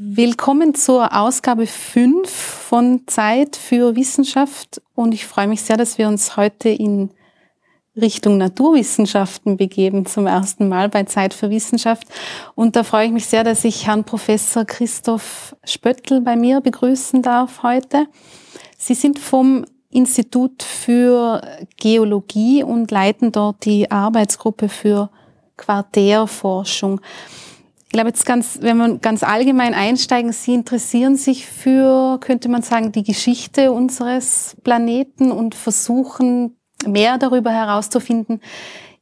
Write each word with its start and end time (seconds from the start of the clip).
Willkommen 0.00 0.76
zur 0.76 1.12
Ausgabe 1.12 1.66
5 1.66 2.30
von 2.30 3.02
Zeit 3.08 3.56
für 3.56 3.96
Wissenschaft 3.96 4.80
und 4.94 5.12
ich 5.12 5.26
freue 5.26 5.48
mich 5.48 5.62
sehr, 5.62 5.76
dass 5.76 5.98
wir 5.98 6.06
uns 6.06 6.36
heute 6.36 6.68
in 6.68 7.10
Richtung 7.96 8.38
Naturwissenschaften 8.38 9.56
begeben, 9.56 10.06
zum 10.06 10.28
ersten 10.28 10.68
Mal 10.68 10.88
bei 10.88 11.02
Zeit 11.02 11.34
für 11.34 11.50
Wissenschaft. 11.50 12.06
Und 12.54 12.76
da 12.76 12.84
freue 12.84 13.06
ich 13.06 13.12
mich 13.12 13.26
sehr, 13.26 13.42
dass 13.42 13.64
ich 13.64 13.88
Herrn 13.88 14.04
Professor 14.04 14.64
Christoph 14.64 15.56
Spöttl 15.64 16.20
bei 16.20 16.36
mir 16.36 16.60
begrüßen 16.60 17.20
darf 17.20 17.64
heute. 17.64 18.06
Sie 18.76 18.94
sind 18.94 19.18
vom 19.18 19.64
Institut 19.90 20.62
für 20.62 21.42
Geologie 21.76 22.62
und 22.62 22.92
leiten 22.92 23.32
dort 23.32 23.64
die 23.64 23.90
Arbeitsgruppe 23.90 24.68
für 24.68 25.10
Quartärforschung. 25.56 27.00
Ich 27.88 27.92
glaube 27.92 28.10
jetzt 28.10 28.26
ganz, 28.26 28.58
wenn 28.60 28.76
man 28.76 29.00
ganz 29.00 29.22
allgemein 29.22 29.72
einsteigen, 29.72 30.30
Sie 30.32 30.52
interessieren 30.52 31.16
sich 31.16 31.46
für, 31.46 32.18
könnte 32.20 32.50
man 32.50 32.60
sagen, 32.60 32.92
die 32.92 33.02
Geschichte 33.02 33.72
unseres 33.72 34.58
Planeten 34.62 35.32
und 35.32 35.54
versuchen 35.54 36.58
mehr 36.86 37.16
darüber 37.16 37.50
herauszufinden, 37.50 38.42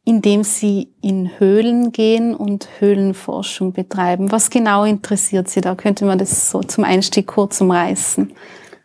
indem 0.05 0.45
Sie 0.45 0.93
in 1.03 1.33
Höhlen 1.41 1.91
gehen 1.91 2.33
und 2.33 2.69
Höhlenforschung 2.79 3.73
betreiben. 3.73 4.31
Was 4.31 4.51
genau 4.51 4.85
interessiert 4.85 5.49
Sie 5.49 5.61
da? 5.61 5.75
Könnte 5.75 6.05
man 6.05 6.19
das 6.19 6.53
so 6.53 6.61
zum 6.61 6.85
Einstieg 6.85 7.27
kurz 7.27 7.61
umreißen? 7.61 8.33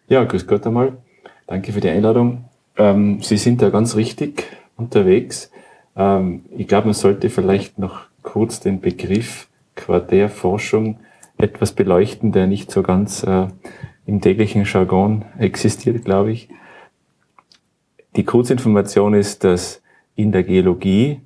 Ja, 0.08 0.24
grüß 0.24 0.48
Gott 0.48 0.66
einmal. 0.66 0.98
Danke 1.46 1.74
für 1.74 1.80
die 1.80 1.90
Einladung. 1.90 2.46
Ähm, 2.76 3.22
Sie 3.22 3.38
sind 3.38 3.62
da 3.62 3.70
ganz 3.70 3.96
richtig 3.96 4.46
unterwegs. 4.78 5.52
Ähm, 5.96 6.46
ich 6.58 6.68
glaube, 6.68 6.88
man 6.88 6.96
sollte 6.96 7.30
vielleicht 7.30 7.78
noch 7.78 8.00
kurz 8.24 8.62
den 8.62 8.82
Begriff 8.82 9.48
Quartärforschung 9.76 11.00
etwas 11.38 11.74
beleuchten, 11.74 12.32
der 12.32 12.48
nicht 12.48 12.72
so 12.72 12.84
ganz 12.84 13.24
äh, 13.24 13.48
im 14.06 14.22
täglichen 14.22 14.66
Jargon 14.66 15.26
existiert, 15.38 16.06
glaube 16.06 16.32
ich. 16.32 16.50
Die 18.16 18.24
Kurzinformation 18.24 19.14
ist, 19.14 19.44
dass 19.44 19.82
in 20.16 20.32
der 20.32 20.44
Geologie 20.44 21.22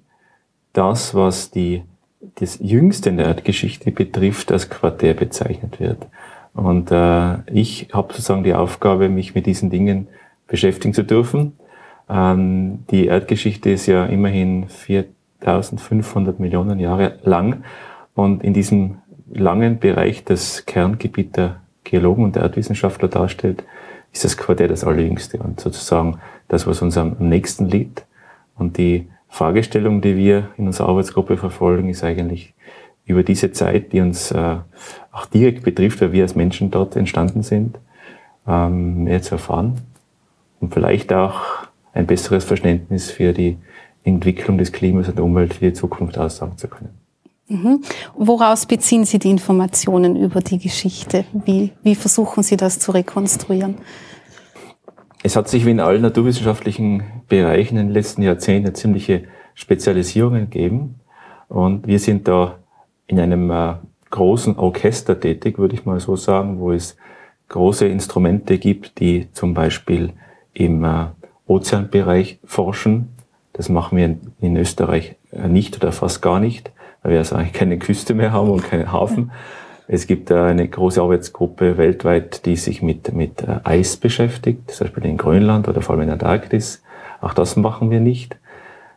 das, 0.73 1.15
was 1.15 1.51
die, 1.51 1.83
das 2.35 2.59
Jüngste 2.61 3.09
in 3.09 3.17
der 3.17 3.27
Erdgeschichte 3.27 3.91
betrifft, 3.91 4.51
als 4.51 4.69
Quartär 4.69 5.13
bezeichnet 5.13 5.79
wird. 5.79 6.05
Und 6.53 6.91
äh, 6.91 7.37
ich 7.51 7.89
habe 7.91 8.13
sozusagen 8.13 8.43
die 8.43 8.53
Aufgabe, 8.53 9.09
mich 9.09 9.35
mit 9.35 9.45
diesen 9.45 9.69
Dingen 9.69 10.07
beschäftigen 10.47 10.93
zu 10.93 11.03
dürfen. 11.03 11.53
Ähm, 12.09 12.85
die 12.91 13.07
Erdgeschichte 13.07 13.71
ist 13.71 13.87
ja 13.87 14.05
immerhin 14.05 14.69
4500 14.69 16.39
Millionen 16.39 16.79
Jahre 16.79 17.19
lang 17.23 17.63
und 18.15 18.43
in 18.43 18.53
diesem 18.53 18.97
langen 19.31 19.79
Bereich, 19.79 20.23
das 20.23 20.65
Kerngebiet 20.65 21.37
der 21.37 21.61
Geologen 21.83 22.23
und 22.23 22.35
der 22.35 22.43
Erdwissenschaftler 22.43 23.09
darstellt, 23.09 23.63
ist 24.11 24.23
das 24.23 24.37
Quartett 24.37 24.71
das 24.71 24.83
Allerjüngste 24.83 25.37
und 25.37 25.59
sozusagen 25.59 26.19
das, 26.47 26.65
was 26.65 26.81
uns 26.81 26.97
am 26.97 27.17
nächsten 27.19 27.65
liegt. 27.65 28.05
Und 28.57 28.77
die 28.77 29.09
Fragestellung, 29.27 30.01
die 30.01 30.15
wir 30.15 30.49
in 30.57 30.67
unserer 30.67 30.87
Arbeitsgruppe 30.87 31.35
verfolgen, 31.35 31.89
ist 31.89 32.03
eigentlich 32.03 32.53
über 33.05 33.23
diese 33.23 33.51
Zeit, 33.51 33.91
die 33.91 33.99
uns 33.99 34.31
äh, 34.31 34.57
auch 35.11 35.25
direkt 35.25 35.63
betrifft, 35.63 36.01
weil 36.01 36.13
wir 36.13 36.23
als 36.23 36.35
Menschen 36.35 36.71
dort 36.71 36.95
entstanden 36.95 37.43
sind, 37.43 37.77
ähm, 38.47 39.03
mehr 39.03 39.21
zu 39.21 39.35
erfahren 39.35 39.81
und 40.61 40.73
vielleicht 40.73 41.11
auch 41.11 41.67
ein 41.93 42.07
besseres 42.07 42.45
Verständnis 42.45 43.11
für 43.11 43.33
die 43.33 43.57
Entwicklung 44.03 44.57
des 44.57 44.71
Klimas 44.71 45.09
und 45.09 45.17
der 45.17 45.25
Umwelt 45.25 45.55
für 45.55 45.65
die 45.65 45.73
Zukunft 45.73 46.17
aussagen 46.17 46.57
zu 46.57 46.67
können. 46.67 47.04
Mhm. 47.47 47.81
Woraus 48.15 48.65
beziehen 48.65 49.05
Sie 49.05 49.19
die 49.19 49.29
Informationen 49.29 50.15
über 50.15 50.41
die 50.41 50.57
Geschichte? 50.57 51.25
Wie, 51.31 51.71
wie 51.83 51.95
versuchen 51.95 52.41
Sie 52.41 52.57
das 52.57 52.79
zu 52.79 52.91
rekonstruieren? 52.91 53.75
Es 55.21 55.35
hat 55.35 55.47
sich 55.47 55.65
wie 55.65 55.71
in 55.71 55.79
allen 55.79 56.01
naturwissenschaftlichen 56.01 57.03
Bereichen 57.27 57.77
in 57.77 57.87
den 57.87 57.93
letzten 57.93 58.23
Jahrzehnten 58.23 58.67
eine 58.67 58.73
ziemliche 58.73 59.23
Spezialisierung 59.53 60.33
gegeben. 60.33 60.99
Und 61.47 61.87
wir 61.87 61.99
sind 61.99 62.27
da 62.27 62.59
in 63.07 63.19
einem 63.19 63.51
äh, 63.51 63.75
großen 64.09 64.57
Orchester 64.57 65.19
tätig, 65.19 65.59
würde 65.59 65.75
ich 65.75 65.85
mal 65.85 65.99
so 65.99 66.15
sagen, 66.15 66.59
wo 66.59 66.71
es 66.71 66.97
große 67.49 67.87
Instrumente 67.87 68.57
gibt, 68.57 68.99
die 68.99 69.31
zum 69.33 69.53
Beispiel 69.53 70.13
im 70.53 70.83
äh, 70.83 71.07
Ozeanbereich 71.45 72.39
forschen. 72.43 73.09
Das 73.53 73.69
machen 73.69 73.97
wir 73.97 74.05
in, 74.05 74.33
in 74.41 74.57
Österreich 74.57 75.15
äh, 75.31 75.47
nicht 75.47 75.75
oder 75.77 75.91
fast 75.91 76.23
gar 76.23 76.39
nicht 76.39 76.71
weil 77.05 77.11
wir 77.11 77.19
also 77.19 77.35
eigentlich 77.35 77.53
keine 77.53 77.77
Küste 77.77 78.15
mehr 78.15 78.31
haben 78.31 78.49
und 78.49 78.63
keinen 78.63 78.91
Hafen. 78.91 79.31
Es 79.87 80.07
gibt 80.07 80.31
eine 80.31 80.67
große 80.67 80.99
Arbeitsgruppe 80.99 81.77
weltweit, 81.77 82.47
die 82.47 82.55
sich 82.55 82.81
mit, 82.81 83.13
mit 83.13 83.43
äh, 83.43 83.59
Eis 83.63 83.97
beschäftigt, 83.97 84.71
zum 84.71 84.87
Beispiel 84.87 85.05
in 85.05 85.17
Grönland 85.17 85.67
oder 85.67 85.83
vor 85.83 85.93
allem 85.93 86.01
in 86.01 86.07
der 86.07 86.13
Antarktis. 86.13 86.81
Auch 87.21 87.35
das 87.35 87.57
machen 87.57 87.91
wir 87.91 87.99
nicht, 87.99 88.37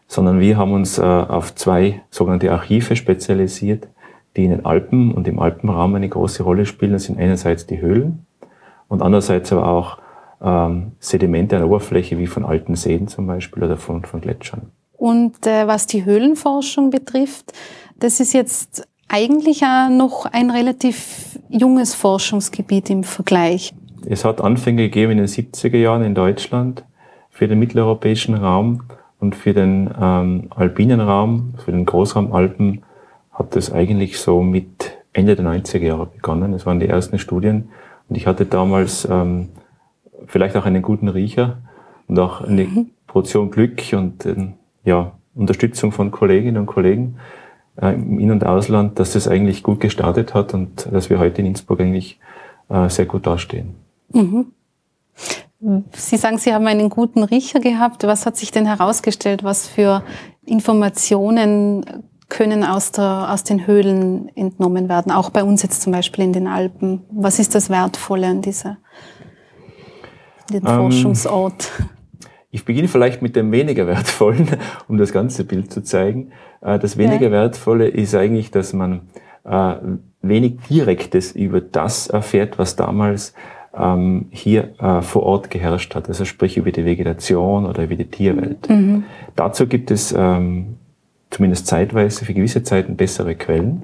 sondern 0.06 0.41
wir 0.41 0.56
haben 0.56 0.72
uns 0.72 0.96
äh, 0.96 1.02
auf 1.02 1.54
zwei 1.54 2.00
sogenannte 2.08 2.50
Archive 2.50 2.96
spezialisiert, 2.96 3.88
die 4.36 4.44
in 4.44 4.52
den 4.52 4.64
Alpen 4.64 5.12
und 5.12 5.28
im 5.28 5.38
Alpenraum 5.38 5.94
eine 5.94 6.08
große 6.08 6.42
Rolle 6.42 6.64
spielen. 6.64 6.92
Das 6.92 7.04
sind 7.04 7.19
einerseits 7.19 7.66
die 7.66 7.82
Höhlen 7.82 8.25
und 8.88 9.02
andererseits 9.02 9.52
aber 9.52 9.69
auch 9.69 9.98
ähm, 10.40 10.92
Sedimente 10.98 11.56
an 11.56 11.60
der 11.60 11.69
Oberfläche, 11.69 12.16
wie 12.16 12.26
von 12.26 12.46
alten 12.46 12.75
Seen 12.75 13.06
zum 13.06 13.26
Beispiel 13.26 13.64
oder 13.64 13.76
von, 13.76 14.06
von 14.06 14.22
Gletschern. 14.22 14.72
Und 14.98 15.46
äh, 15.46 15.69
was 15.69 15.86
die 15.86 16.04
Höhlenforschung 16.04 16.90
betrifft, 16.90 17.52
das 18.00 18.20
ist 18.20 18.32
jetzt 18.32 18.86
eigentlich 19.09 19.62
auch 19.64 19.88
noch 19.91 20.26
ein 20.26 20.50
relativ 20.50 21.38
junges 21.48 21.94
Forschungsgebiet 21.94 22.91
im 22.91 23.04
Vergleich. 23.04 23.72
Es 24.06 24.25
hat 24.25 24.41
Anfänge 24.41 24.84
gegeben 24.84 25.12
in 25.12 25.19
den 25.19 25.26
70er 25.26 25.76
Jahren 25.76 26.03
in 26.03 26.14
Deutschland 26.14 26.84
für 27.31 27.48
den 27.48 27.58
mitteleuropäischen 27.58 28.34
Raum 28.34 28.82
und 29.19 29.34
für 29.34 29.53
den 29.53 29.91
ähm, 30.00 30.48
alpinen 30.50 31.00
Raum, 31.00 31.54
für 31.64 31.72
den 31.72 31.87
Großraum 31.87 32.32
Alpen 32.32 32.82
hat 33.32 33.56
das 33.56 33.72
eigentlich 33.72 34.19
so 34.19 34.42
mit 34.42 34.98
Ende 35.12 35.37
der 35.37 35.44
90er 35.44 35.78
Jahre 35.82 36.06
begonnen. 36.06 36.53
Das 36.53 36.66
waren 36.66 36.81
die 36.81 36.88
ersten 36.88 37.19
Studien 37.19 37.70
und 38.08 38.16
ich 38.16 38.26
hatte 38.26 38.47
damals 38.47 39.06
ähm, 39.10 39.48
vielleicht 40.26 40.56
auch 40.56 40.64
einen 40.64 40.82
guten 40.82 41.08
Riecher 41.08 41.58
und 42.06 42.19
auch 42.19 42.42
eine 42.42 42.64
mhm. 42.64 42.91
Portion 43.06 43.50
Glück 43.50 43.82
und 43.92 44.26
äh, 44.26 44.53
ja, 44.84 45.12
Unterstützung 45.34 45.92
von 45.92 46.10
Kolleginnen 46.10 46.58
und 46.58 46.66
Kollegen 46.66 47.16
äh, 47.81 47.94
im 47.94 48.19
In- 48.19 48.31
und 48.31 48.44
Ausland, 48.44 48.99
dass 48.99 49.12
das 49.12 49.28
eigentlich 49.28 49.62
gut 49.62 49.81
gestartet 49.81 50.34
hat 50.34 50.55
und 50.55 50.89
dass 50.93 51.11
wir 51.11 51.19
heute 51.19 51.41
in 51.41 51.47
Innsbruck 51.49 51.81
eigentlich 51.81 52.19
äh, 52.69 52.89
sehr 52.89 53.06
gut 53.06 53.27
dastehen. 53.27 53.75
Mhm. 54.12 54.47
Sie 55.93 56.17
sagen, 56.17 56.38
Sie 56.38 56.55
haben 56.55 56.67
einen 56.69 56.88
guten 56.88 57.25
Riecher 57.25 57.59
gehabt. 57.59 58.05
Was 58.05 58.27
hat 58.27 58.37
sich 58.37 58.53
denn 58.53 58.67
herausgestellt? 58.67 59.43
Was 59.43 59.67
für 59.67 60.05
Informationen 60.47 62.05
können 62.28 62.62
aus, 62.62 62.93
der, 62.93 63.33
aus 63.33 63.43
den 63.43 63.67
Höhlen 63.67 64.31
entnommen 64.37 64.88
werden? 64.88 65.11
Auch 65.11 65.31
bei 65.31 65.43
uns 65.43 65.62
jetzt 65.62 65.83
zum 65.83 65.93
Beispiel 65.93 66.25
in 66.25 66.33
den 66.33 66.47
Alpen. 66.47 67.03
Was 67.11 67.41
ist 67.41 67.56
das 67.56 67.71
Wertvolle 67.71 68.28
an 68.28 68.41
dieser, 68.41 68.77
ähm, 70.53 70.62
Forschungsort? 70.62 71.72
Ich 72.50 72.64
beginne 72.64 72.88
vielleicht 72.88 73.20
mit 73.20 73.36
dem 73.36 73.53
weniger 73.53 73.86
wertvollen, 73.86 74.48
um 74.88 74.97
das 74.97 75.12
ganze 75.12 75.44
Bild 75.44 75.72
zu 75.72 75.82
zeigen. 75.82 76.32
Äh, 76.62 76.78
das 76.78 76.97
weniger 76.97 77.31
wertvolle 77.31 77.88
ist 77.88 78.14
eigentlich, 78.14 78.50
dass 78.50 78.72
man 78.72 79.03
äh, 79.44 79.75
wenig 80.22 80.58
Direktes 80.69 81.32
über 81.32 81.60
das 81.60 82.08
erfährt, 82.08 82.58
was 82.58 82.76
damals 82.76 83.34
ähm, 83.76 84.26
hier 84.31 84.75
äh, 84.81 85.03
vor 85.03 85.25
Ort 85.25 85.50
geherrscht 85.50 85.94
hat, 85.94 86.08
also 86.08 86.25
sprich 86.25 86.56
über 86.56 86.72
die 86.72 86.87
Vegetation 86.87 87.66
oder 87.66 87.84
über 87.84 87.97
die 87.97 88.06
Tierwelt. 88.06 88.69
Mhm. 88.70 89.04
Dazu 89.37 89.66
gibt 89.66 89.91
es 89.91 90.14
ähm, 90.16 90.76
zumindest 91.31 91.66
zeitweise 91.66 92.25
für 92.25 92.32
gewisse 92.32 92.62
Zeiten 92.62 92.97
bessere 92.97 93.34
Quellen. 93.34 93.82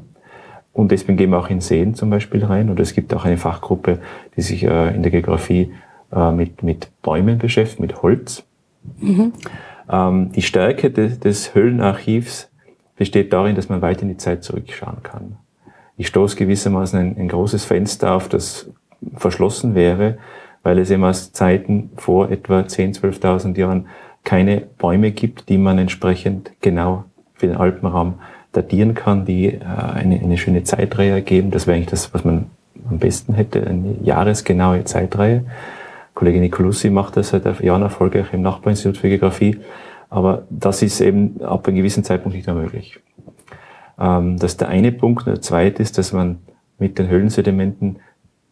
Und 0.72 0.91
deswegen 0.91 1.19
gehen 1.19 1.30
wir 1.30 1.38
auch 1.38 1.50
in 1.50 1.60
Seen 1.60 1.94
zum 1.94 2.10
Beispiel 2.10 2.44
rein. 2.44 2.70
Oder 2.70 2.82
es 2.82 2.94
gibt 2.94 3.14
auch 3.14 3.26
eine 3.26 3.36
Fachgruppe, 3.36 4.00
die 4.36 4.41
sich 4.41 4.65
in 4.65 5.03
der 5.03 5.12
Geografie 5.12 5.72
mit, 6.33 6.65
mit 6.65 6.89
Bäumen 7.00 7.39
beschäftigt, 7.39 7.78
mit 7.78 8.03
Holz. 8.03 8.44
Mhm. 9.01 9.33
Ähm, 9.91 10.33
die 10.33 10.42
Stärke 10.42 10.91
des, 10.91 11.21
des 11.21 11.54
Höhlenarchivs 11.54 12.51
besteht 12.97 13.33
darin, 13.33 13.57
dass 13.57 13.69
man 13.69 13.83
weit 13.83 14.03
in 14.03 14.09
die 14.09 14.16
Zeit 14.16 14.45
zurückschauen 14.45 15.03
kann. 15.03 15.36
Ich 15.97 16.07
stoße 16.09 16.36
gewissermaßen 16.36 16.98
ein, 16.98 17.16
ein 17.19 17.28
großes 17.28 17.65
Fenster 17.65 18.15
auf, 18.15 18.28
das 18.28 18.71
verschlossen 19.16 19.75
wäre, 19.75 20.19
weil 20.63 20.78
es 20.78 20.91
eben 20.91 21.04
aus 21.04 21.33
Zeiten 21.33 21.91
vor 21.97 22.31
etwa 22.31 22.60
10.000, 22.60 23.21
12.000 23.21 23.59
Jahren 23.59 23.86
keine 24.25 24.63
Bäume 24.78 25.10
gibt, 25.13 25.48
die 25.48 25.59
man 25.59 25.78
entsprechend 25.78 26.53
genau 26.60 27.04
für 27.34 27.47
den 27.47 27.57
Alpenraum 27.57 28.15
datieren 28.53 28.95
kann, 28.95 29.27
die 29.27 29.47
äh, 29.47 29.60
eine, 29.65 30.21
eine 30.21 30.39
schöne 30.39 30.65
Zeitreihe 30.65 31.10
ergeben. 31.10 31.51
Das 31.51 31.66
wäre 31.66 31.77
eigentlich 31.77 31.91
das, 31.91 32.15
was 32.15 32.25
man 32.25 32.47
am 32.89 32.98
besten 32.98 33.34
hätte, 33.34 33.66
eine 33.66 33.97
jahresgenaue 34.03 34.84
Zeitreihe. 34.84 35.45
Kollege 36.15 36.41
Nicolussi 36.41 36.91
macht 36.91 37.16
das 37.16 37.31
seit 37.31 37.61
Jahren 37.61 37.83
erfolgreich 37.83 38.33
im 38.33 38.43
Nachbarinstitut 38.43 38.99
für 38.99 39.09
Geografie. 39.09 39.61
Aber 40.11 40.47
das 40.49 40.83
ist 40.83 41.01
eben 41.01 41.43
ab 41.43 41.66
einem 41.66 41.77
gewissen 41.77 42.05
Zeitpunkt 42.05 42.37
nicht 42.37 42.47
mehr 42.47 42.55
möglich. 42.55 43.01
Ähm, 43.99 44.39
das 44.39 44.53
ist 44.53 44.61
der 44.61 44.69
eine 44.69 44.93
Punkt. 44.93 45.27
Der 45.27 45.41
zweite 45.41 45.83
ist, 45.83 45.99
dass 45.99 46.13
man 46.13 46.39
mit 46.78 46.99
den 46.99 47.09
Höhlensedimenten 47.09 47.99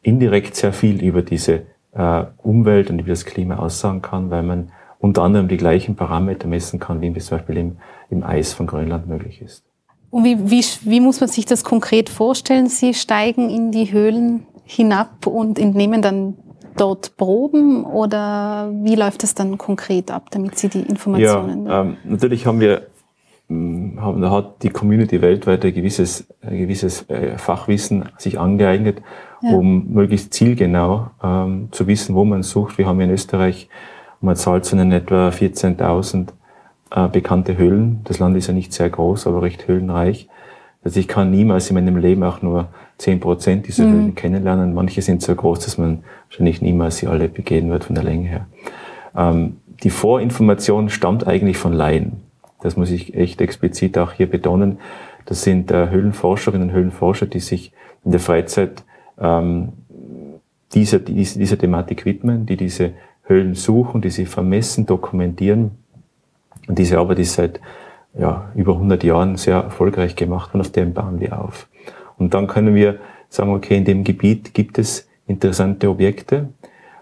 indirekt 0.03 0.57
sehr 0.57 0.73
viel 0.73 1.03
über 1.03 1.23
diese 1.23 1.63
äh, 1.93 2.25
Umwelt 2.39 2.91
und 2.91 2.99
über 2.99 3.11
das 3.11 3.25
Klima 3.25 3.57
aussagen 3.57 4.03
kann, 4.03 4.31
weil 4.31 4.43
man 4.43 4.73
unter 4.99 5.23
anderem 5.23 5.49
die 5.49 5.57
gleichen 5.57 5.97
Parameter 5.97 6.49
messen 6.49 6.79
kann, 6.81 7.01
wie 7.01 7.13
zum 7.15 7.39
Beispiel 7.39 7.57
im, 7.57 7.77
im 8.11 8.23
Eis 8.23 8.53
von 8.53 8.67
Grönland 8.67 9.09
möglich 9.09 9.41
ist. 9.43 9.65
Und 10.11 10.25
wie, 10.25 10.51
wie, 10.51 10.65
wie 10.83 11.01
muss 11.01 11.21
man 11.21 11.29
sich 11.29 11.47
das 11.47 11.65
konkret 11.65 12.09
vorstellen? 12.09 12.69
Sie 12.69 12.95
steigen 12.95 13.51
in 13.51 13.73
die 13.73 13.93
Höhlen 13.93 14.47
hinab 14.65 15.27
und 15.27 15.59
entnehmen 15.59 16.03
dann 16.03 16.35
dort 16.77 17.17
Proben 17.17 17.85
oder 17.85 18.71
wie 18.73 18.95
läuft 18.95 19.23
das 19.23 19.35
dann 19.35 19.59
konkret 19.59 20.11
ab, 20.11 20.31
damit 20.31 20.59
Sie 20.59 20.69
die 20.69 20.81
Informationen? 20.81 21.67
Ja, 21.67 21.83
ähm, 21.83 21.97
natürlich 22.05 22.47
haben 22.47 22.61
wir 22.61 22.87
hm, 23.49 23.99
haben, 24.01 24.23
da 24.23 24.31
hat 24.31 24.63
die 24.63 24.71
Community 24.71 25.21
weltweit 25.21 25.65
ein 25.65 25.75
gewisses, 25.75 26.27
ein 26.41 26.59
gewisses 26.59 27.09
äh, 27.11 27.37
Fachwissen 27.39 28.05
sich 28.19 28.39
angeeignet, 28.39 29.03
ja. 29.43 29.53
um 29.53 29.93
möglichst 29.93 30.33
zielgenau 30.33 31.09
ähm, 31.23 31.69
zu 31.71 31.87
wissen, 31.87 32.15
wo 32.15 32.25
man 32.25 32.43
sucht. 32.43 32.79
Wir 32.79 32.87
haben 32.87 33.01
in 33.01 33.11
Österreich, 33.11 33.69
man 34.21 34.37
zahlt 34.37 34.65
zu 34.65 34.77
nennen, 34.77 34.93
etwa 34.93 35.29
14.000 35.29 36.29
äh, 36.91 37.09
bekannte 37.09 37.57
Höhlen. 37.59 38.01
Das 38.05 38.19
Land 38.19 38.37
ist 38.37 38.47
ja 38.47 38.55
nicht 38.55 38.73
sehr 38.73 38.89
groß, 38.89 39.27
aber 39.27 39.43
recht 39.43 39.69
höhlenreich. 39.69 40.29
Also 40.85 40.99
ich 40.99 41.09
kann 41.09 41.31
niemals 41.31 41.71
in 41.71 41.75
meinem 41.75 41.97
Leben 41.97 42.23
auch 42.23 42.43
nur 42.43 42.69
zehn 43.03 43.21
Prozent 43.21 43.67
dieser 43.67 43.85
mhm. 43.85 43.93
Höhlen 43.93 44.15
kennenlernen. 44.15 44.75
Manche 44.75 45.03
sind 45.03 45.23
so 45.23 45.35
groß, 45.35 45.61
dass 45.61 45.77
man 45.77 46.05
wahrscheinlich 46.29 46.63
niemals 46.63 46.99
sie 46.99 47.09
alle 47.09 47.29
begehen 47.29 47.69
wird 47.71 47.85
von 47.85 47.95
der 47.95 48.05
Länge 48.05 48.29
her. 48.29 48.47
Ähm, 49.17 49.57
die 49.83 49.91
Vorinformation 49.91 50.89
stammt 50.89 51.27
eigentlich 51.27 51.59
von 51.59 51.73
Laien. 51.73 52.23
Das 52.61 52.77
muss 52.77 52.91
ich 52.91 53.15
echt 53.15 53.41
explizit 53.41 53.99
auch 53.99 54.13
hier 54.13 54.31
betonen. 54.31 54.79
Das 55.27 55.43
sind 55.43 55.71
äh, 55.71 55.91
Höhlenforscherinnen 55.91 56.69
und 56.69 56.75
Höhlenforscher, 56.75 57.27
die 57.27 57.41
sich 57.41 57.73
in 58.05 58.13
der 58.13 58.21
Freizeit 58.21 58.85
ähm, 59.21 59.73
dieser, 60.73 61.01
dieser, 61.01 61.39
dieser 61.39 61.59
Thematik 61.59 62.05
widmen, 62.05 62.47
die 62.47 62.57
diese 62.57 62.93
Höhlen 63.25 63.55
suchen, 63.55 64.01
die 64.01 64.11
sie 64.11 64.27
vermessen, 64.27 64.87
dokumentieren. 64.87 65.73
Und 66.69 66.79
diese 66.79 66.99
Arbeit 66.99 67.19
ist 67.19 67.35
seit 67.35 67.61
ja, 68.17 68.51
über 68.55 68.75
100 68.75 69.03
Jahren 69.03 69.37
sehr 69.37 69.57
erfolgreich 69.57 70.15
gemacht 70.15 70.55
und 70.55 70.61
auf 70.61 70.71
dem 70.71 70.93
bauen 70.95 71.19
wir 71.19 71.41
auf. 71.41 71.67
Und 72.19 72.35
dann 72.35 72.47
können 72.47 72.75
wir 72.75 72.99
sagen, 73.29 73.53
okay, 73.53 73.77
in 73.77 73.85
dem 73.85 74.05
Gebiet 74.05 74.55
gibt 74.55 74.79
es 74.79 75.09
interessante 75.27 75.89
Objekte. 75.89 76.49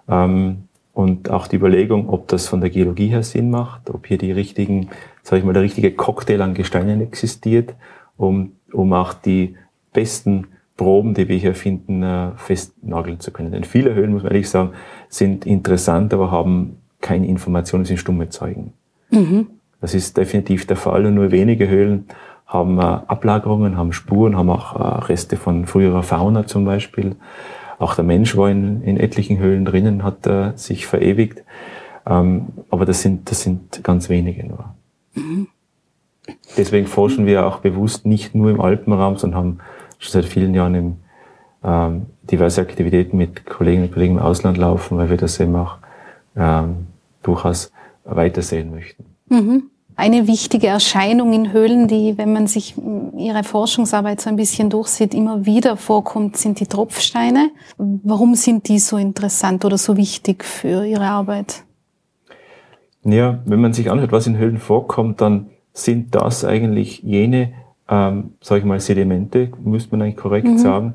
Ähm, 0.08 0.64
und 0.92 1.30
auch 1.30 1.46
die 1.46 1.56
Überlegung, 1.56 2.08
ob 2.08 2.28
das 2.28 2.48
von 2.48 2.60
der 2.60 2.70
Geologie 2.70 3.08
her 3.08 3.22
Sinn 3.22 3.50
macht, 3.50 3.90
ob 3.90 4.06
hier 4.06 4.18
die 4.18 4.32
richtigen, 4.32 4.90
sage 5.22 5.40
ich 5.40 5.46
mal, 5.46 5.52
der 5.52 5.62
richtige 5.62 5.92
Cocktail 5.92 6.42
an 6.42 6.54
Gesteinen 6.54 7.00
existiert, 7.00 7.74
um, 8.16 8.52
um 8.72 8.92
auch 8.92 9.14
die 9.14 9.56
besten 9.92 10.48
Proben, 10.76 11.14
die 11.14 11.28
wir 11.28 11.36
hier 11.36 11.54
finden, 11.54 12.02
äh, 12.02 12.30
festnageln 12.36 13.20
zu 13.20 13.30
können. 13.30 13.52
Denn 13.52 13.64
viele 13.64 13.94
Höhlen, 13.94 14.12
muss 14.12 14.22
man 14.22 14.32
ehrlich 14.32 14.48
sagen, 14.48 14.70
sind 15.08 15.46
interessant, 15.46 16.12
aber 16.12 16.30
haben 16.30 16.78
keine 17.00 17.26
Informationen, 17.26 17.84
sind 17.84 17.98
stumme 17.98 18.28
Zeugen. 18.28 18.72
Mhm. 19.10 19.46
Das 19.80 19.94
ist 19.94 20.16
definitiv 20.16 20.66
der 20.66 20.76
Fall 20.76 21.06
und 21.06 21.14
nur 21.14 21.30
wenige 21.30 21.68
Höhlen 21.68 22.06
haben 22.50 22.78
äh, 22.78 22.82
Ablagerungen, 22.82 23.76
haben 23.76 23.92
Spuren, 23.92 24.36
haben 24.36 24.50
auch 24.50 24.74
äh, 24.74 25.04
Reste 25.04 25.36
von 25.36 25.66
früherer 25.66 26.02
Fauna 26.02 26.46
zum 26.46 26.64
Beispiel. 26.64 27.14
Auch 27.78 27.94
der 27.94 28.04
Mensch 28.04 28.36
war 28.36 28.50
in, 28.50 28.82
in 28.82 28.98
etlichen 28.98 29.38
Höhlen 29.38 29.64
drinnen, 29.64 30.02
hat 30.02 30.26
äh, 30.26 30.52
sich 30.56 30.86
verewigt. 30.86 31.44
Ähm, 32.06 32.48
aber 32.68 32.84
das 32.84 33.02
sind, 33.02 33.30
das 33.30 33.42
sind 33.42 33.84
ganz 33.84 34.08
wenige 34.08 34.44
nur. 34.46 34.74
Mhm. 35.14 35.46
Deswegen 36.56 36.88
forschen 36.88 37.24
wir 37.24 37.46
auch 37.46 37.58
bewusst 37.58 38.04
nicht 38.04 38.34
nur 38.34 38.50
im 38.50 38.60
Alpenraum, 38.60 39.16
sondern 39.16 39.38
haben 39.38 39.58
schon 39.98 40.12
seit 40.12 40.24
vielen 40.24 40.52
Jahren 40.52 40.74
im, 40.74 40.96
ähm, 41.62 42.06
diverse 42.22 42.60
Aktivitäten 42.60 43.16
mit 43.16 43.46
Kolleginnen 43.46 43.86
und 43.86 43.92
Kollegen 43.92 44.16
im 44.16 44.22
Ausland 44.22 44.58
laufen, 44.58 44.98
weil 44.98 45.08
wir 45.08 45.16
das 45.16 45.38
eben 45.38 45.54
auch 45.54 45.78
ähm, 46.36 46.88
durchaus 47.22 47.72
weitersehen 48.04 48.72
möchten. 48.72 49.04
Mhm. 49.28 49.70
Eine 50.00 50.26
wichtige 50.26 50.68
Erscheinung 50.68 51.34
in 51.34 51.52
Höhlen, 51.52 51.86
die, 51.86 52.16
wenn 52.16 52.32
man 52.32 52.46
sich 52.46 52.74
ihre 53.18 53.44
Forschungsarbeit 53.44 54.18
so 54.18 54.30
ein 54.30 54.36
bisschen 54.36 54.70
durchsieht, 54.70 55.12
immer 55.12 55.44
wieder 55.44 55.76
vorkommt, 55.76 56.38
sind 56.38 56.58
die 56.58 56.66
Tropfsteine. 56.66 57.50
Warum 57.76 58.34
sind 58.34 58.68
die 58.68 58.78
so 58.78 58.96
interessant 58.96 59.62
oder 59.66 59.76
so 59.76 59.98
wichtig 59.98 60.42
für 60.42 60.86
Ihre 60.86 61.04
Arbeit? 61.04 61.64
Ja, 63.04 63.40
wenn 63.44 63.60
man 63.60 63.74
sich 63.74 63.90
anschaut, 63.90 64.10
was 64.10 64.26
in 64.26 64.38
Höhlen 64.38 64.56
vorkommt, 64.56 65.20
dann 65.20 65.50
sind 65.74 66.14
das 66.14 66.46
eigentlich 66.46 67.02
jene, 67.02 67.52
ähm, 67.86 68.32
sage 68.40 68.60
ich 68.60 68.64
mal, 68.64 68.80
Sedimente, 68.80 69.50
müsste 69.62 69.90
man 69.90 70.00
eigentlich 70.00 70.16
korrekt 70.16 70.48
mhm. 70.48 70.56
sagen, 70.56 70.94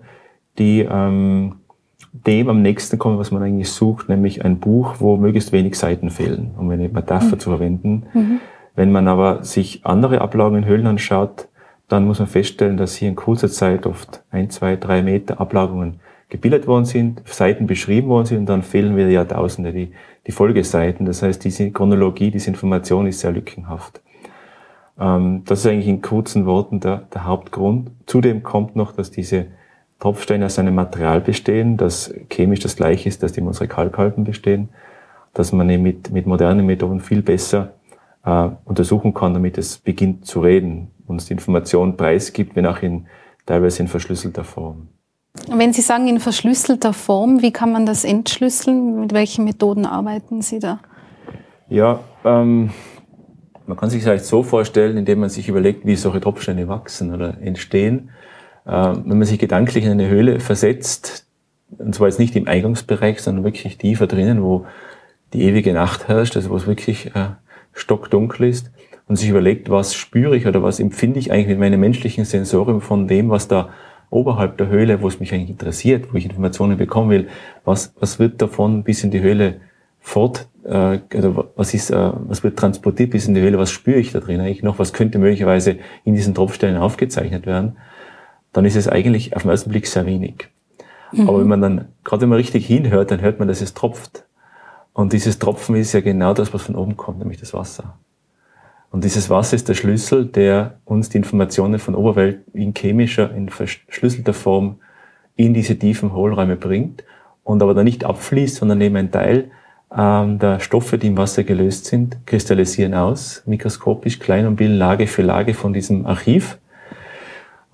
die 0.57 0.79
ähm, 0.79 1.57
dem 2.11 2.49
am 2.49 2.63
nächsten 2.63 2.97
kommen, 2.97 3.19
was 3.19 3.29
man 3.29 3.43
eigentlich 3.43 3.69
sucht, 3.69 4.09
nämlich 4.09 4.43
ein 4.43 4.57
Buch, 4.57 4.95
wo 4.97 5.15
möglichst 5.15 5.51
wenig 5.51 5.75
Seiten 5.75 6.09
fehlen, 6.09 6.55
um 6.57 6.71
eine 6.71 6.89
Metapher 6.89 7.35
mhm. 7.35 7.39
zu 7.39 7.49
verwenden. 7.51 8.03
Mhm. 8.11 8.39
Wenn 8.75 8.91
man 8.91 9.07
aber 9.07 9.43
sich 9.43 9.85
andere 9.85 10.21
Ablagen 10.21 10.57
in 10.57 10.65
Höhlen 10.65 10.87
anschaut, 10.87 11.47
dann 11.87 12.05
muss 12.05 12.19
man 12.19 12.27
feststellen, 12.27 12.77
dass 12.77 12.95
hier 12.95 13.09
in 13.09 13.15
kurzer 13.15 13.49
Zeit 13.49 13.85
oft 13.85 14.23
ein, 14.31 14.49
zwei, 14.49 14.75
drei 14.75 15.01
Meter 15.01 15.39
Ablagerungen 15.39 15.99
gebildet 16.29 16.67
worden 16.67 16.85
sind, 16.85 17.21
Seiten 17.25 17.67
beschrieben 17.67 18.09
worden 18.09 18.25
sind 18.25 18.39
und 18.39 18.45
dann 18.47 18.63
fehlen 18.63 18.97
wieder 18.97 19.09
Jahrtausende 19.09 19.71
die, 19.71 19.91
die 20.25 20.31
Folgeseiten. 20.31 21.05
Das 21.05 21.21
heißt, 21.21 21.43
diese 21.43 21.71
Chronologie, 21.71 22.31
diese 22.31 22.49
Information 22.49 23.05
ist 23.05 23.19
sehr 23.19 23.31
lückenhaft. 23.31 24.01
Ähm, 24.99 25.43
das 25.45 25.59
ist 25.59 25.67
eigentlich 25.67 25.87
in 25.87 26.01
kurzen 26.01 26.45
Worten 26.45 26.79
der, 26.79 27.03
der 27.13 27.25
Hauptgrund. 27.25 27.91
Zudem 28.07 28.41
kommt 28.41 28.75
noch, 28.75 28.91
dass 28.91 29.11
diese 29.11 29.45
Tropfsteine 29.99 30.47
aus 30.47 30.59
einem 30.59 30.75
Material 30.75 31.21
bestehen, 31.21 31.77
das 31.77 32.13
chemisch 32.29 32.59
das 32.59 32.75
gleiche 32.75 33.07
ist, 33.07 33.23
das 33.23 33.33
die 33.33 33.41
unsere 33.41 33.67
Kalkalpen 33.67 34.23
bestehen, 34.23 34.69
dass 35.33 35.51
man 35.51 35.67
mit, 35.67 36.11
mit 36.11 36.25
modernen 36.25 36.65
Methoden 36.65 36.99
viel 36.99 37.21
besser 37.21 37.73
äh, 38.25 38.49
untersuchen 38.65 39.13
kann, 39.13 39.33
damit 39.33 39.57
es 39.57 39.77
beginnt 39.77 40.25
zu 40.25 40.41
reden, 40.41 40.91
uns 41.07 41.25
die 41.25 41.33
Information 41.33 41.97
preisgibt, 41.97 42.55
wenn 42.55 42.65
auch 42.65 42.81
in 42.81 43.05
teilweise 43.45 43.83
in 43.83 43.87
verschlüsselter 43.87 44.43
Form. 44.43 44.87
Wenn 45.49 45.73
Sie 45.73 45.81
sagen 45.81 46.07
in 46.07 46.19
verschlüsselter 46.19 46.93
Form, 46.93 47.41
wie 47.41 47.51
kann 47.51 47.71
man 47.71 47.85
das 47.85 48.03
entschlüsseln? 48.03 49.01
Mit 49.01 49.13
welchen 49.13 49.43
Methoden 49.43 49.85
arbeiten 49.85 50.41
Sie 50.41 50.59
da? 50.59 50.79
Ja, 51.69 51.99
ähm, 52.23 52.71
man 53.67 53.77
kann 53.77 53.89
sich 53.89 54.03
vielleicht 54.03 54.25
so 54.25 54.43
vorstellen, 54.43 54.97
indem 54.97 55.19
man 55.19 55.29
sich 55.29 55.49
überlegt, 55.49 55.85
wie 55.85 55.95
solche 55.95 56.21
Tropfsteine 56.21 56.67
wachsen 56.67 57.13
oder 57.13 57.41
entstehen. 57.41 58.11
Ähm, 58.67 59.03
wenn 59.05 59.17
man 59.17 59.27
sich 59.27 59.39
gedanklich 59.39 59.85
in 59.85 59.91
eine 59.91 60.07
Höhle 60.07 60.39
versetzt, 60.39 61.27
und 61.77 61.93
zwar 61.93 62.07
jetzt 62.07 62.19
nicht 62.19 62.35
im 62.35 62.47
Eingangsbereich, 62.47 63.21
sondern 63.21 63.43
wirklich 63.43 63.77
tiefer 63.77 64.07
drinnen, 64.07 64.41
wo 64.41 64.65
die 65.33 65.43
ewige 65.43 65.73
Nacht 65.73 66.07
herrscht, 66.07 66.35
also 66.35 66.49
wo 66.51 66.55
es 66.55 66.67
wirklich 66.67 67.07
äh, 67.15 67.31
stockdunkel 67.75 68.49
ist, 68.49 68.71
und 69.07 69.17
sich 69.17 69.29
überlegt, 69.29 69.69
was 69.69 69.93
spüre 69.93 70.35
ich 70.35 70.47
oder 70.47 70.63
was 70.63 70.79
empfinde 70.79 71.19
ich 71.19 71.31
eigentlich 71.31 71.49
mit 71.49 71.59
meinem 71.59 71.79
menschlichen 71.79 72.25
Sensorium 72.25 72.81
von 72.81 73.07
dem, 73.07 73.29
was 73.29 73.47
da 73.47 73.69
oberhalb 74.09 74.57
der 74.57 74.67
Höhle, 74.67 74.99
wo 75.03 75.07
es 75.07 75.19
mich 75.19 75.31
eigentlich 75.31 75.51
interessiert, 75.51 76.11
wo 76.11 76.17
ich 76.17 76.25
Informationen 76.25 76.75
bekommen 76.75 77.11
will, 77.11 77.27
was, 77.65 77.93
was 77.99 78.17
wird 78.17 78.41
davon 78.41 78.83
bis 78.83 79.03
in 79.03 79.11
die 79.11 79.21
Höhle 79.21 79.57
fort, 79.99 80.47
äh, 80.63 80.97
oder 81.15 81.49
was 81.55 81.75
ist, 81.75 81.91
äh, 81.91 82.11
was 82.27 82.43
wird 82.43 82.57
transportiert 82.57 83.11
bis 83.11 83.27
in 83.27 83.35
die 83.35 83.41
Höhle, 83.41 83.59
was 83.59 83.69
spüre 83.69 83.99
ich 83.99 84.11
da 84.11 84.21
drin 84.21 84.39
eigentlich 84.39 84.63
noch, 84.63 84.79
was 84.79 84.91
könnte 84.91 85.19
möglicherweise 85.19 85.77
in 86.03 86.15
diesen 86.15 86.33
Tropfstellen 86.33 86.77
aufgezeichnet 86.77 87.45
werden 87.45 87.75
dann 88.55 88.65
ist 88.65 88.77
es 88.77 88.87
eigentlich 88.87 89.35
auf 89.35 89.41
den 89.41 89.51
ersten 89.51 89.69
Blick 89.69 89.85
sehr 89.85 90.05
wenig. 90.05 90.47
Mhm. 91.11 91.27
Aber 91.27 91.39
wenn 91.41 91.47
man 91.47 91.61
dann, 91.61 91.85
gerade 92.03 92.21
wenn 92.21 92.29
man 92.29 92.37
richtig 92.37 92.65
hinhört, 92.65 93.11
dann 93.11 93.21
hört 93.21 93.37
man, 93.37 93.47
dass 93.47 93.61
es 93.61 93.73
tropft. 93.73 94.23
Und 94.95 95.13
dieses 95.13 95.37
Tropfen 95.37 95.75
ist 95.75 95.93
ja 95.93 95.99
genau 95.99 96.33
das, 96.33 96.53
was 96.53 96.63
von 96.63 96.75
oben 96.75 96.97
kommt, 96.97 97.19
nämlich 97.19 97.39
das 97.39 97.53
Wasser. 97.53 97.97
Und 98.91 99.03
dieses 99.03 99.29
Wasser 99.29 99.57
ist 99.57 99.67
der 99.69 99.73
Schlüssel, 99.73 100.25
der 100.25 100.79
uns 100.85 101.09
die 101.09 101.17
Informationen 101.17 101.79
von 101.79 101.95
Oberwelt 101.95 102.39
in 102.53 102.73
chemischer, 102.73 103.35
in 103.35 103.49
verschlüsselter 103.49 104.33
Form 104.33 104.77
in 105.35 105.53
diese 105.53 105.77
tiefen 105.77 106.13
Hohlräume 106.13 106.55
bringt 106.55 107.03
und 107.43 107.61
aber 107.61 107.73
dann 107.73 107.83
nicht 107.83 108.05
abfließt, 108.05 108.55
sondern 108.55 108.79
eben 108.79 108.95
ein 108.95 109.11
Teil 109.11 109.51
ähm, 109.95 110.39
der 110.39 110.61
Stoffe, 110.61 110.97
die 110.97 111.07
im 111.07 111.17
Wasser 111.17 111.43
gelöst 111.43 111.85
sind, 111.85 112.25
kristallisieren 112.25 112.93
aus, 112.93 113.43
mikroskopisch 113.45 114.19
klein 114.19 114.47
und 114.47 114.55
bilden 114.55 114.77
Lage 114.77 115.07
für 115.07 115.23
Lage 115.23 115.53
von 115.53 115.73
diesem 115.73 116.05
Archiv 116.05 116.57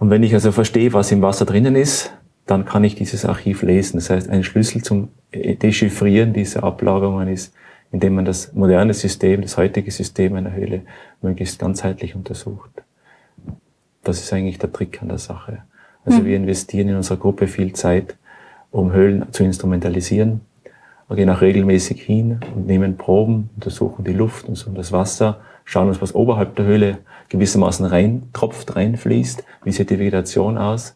und 0.01 0.09
wenn 0.09 0.23
ich 0.23 0.33
also 0.33 0.51
verstehe, 0.51 0.91
was 0.93 1.11
im 1.11 1.21
Wasser 1.21 1.45
drinnen 1.45 1.75
ist, 1.75 2.11
dann 2.45 2.65
kann 2.65 2.83
ich 2.83 2.95
dieses 2.95 3.25
Archiv 3.25 3.61
lesen. 3.61 3.97
Das 3.97 4.09
heißt, 4.09 4.29
ein 4.29 4.43
Schlüssel 4.43 4.83
zum 4.83 5.09
Dechiffrieren 5.33 6.33
dieser 6.33 6.63
Ablagerungen 6.63 7.27
ist, 7.27 7.53
indem 7.91 8.15
man 8.15 8.25
das 8.25 8.53
moderne 8.53 8.93
System, 8.93 9.41
das 9.41 9.57
heutige 9.57 9.91
System 9.91 10.35
einer 10.35 10.53
Höhle 10.53 10.81
möglichst 11.21 11.59
ganzheitlich 11.59 12.15
untersucht. 12.15 12.69
Das 14.03 14.19
ist 14.19 14.33
eigentlich 14.33 14.57
der 14.57 14.71
Trick 14.71 15.01
an 15.01 15.09
der 15.09 15.17
Sache. 15.17 15.59
Also 16.05 16.21
mhm. 16.21 16.25
wir 16.25 16.35
investieren 16.37 16.89
in 16.89 16.95
unserer 16.95 17.17
Gruppe 17.17 17.47
viel 17.47 17.73
Zeit, 17.73 18.17
um 18.71 18.91
Höhlen 18.91 19.31
zu 19.31 19.43
instrumentalisieren. 19.43 20.41
Wir 21.07 21.17
gehen 21.17 21.29
auch 21.29 21.41
regelmäßig 21.41 22.01
hin 22.01 22.39
und 22.55 22.67
nehmen 22.67 22.97
Proben, 22.97 23.49
untersuchen 23.55 24.05
die 24.05 24.13
Luft 24.13 24.47
und 24.47 24.77
das 24.77 24.91
Wasser, 24.93 25.41
schauen 25.65 25.89
uns, 25.89 26.01
was 26.01 26.15
oberhalb 26.15 26.55
der 26.55 26.65
Höhle 26.65 26.99
gewissermaßen 27.29 27.85
reintropft, 27.85 28.75
reinfließt, 28.75 29.43
wie 29.63 29.71
sieht 29.71 29.89
die 29.89 29.99
Vegetation 29.99 30.57
aus 30.57 30.95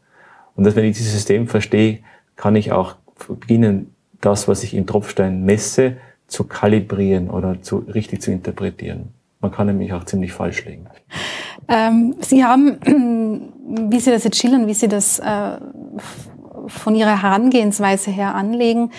Und 0.55 0.63
dass, 0.63 0.75
wenn 0.75 0.85
ich 0.85 0.97
dieses 0.97 1.13
System 1.13 1.47
verstehe, 1.47 1.99
kann 2.35 2.55
ich 2.55 2.71
auch 2.71 2.95
beginnen, 3.27 3.93
das, 4.21 4.47
was 4.47 4.63
ich 4.63 4.73
im 4.73 4.85
Tropfstein 4.87 5.43
messe, 5.43 5.97
zu 6.27 6.45
kalibrieren 6.45 7.29
oder 7.29 7.61
zu, 7.61 7.77
richtig 7.79 8.21
zu 8.21 8.31
interpretieren. 8.31 9.09
Man 9.41 9.51
kann 9.51 9.67
nämlich 9.67 9.93
auch 9.93 10.05
ziemlich 10.05 10.33
falsch 10.33 10.65
liegen. 10.65 10.87
Ähm, 11.67 12.15
Sie 12.21 12.43
haben, 12.43 12.79
wie 13.91 13.99
Sie 13.99 14.09
das 14.09 14.23
jetzt 14.23 14.37
schildern, 14.37 14.65
wie 14.67 14.73
Sie 14.73 14.87
das 14.87 15.19
äh, 15.19 15.57
von 16.67 16.95
Ihrer 16.95 17.21
Herangehensweise 17.21 18.09
her 18.09 18.33
anlegen, 18.33 18.91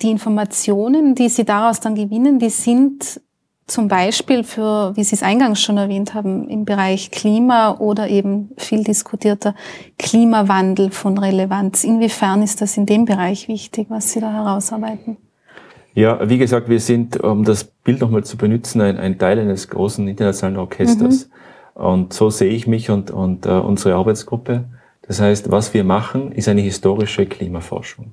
die 0.00 0.10
Informationen, 0.10 1.14
die 1.14 1.28
Sie 1.28 1.44
daraus 1.44 1.78
dann 1.78 1.94
gewinnen, 1.94 2.40
die 2.40 2.50
sind 2.50 3.20
zum 3.66 3.88
Beispiel 3.88 4.44
für, 4.44 4.94
wie 4.96 5.04
Sie 5.04 5.14
es 5.14 5.22
eingangs 5.22 5.60
schon 5.60 5.78
erwähnt 5.78 6.14
haben, 6.14 6.48
im 6.48 6.64
Bereich 6.64 7.10
Klima 7.10 7.78
oder 7.78 8.08
eben 8.08 8.50
viel 8.58 8.84
diskutierter 8.84 9.54
Klimawandel 9.98 10.90
von 10.90 11.16
Relevanz. 11.16 11.84
Inwiefern 11.84 12.42
ist 12.42 12.60
das 12.60 12.76
in 12.76 12.86
dem 12.86 13.04
Bereich 13.04 13.48
wichtig, 13.48 13.86
was 13.88 14.12
Sie 14.12 14.20
da 14.20 14.32
herausarbeiten? 14.32 15.16
Ja, 15.94 16.28
wie 16.28 16.38
gesagt, 16.38 16.68
wir 16.68 16.80
sind, 16.80 17.20
um 17.22 17.44
das 17.44 17.64
Bild 17.64 18.00
nochmal 18.00 18.24
zu 18.24 18.36
benutzen, 18.36 18.80
ein, 18.80 18.98
ein, 18.98 19.18
Teil 19.18 19.38
eines 19.38 19.68
großen 19.68 20.06
internationalen 20.08 20.58
Orchesters. 20.58 21.28
Mhm. 21.28 21.82
Und 21.82 22.12
so 22.12 22.30
sehe 22.30 22.50
ich 22.50 22.66
mich 22.66 22.90
und, 22.90 23.10
und 23.10 23.46
uh, 23.46 23.60
unsere 23.60 23.94
Arbeitsgruppe. 23.94 24.64
Das 25.02 25.20
heißt, 25.20 25.50
was 25.50 25.74
wir 25.74 25.84
machen, 25.84 26.32
ist 26.32 26.48
eine 26.48 26.60
historische 26.60 27.26
Klimaforschung. 27.26 28.12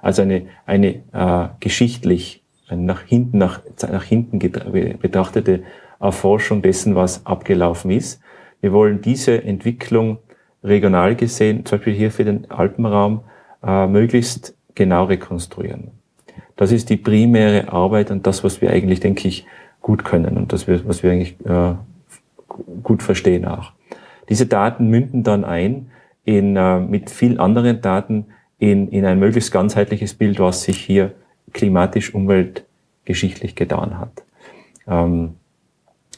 Also 0.00 0.22
eine, 0.22 0.46
eine 0.66 1.02
uh, 1.14 1.48
geschichtlich 1.60 2.43
nach 2.76 3.02
hinten, 3.02 3.38
nach, 3.38 3.60
nach 3.90 4.04
hinten 4.04 4.38
betrachtete 4.38 5.62
Erforschung 6.00 6.62
dessen, 6.62 6.94
was 6.94 7.24
abgelaufen 7.26 7.90
ist. 7.90 8.20
Wir 8.60 8.72
wollen 8.72 9.00
diese 9.00 9.42
Entwicklung 9.42 10.18
regional 10.62 11.14
gesehen, 11.14 11.64
zum 11.64 11.78
Beispiel 11.78 11.94
hier 11.94 12.10
für 12.10 12.24
den 12.24 12.50
Alpenraum, 12.50 13.20
äh, 13.62 13.86
möglichst 13.86 14.54
genau 14.74 15.04
rekonstruieren. 15.04 15.90
Das 16.56 16.72
ist 16.72 16.90
die 16.90 16.96
primäre 16.96 17.72
Arbeit 17.72 18.10
und 18.10 18.26
das, 18.26 18.44
was 18.44 18.60
wir 18.60 18.70
eigentlich, 18.70 19.00
denke 19.00 19.28
ich, 19.28 19.46
gut 19.80 20.04
können 20.04 20.36
und 20.36 20.52
das, 20.52 20.66
was 20.68 21.02
wir 21.02 21.12
eigentlich 21.12 21.36
äh, 21.44 21.74
gut 22.82 23.02
verstehen 23.02 23.44
auch. 23.44 23.72
Diese 24.28 24.46
Daten 24.46 24.88
münden 24.88 25.22
dann 25.22 25.44
ein 25.44 25.90
in, 26.24 26.56
äh, 26.56 26.80
mit 26.80 27.10
vielen 27.10 27.38
anderen 27.38 27.80
Daten 27.80 28.26
in, 28.58 28.88
in 28.88 29.04
ein 29.04 29.18
möglichst 29.18 29.52
ganzheitliches 29.52 30.14
Bild, 30.14 30.40
was 30.40 30.62
sich 30.62 30.78
hier 30.78 31.12
klimatisch, 31.52 32.14
umweltgeschichtlich 32.14 33.54
getan 33.54 33.98
hat. 33.98 34.24
Ähm, 34.86 35.34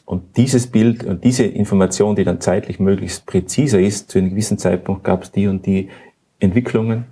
und 0.05 0.37
dieses 0.37 0.67
Bild 0.67 1.03
und 1.03 1.23
diese 1.23 1.43
Information, 1.43 2.15
die 2.15 2.23
dann 2.23 2.39
zeitlich 2.39 2.79
möglichst 2.79 3.25
präziser 3.25 3.79
ist, 3.79 4.09
zu 4.09 4.19
einem 4.19 4.29
gewissen 4.29 4.57
Zeitpunkt 4.57 5.03
gab 5.03 5.23
es 5.23 5.31
die 5.31 5.47
und 5.47 5.65
die 5.65 5.89
Entwicklungen, 6.39 7.05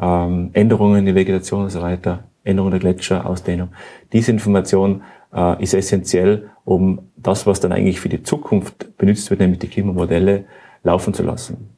ähm, 0.00 0.50
Änderungen 0.52 0.98
in 0.98 1.06
der 1.06 1.14
Vegetation 1.14 1.62
und 1.62 1.70
so 1.70 1.80
weiter, 1.80 2.24
Änderungen 2.42 2.72
der 2.72 2.80
Gletscher, 2.80 3.24
Ausdehnung. 3.24 3.68
Diese 4.12 4.32
Information 4.32 5.02
äh, 5.32 5.62
ist 5.62 5.74
essentiell, 5.74 6.50
um 6.64 7.00
das, 7.16 7.46
was 7.46 7.60
dann 7.60 7.72
eigentlich 7.72 8.00
für 8.00 8.08
die 8.08 8.22
Zukunft 8.22 8.96
benutzt 8.96 9.30
wird, 9.30 9.40
nämlich 9.40 9.60
die 9.60 9.68
Klimamodelle, 9.68 10.44
laufen 10.82 11.14
zu 11.14 11.22
lassen. 11.22 11.68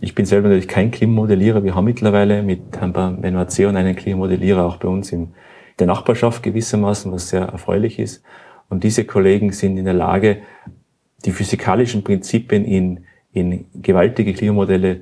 Ich 0.00 0.14
bin 0.14 0.26
selber 0.26 0.48
natürlich 0.48 0.68
kein 0.68 0.90
Klimamodellierer. 0.90 1.64
Wir 1.64 1.74
haben 1.74 1.84
mittlerweile 1.84 2.42
mit 2.42 2.60
Herrn 2.78 2.92
Benoit 2.92 3.60
einen 3.60 3.96
Klimamodellierer 3.96 4.64
auch 4.64 4.76
bei 4.76 4.88
uns 4.88 5.12
in 5.12 5.32
der 5.78 5.86
Nachbarschaft 5.86 6.42
gewissermaßen, 6.42 7.10
was 7.10 7.28
sehr 7.28 7.42
erfreulich 7.42 7.98
ist. 7.98 8.22
Und 8.68 8.84
diese 8.84 9.04
Kollegen 9.04 9.52
sind 9.52 9.76
in 9.76 9.84
der 9.84 9.94
Lage, 9.94 10.38
die 11.24 11.32
physikalischen 11.32 12.04
Prinzipien 12.04 12.64
in, 12.64 13.04
in 13.32 13.66
gewaltige 13.74 14.32
Klimamodelle 14.34 15.00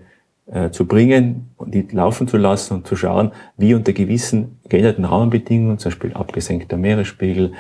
äh, 0.51 0.71
zu 0.71 0.87
bringen 0.87 1.51
und 1.57 1.75
die 1.75 1.87
laufen 1.93 2.27
zu 2.27 2.37
lassen 2.37 2.75
und 2.75 2.87
zu 2.87 2.97
schauen, 2.97 3.33
wie 3.57 3.75
unter 3.75 3.93
gewissen 3.93 4.59
geänderten 4.69 5.05
Rahmenbedingungen, 5.05 5.79
zum 5.79 5.91
Beispiel 5.91 6.13
abgesenkter 6.13 6.77
Meeresspiegel, 6.77 7.53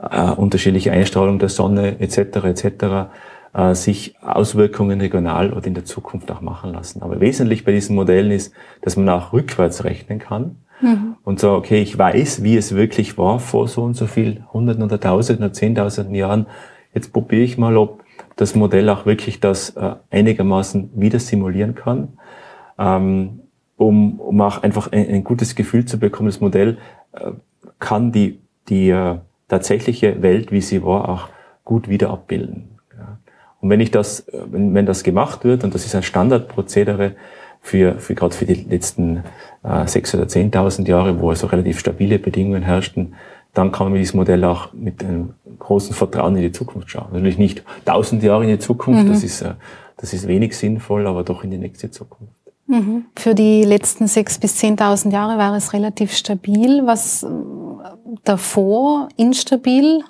äh, 0.00 0.30
unterschiedliche 0.30 0.92
Einstrahlung 0.92 1.38
der 1.38 1.48
Sonne 1.48 2.00
etc. 2.00 2.18
etc., 2.44 3.10
äh, 3.54 3.74
sich 3.74 4.16
Auswirkungen 4.22 5.00
regional 5.00 5.52
oder 5.52 5.66
in 5.66 5.74
der 5.74 5.84
Zukunft 5.84 6.30
auch 6.30 6.40
machen 6.40 6.72
lassen. 6.72 7.02
Aber 7.02 7.20
wesentlich 7.20 7.64
bei 7.64 7.72
diesen 7.72 7.96
Modellen 7.96 8.30
ist, 8.30 8.52
dass 8.82 8.96
man 8.96 9.08
auch 9.08 9.32
rückwärts 9.32 9.84
rechnen 9.84 10.18
kann 10.18 10.56
mhm. 10.80 11.16
und 11.24 11.40
so, 11.40 11.52
okay, 11.52 11.80
ich 11.82 11.96
weiß, 11.98 12.42
wie 12.42 12.56
es 12.56 12.74
wirklich 12.74 13.18
war 13.18 13.38
vor 13.38 13.68
so 13.68 13.82
und 13.82 13.94
so 13.94 14.06
viel 14.06 14.44
Hunderten 14.52 14.82
oder 14.82 15.00
Tausenden 15.00 15.44
oder 15.44 15.52
Zehntausenden 15.52 16.14
Jahren. 16.14 16.46
Jetzt 16.94 17.12
probiere 17.12 17.42
ich 17.42 17.58
mal, 17.58 17.76
ob 17.76 18.02
das 18.36 18.54
Modell 18.54 18.88
auch 18.88 19.06
wirklich 19.06 19.40
das 19.40 19.70
äh, 19.70 19.94
einigermaßen 20.10 20.90
wieder 20.94 21.18
simulieren 21.18 21.74
kann 21.74 22.08
ähm, 22.78 23.40
um, 23.76 24.20
um 24.20 24.40
auch 24.40 24.62
einfach 24.62 24.92
ein, 24.92 25.08
ein, 25.08 25.24
gutes 25.24 25.54
Gefühl 25.54 25.84
zu 25.84 25.98
bekommen. 25.98 26.28
Das 26.28 26.40
Modell 26.40 26.78
äh, 27.12 27.32
kann 27.78 28.12
die, 28.12 28.40
die 28.68 28.90
äh, 28.90 29.18
tatsächliche 29.48 30.22
Welt, 30.22 30.52
wie 30.52 30.60
sie 30.60 30.82
war, 30.82 31.08
auch 31.08 31.28
gut 31.64 31.88
wieder 31.88 32.10
abbilden. 32.10 32.71
Und 33.62 33.70
wenn 33.70 33.80
ich 33.80 33.90
das, 33.90 34.28
äh, 34.28 34.42
wenn, 34.50 34.74
wenn 34.74 34.84
das 34.84 35.02
gemacht 35.02 35.44
wird, 35.44 35.64
und 35.64 35.74
das 35.74 35.86
ist 35.86 35.94
ein 35.94 36.02
Standardprozedere 36.02 37.12
für, 37.62 37.94
für 37.98 38.14
gerade 38.14 38.34
für 38.34 38.44
die 38.44 38.54
letzten 38.54 39.22
äh, 39.62 39.86
sechs 39.86 40.14
oder 40.14 40.28
zehntausend 40.28 40.88
Jahre, 40.88 41.20
wo 41.20 41.30
also 41.30 41.46
relativ 41.46 41.78
stabile 41.78 42.18
Bedingungen 42.18 42.62
herrschten, 42.62 43.14
dann 43.54 43.70
kann 43.70 43.86
man 43.86 43.92
mit 43.92 44.02
diesem 44.02 44.18
Modell 44.18 44.44
auch 44.44 44.72
mit 44.72 45.04
einem 45.04 45.34
großen 45.58 45.94
Vertrauen 45.94 46.36
in 46.36 46.42
die 46.42 46.52
Zukunft 46.52 46.90
schauen. 46.90 47.08
Natürlich 47.12 47.38
nicht 47.38 47.62
tausend 47.84 48.22
Jahre 48.22 48.44
in 48.44 48.50
die 48.50 48.58
Zukunft, 48.58 49.04
mhm. 49.04 49.08
das 49.10 49.22
ist, 49.22 49.42
äh, 49.42 49.54
das 49.96 50.12
ist 50.12 50.26
wenig 50.26 50.56
sinnvoll, 50.56 51.06
aber 51.06 51.22
doch 51.22 51.44
in 51.44 51.50
die 51.50 51.58
nächste 51.58 51.90
Zukunft. 51.90 52.34
Mhm. 52.66 53.04
Für 53.16 53.34
die 53.34 53.62
letzten 53.62 54.08
sechs 54.08 54.38
bis 54.38 54.56
zehntausend 54.56 55.12
Jahre 55.14 55.38
war 55.38 55.54
es 55.54 55.72
relativ 55.72 56.12
stabil. 56.12 56.86
Was 56.86 57.22
äh, 57.22 57.28
davor 58.24 59.08
instabil? 59.16 60.02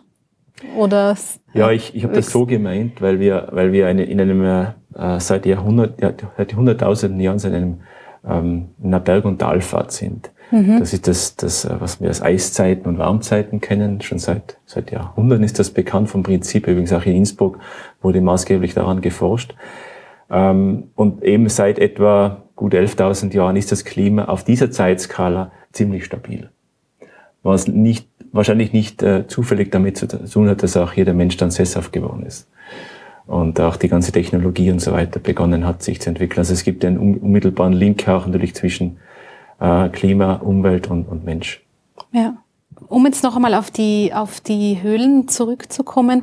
Oder? 0.77 1.17
Ja, 1.55 1.71
ich, 1.71 1.95
ich 1.95 2.05
habe 2.05 2.15
das 2.15 2.31
so 2.31 2.47
gemeint, 2.47 3.01
weil 3.01 3.21
wir, 3.21 3.49
weil 3.53 3.73
wir 3.73 3.87
eine, 3.87 4.05
in 4.05 4.21
einem 4.21 4.43
äh, 4.45 5.21
seit 5.21 5.47
Jahrhundert, 5.47 6.01
ja, 6.01 6.13
seit 6.37 6.55
hunderttausenden 6.55 7.21
Jahren 7.21 7.39
in 7.41 7.55
einem 7.55 7.79
ähm, 8.25 8.71
in 8.81 8.89
einer 8.89 9.01
Berg- 9.01 9.25
und 9.25 9.39
Talfahrt 9.39 9.93
sind. 9.93 10.31
Mhm. 10.51 10.79
Das 10.79 10.93
ist 10.93 11.09
das, 11.09 11.37
das, 11.37 11.65
äh, 11.65 11.75
was 11.79 12.01
wir 12.01 12.09
als 12.09 12.23
Eiszeiten 12.23 12.87
und 12.87 12.99
Warmzeiten 12.99 13.61
kennen. 13.61 14.01
Schon 14.01 14.19
seit, 14.19 14.59
seit 14.67 14.91
Jahrhunderten 14.91 15.45
ist 15.45 15.59
das 15.59 15.71
bekannt 15.71 16.09
vom 16.09 16.23
Prinzip. 16.23 16.67
Übrigens 16.67 16.93
auch 16.93 17.05
in 17.05 17.17
Innsbruck 17.17 17.59
wurde 18.01 18.21
maßgeblich 18.21 18.75
daran 18.75 19.01
geforscht. 19.01 19.55
Ähm, 20.31 20.91
und 20.95 21.23
eben 21.25 21.49
seit 21.49 21.79
etwa 21.79 22.43
gut 22.55 22.75
11.000 22.75 23.35
Jahren 23.35 23.57
ist 23.57 23.73
das 23.73 23.85
Klima 23.85 24.27
auf 24.27 24.45
dieser 24.45 24.71
Zeitskala 24.71 25.51
ziemlich 25.73 26.05
stabil. 26.05 26.51
Was 27.43 27.67
nicht, 27.67 28.09
wahrscheinlich 28.33 28.73
nicht 28.73 29.03
äh, 29.03 29.27
zufällig 29.27 29.71
damit 29.71 29.97
zu 29.97 30.09
tun 30.09 30.49
hat, 30.49 30.63
dass 30.63 30.77
auch 30.77 30.93
hier 30.93 31.05
der 31.05 31.15
Mensch 31.15 31.37
dann 31.37 31.51
sesshaft 31.51 31.93
geworden 31.93 32.25
ist. 32.25 32.49
Und 33.27 33.61
auch 33.61 33.77
die 33.77 33.89
ganze 33.89 34.11
Technologie 34.11 34.71
und 34.71 34.81
so 34.81 34.93
weiter 34.93 35.21
begonnen 35.21 35.65
hat, 35.65 35.83
sich 35.83 36.01
zu 36.01 36.09
entwickeln. 36.11 36.41
Also 36.41 36.53
es 36.55 36.65
gibt 36.65 36.85
einen 36.85 36.99
unmittelbaren 36.99 37.73
Link 37.73 38.09
auch 38.09 38.27
natürlich 38.27 38.55
zwischen 38.55 38.99
äh, 39.61 39.89
Klima, 39.91 40.35
Umwelt 40.35 40.91
und, 40.91 41.05
und 41.05 41.25
Mensch. 41.25 41.65
Ja. 42.11 42.35
Um 42.89 43.07
jetzt 43.07 43.23
noch 43.23 43.37
einmal 43.37 43.55
auf 43.55 43.71
die, 43.71 44.13
auf 44.13 44.41
die 44.41 44.83
Höhlen 44.83 45.29
zurückzukommen. 45.29 46.23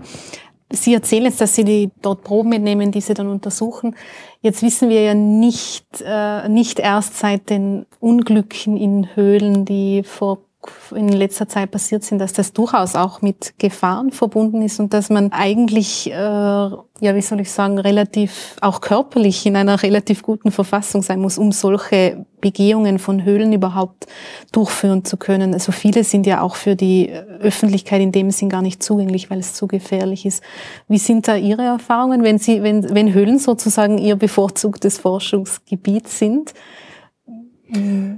Sie 0.72 0.94
erzählen 0.94 1.26
jetzt, 1.26 1.42
dass 1.42 1.56
Sie 1.56 1.64
die 1.64 1.90
dort 2.02 2.24
Proben 2.24 2.50
mitnehmen, 2.50 2.92
die 2.92 3.02
Sie 3.02 3.14
dann 3.14 3.28
untersuchen. 3.28 3.96
Jetzt 4.42 4.62
wissen 4.62 4.90
wir 4.90 5.02
ja 5.02 5.14
nicht, 5.16 5.86
äh, 6.06 6.48
nicht 6.48 6.80
erst 6.80 7.18
seit 7.18 7.50
den 7.50 7.86
Unglücken 8.00 8.78
in 8.78 9.16
Höhlen, 9.16 9.66
die 9.66 10.04
vor 10.04 10.40
in 10.92 11.08
letzter 11.08 11.48
Zeit 11.48 11.72
passiert 11.72 12.04
sind, 12.04 12.20
dass 12.20 12.34
das 12.34 12.52
durchaus 12.52 12.96
auch 12.96 13.22
mit 13.22 13.54
Gefahren 13.60 14.12
verbunden 14.12 14.62
ist 14.62 14.80
und 14.80 14.94
dass 14.94 15.10
man 15.10 15.32
eigentlich, 15.32 16.12
äh, 16.12 16.14
ja, 16.14 17.16
wie 17.16 17.22
soll 17.22 17.40
ich 17.40 17.52
sagen, 17.52 17.80
relativ 17.80 18.58
auch 18.60 18.82
körperlich 18.82 19.46
in 19.46 19.56
einer 19.56 19.82
relativ 19.84 20.22
guten 20.22 20.52
Verfassung 20.52 21.02
sein 21.02 21.22
muss, 21.22 21.38
um 21.38 21.54
solche 21.54 22.26
Begehungen 22.42 23.00
von 23.00 23.24
Höhlen 23.24 23.54
überhaupt 23.54 24.08
durchführen 24.52 25.06
zu 25.06 25.16
können. 25.16 25.54
Also 25.54 25.72
viele 25.72 26.04
sind 26.04 26.26
ja 26.26 26.42
auch 26.42 26.56
für 26.56 26.76
die 26.76 27.10
Öffentlichkeit 27.40 28.02
in 28.02 28.12
dem 28.12 28.30
Sinn 28.32 28.50
gar 28.50 28.62
nicht 28.62 28.84
zugänglich, 28.84 29.30
weil 29.30 29.40
es 29.40 29.54
zu 29.54 29.66
gefährlich 29.68 30.26
ist. 30.26 30.44
Wie 30.90 30.98
sind 30.98 31.30
da 31.30 31.38
Ihre 31.38 31.64
Erfahrungen, 31.64 32.24
wenn 32.24 32.38
Sie, 32.38 32.64
wenn, 32.64 32.94
wenn 32.94 33.14
Höhlen 33.14 33.40
sozusagen 33.40 33.98
Ihr 33.98 34.18
bevorzugtes 34.18 34.98
Forschungsgebiet 34.98 36.10
sind? 36.10 36.54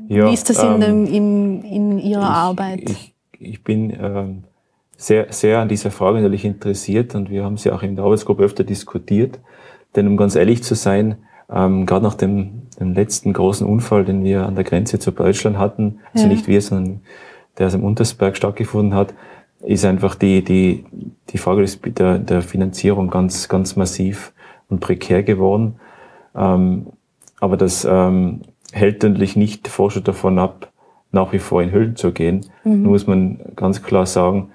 Ja, 0.08 0.28
Wie 0.28 0.34
ist 0.34 0.50
das 0.50 0.64
in, 0.64 0.82
ähm, 0.82 1.06
in, 1.06 1.64
in 1.64 2.00
Ihrer 2.00 2.22
ich, 2.22 2.28
Arbeit? 2.28 2.90
Ich, 2.90 3.14
ich 3.40 3.64
bin 3.64 3.92
ähm, 3.92 4.44
sehr, 4.98 5.28
sehr 5.32 5.60
an 5.60 5.68
dieser 5.68 5.92
Frage 5.92 6.22
natürlich 6.22 6.46
interessiert 6.46 7.16
und 7.16 7.30
wir 7.30 7.44
haben 7.44 7.58
sie 7.58 7.72
auch 7.72 7.84
in 7.84 7.96
der 7.96 8.06
Arbeitsgruppe 8.06 8.44
öfter 8.44 8.64
diskutiert. 8.64 9.40
Denn 9.96 10.08
um 10.08 10.16
ganz 10.16 10.36
ehrlich 10.36 10.64
zu 10.64 10.76
sein, 10.76 11.18
ähm, 11.50 11.86
gerade 11.86 12.04
nach 12.04 12.14
dem, 12.14 12.64
dem 12.80 12.94
letzten 12.94 13.34
großen 13.34 13.68
Unfall, 13.68 14.06
den 14.06 14.24
wir 14.24 14.46
an 14.46 14.56
der 14.56 14.64
Grenze 14.64 15.00
zu 15.00 15.12
Deutschland 15.12 15.58
hatten, 15.58 16.00
also 16.14 16.28
ja. 16.28 16.32
nicht 16.32 16.48
wir, 16.48 16.62
sondern 16.62 17.02
der 17.58 17.68
aus 17.68 17.74
dem 17.74 17.84
Untersberg 17.84 18.38
stattgefunden 18.38 18.94
hat, 18.94 19.14
ist 19.62 19.86
einfach 19.86 20.16
die, 20.16 20.44
die, 20.44 20.86
die 21.30 21.38
Frage 21.38 21.66
der, 21.66 22.20
der 22.20 22.42
Finanzierung 22.42 23.10
ganz, 23.10 23.50
ganz 23.50 23.76
massiv 23.76 24.34
und 24.70 24.80
prekär 24.80 25.24
geworden. 25.24 25.76
Ähm, 26.36 26.88
aber 27.40 27.58
das 27.58 27.86
ähm, 27.90 28.42
hält 28.72 29.04
natürlich 29.04 29.36
nicht 29.36 29.68
Forscher 29.68 30.02
davon 30.02 30.40
ab, 30.40 30.72
nach 31.12 31.34
wie 31.34 31.40
vor 31.40 31.62
in 31.62 31.72
Höhlen 31.72 31.96
zu 31.96 32.12
gehen. 32.12 32.46
Mhm. 32.64 32.84
Nur 32.84 32.92
muss 32.94 33.08
man 33.08 33.40
ganz 33.56 33.84
klar 33.84 34.06
sagen, 34.06 34.52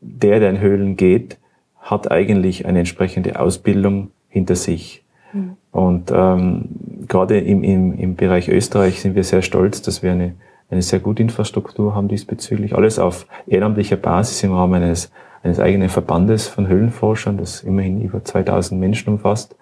der, 0.00 0.40
der 0.40 0.50
in 0.50 0.60
Höhlen 0.60 0.96
geht, 0.96 1.38
hat 1.80 2.10
eigentlich 2.10 2.66
eine 2.66 2.80
entsprechende 2.80 3.38
Ausbildung 3.40 4.10
hinter 4.28 4.56
sich. 4.56 5.04
Mhm. 5.32 5.56
Und 5.72 6.12
ähm, 6.14 6.68
gerade 7.08 7.38
im, 7.38 7.62
im, 7.62 7.98
im 7.98 8.16
Bereich 8.16 8.48
Österreich 8.48 9.00
sind 9.00 9.14
wir 9.14 9.24
sehr 9.24 9.42
stolz, 9.42 9.82
dass 9.82 10.02
wir 10.02 10.12
eine, 10.12 10.34
eine 10.70 10.82
sehr 10.82 11.00
gute 11.00 11.22
Infrastruktur 11.22 11.94
haben 11.94 12.08
diesbezüglich. 12.08 12.74
Alles 12.74 12.98
auf 12.98 13.26
ehrenamtlicher 13.46 13.96
Basis 13.96 14.42
im 14.42 14.52
Rahmen 14.52 14.82
eines, 14.82 15.10
eines 15.42 15.60
eigenen 15.60 15.88
Verbandes 15.88 16.48
von 16.48 16.66
Höhlenforschern, 16.66 17.38
das 17.38 17.62
immerhin 17.62 18.02
über 18.02 18.22
2000 18.22 18.80
Menschen 18.80 19.12
umfasst, 19.12 19.56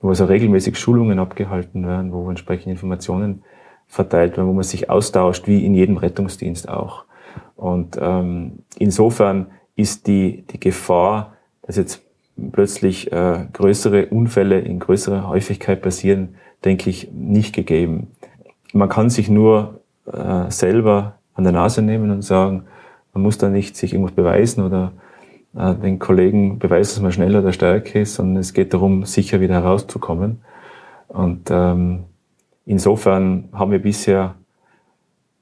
wo 0.00 0.08
also 0.08 0.24
regelmäßig 0.24 0.78
Schulungen 0.78 1.18
abgehalten 1.18 1.86
werden, 1.86 2.12
wo 2.12 2.28
entsprechende 2.28 2.72
Informationen 2.72 3.42
verteilt 3.86 4.36
werden, 4.36 4.48
wo 4.48 4.52
man 4.52 4.64
sich 4.64 4.88
austauscht, 4.88 5.46
wie 5.46 5.64
in 5.64 5.74
jedem 5.74 5.96
Rettungsdienst 5.96 6.68
auch. 6.68 7.04
Und 7.56 7.98
ähm, 8.00 8.60
insofern 8.78 9.48
ist 9.76 10.06
die, 10.06 10.44
die 10.50 10.60
Gefahr, 10.60 11.34
dass 11.62 11.76
jetzt 11.76 12.02
plötzlich 12.52 13.12
äh, 13.12 13.46
größere 13.52 14.06
Unfälle 14.06 14.60
in 14.60 14.78
größerer 14.78 15.28
Häufigkeit 15.28 15.82
passieren, 15.82 16.36
denke 16.64 16.88
ich, 16.88 17.10
nicht 17.12 17.54
gegeben. 17.54 18.08
Man 18.72 18.88
kann 18.88 19.10
sich 19.10 19.28
nur 19.28 19.80
äh, 20.10 20.50
selber 20.50 21.18
an 21.34 21.44
der 21.44 21.52
Nase 21.52 21.82
nehmen 21.82 22.10
und 22.10 22.22
sagen, 22.22 22.64
man 23.12 23.22
muss 23.22 23.38
da 23.38 23.48
nicht 23.48 23.76
sich 23.76 23.92
irgendwas 23.92 24.14
beweisen 24.14 24.64
oder 24.64 24.92
den 25.52 25.98
Kollegen 25.98 26.58
beweisen, 26.58 26.94
dass 26.94 27.02
man 27.02 27.12
schneller 27.12 27.40
oder 27.40 27.52
stärker 27.52 28.00
ist, 28.00 28.14
sondern 28.14 28.36
es 28.40 28.52
geht 28.52 28.72
darum, 28.72 29.04
sicher 29.04 29.40
wieder 29.40 29.54
herauszukommen. 29.54 30.42
Und 31.08 31.50
ähm, 31.50 32.04
insofern 32.66 33.48
haben 33.52 33.72
wir 33.72 33.80
bisher 33.80 34.36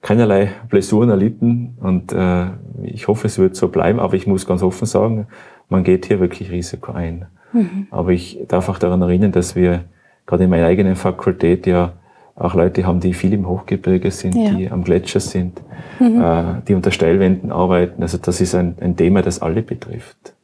keinerlei 0.01 0.51
Blessuren 0.69 1.11
erlitten 1.11 1.77
und 1.81 2.13
äh, 2.13 2.47
ich 2.85 3.09
hoffe, 3.09 3.27
es 3.27 3.39
wird 3.39 3.57
so 3.57 3.69
bleiben, 3.69 3.99
aber 3.99 4.15
ich 4.15 4.27
muss 4.27 4.47
ganz 4.47 4.63
offen 4.63 4.87
sagen, 4.87 5.27
man 5.69 5.85
geht 5.85 6.07
hier 6.07 6.21
wirklich 6.21 6.51
Risiko 6.51 6.93
ein. 6.93 7.27
Mhm. 7.53 7.89
Aber 7.91 8.11
ich 8.13 8.39
darf 8.49 8.69
auch 8.69 8.79
daran 8.79 9.03
erinnern, 9.03 9.33
dass 9.33 9.57
wir 9.57 9.85
gerade 10.25 10.45
in 10.45 10.51
meiner 10.51 10.67
eigenen 10.67 10.97
Fakultät 10.97 11.67
ja 11.67 11.95
auch 12.39 12.55
Leute 12.55 12.87
haben, 12.87 13.01
die 13.01 13.15
viel 13.15 13.33
im 13.33 13.49
Hochgebirge 13.49 14.11
sind, 14.11 14.35
ja. 14.35 14.51
die 14.51 14.71
am 14.71 14.85
Gletscher 14.85 15.21
sind, 15.21 15.61
mhm. 15.99 16.21
äh, 16.21 16.45
die 16.67 16.75
unter 16.75 16.91
Steilwänden 16.91 17.51
arbeiten. 17.51 18.03
Also 18.03 18.19
das 18.19 18.41
ist 18.41 18.55
ein, 18.55 18.77
ein 18.81 18.97
Thema, 18.97 19.23
das 19.23 19.43
alle 19.43 19.63
betrifft. 19.63 20.35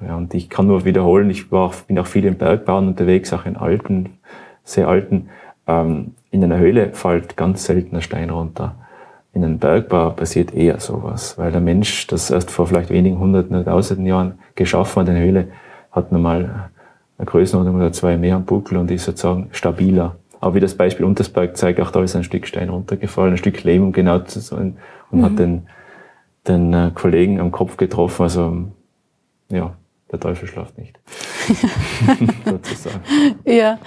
Ja, 0.00 0.16
und 0.16 0.34
ich 0.34 0.50
kann 0.50 0.66
nur 0.66 0.84
wiederholen, 0.84 1.30
ich 1.30 1.50
war 1.50 1.66
auch, 1.66 1.74
bin 1.74 1.98
auch 1.98 2.06
viel 2.06 2.24
im 2.24 2.36
Bergbauern 2.36 2.88
unterwegs, 2.88 3.32
auch 3.32 3.46
in 3.46 3.56
alten, 3.56 4.10
sehr 4.62 4.88
alten. 4.88 5.28
Ähm, 5.66 6.12
in 6.30 6.44
einer 6.44 6.58
Höhle 6.58 6.92
fällt 6.92 7.36
ganz 7.36 7.64
selten 7.64 7.96
ein 7.96 8.02
Stein 8.02 8.30
runter 8.30 8.74
in 9.34 9.44
einem 9.44 9.58
Bergbau 9.58 10.10
passiert 10.10 10.54
eher 10.54 10.78
sowas, 10.78 11.36
weil 11.36 11.50
der 11.50 11.60
Mensch 11.60 12.06
das 12.06 12.30
erst 12.30 12.50
vor 12.50 12.68
vielleicht 12.68 12.90
wenigen 12.90 13.18
hunderten 13.18 13.56
oder 13.56 13.64
tausenden 13.64 14.06
Jahren 14.06 14.38
geschaffen 14.54 15.02
hat, 15.02 15.08
eine 15.08 15.18
Höhle 15.18 15.48
hat 15.90 16.12
normal 16.12 16.70
eine 17.18 17.26
Größenordnung 17.26 17.76
oder 17.76 17.92
zwei 17.92 18.16
mehr 18.16 18.36
am 18.36 18.44
Buckel 18.44 18.78
und 18.78 18.90
ist 18.90 19.04
sozusagen 19.04 19.48
stabiler. 19.50 20.16
Aber 20.44 20.56
wie 20.56 20.60
das 20.60 20.74
Beispiel 20.74 21.06
Untersberg 21.06 21.56
zeigt, 21.56 21.80
auch 21.80 21.90
da 21.90 22.02
ist 22.02 22.14
ein 22.14 22.22
Stück 22.22 22.46
Stein 22.46 22.68
runtergefallen, 22.68 23.32
ein 23.32 23.38
Stück 23.38 23.64
Lehm, 23.64 23.82
um 23.82 23.92
genau 23.92 24.18
zu 24.18 24.40
sein, 24.40 24.76
und 25.10 25.20
mhm. 25.20 25.24
hat 25.24 25.38
den, 25.38 25.68
den 26.46 26.74
äh, 26.74 26.90
Kollegen 26.94 27.40
am 27.40 27.50
Kopf 27.50 27.78
getroffen. 27.78 28.22
Also, 28.24 28.64
ja, 29.48 29.74
der 30.12 30.20
Teufel 30.20 30.46
schlaft 30.46 30.76
nicht. 30.76 31.00
sozusagen. 32.44 33.00
Ja, 33.46 33.78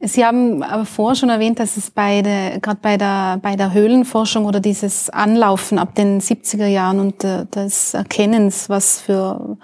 Sie 0.00 0.24
haben 0.24 0.62
aber 0.62 0.86
vorher 0.86 1.16
schon 1.16 1.28
erwähnt, 1.28 1.58
dass 1.58 1.76
es 1.76 1.90
bei 1.90 2.22
der, 2.22 2.60
gerade 2.60 2.78
bei 2.80 2.96
der, 2.96 3.38
bei 3.42 3.54
der 3.54 3.74
Höhlenforschung 3.74 4.46
oder 4.46 4.60
dieses 4.60 5.10
Anlaufen 5.10 5.78
ab 5.78 5.94
den 5.94 6.22
70er 6.22 6.68
Jahren 6.68 7.00
und 7.00 7.22
äh, 7.22 7.44
des 7.44 7.92
Erkennens, 7.92 8.70
was 8.70 8.98
für 8.98 9.58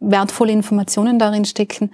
wertvolle 0.00 0.50
Informationen 0.50 1.20
darin 1.20 1.44
stecken, 1.44 1.92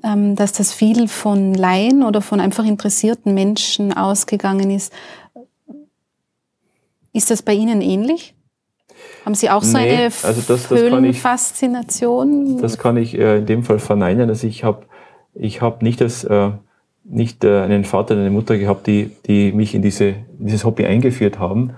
dass 0.00 0.52
das 0.52 0.72
viel 0.72 1.08
von 1.08 1.54
Laien 1.54 2.04
oder 2.04 2.20
von 2.20 2.38
einfach 2.38 2.64
interessierten 2.64 3.34
Menschen 3.34 3.92
ausgegangen 3.92 4.70
ist. 4.70 4.92
Ist 7.12 7.30
das 7.30 7.42
bei 7.42 7.54
Ihnen 7.54 7.80
ähnlich? 7.80 8.34
Haben 9.24 9.34
Sie 9.34 9.50
auch 9.50 9.62
so 9.62 9.76
nee, 9.76 9.90
eine 9.90 10.04
also 10.04 10.40
das, 10.46 10.46
das 10.46 10.70
Höhlenfaszination? 10.70 12.60
Das 12.60 12.78
kann 12.78 12.96
ich 12.96 13.18
äh, 13.18 13.38
in 13.38 13.46
dem 13.46 13.64
Fall 13.64 13.78
verneinen. 13.78 14.28
Also 14.28 14.46
ich 14.46 14.64
habe 14.64 14.86
ich 15.34 15.60
hab 15.60 15.82
nicht 15.82 16.00
das 16.00 16.24
äh, 16.24 16.50
nicht 17.08 17.44
äh, 17.44 17.62
einen 17.62 17.84
Vater 17.84 18.14
oder 18.14 18.22
eine 18.22 18.30
Mutter 18.30 18.58
gehabt, 18.58 18.86
die, 18.86 19.10
die 19.26 19.52
mich 19.52 19.74
in, 19.74 19.82
diese, 19.82 20.14
dieses 20.38 20.64
Hobby 20.64 20.84
eingeführt 20.84 21.38
haben. 21.38 21.72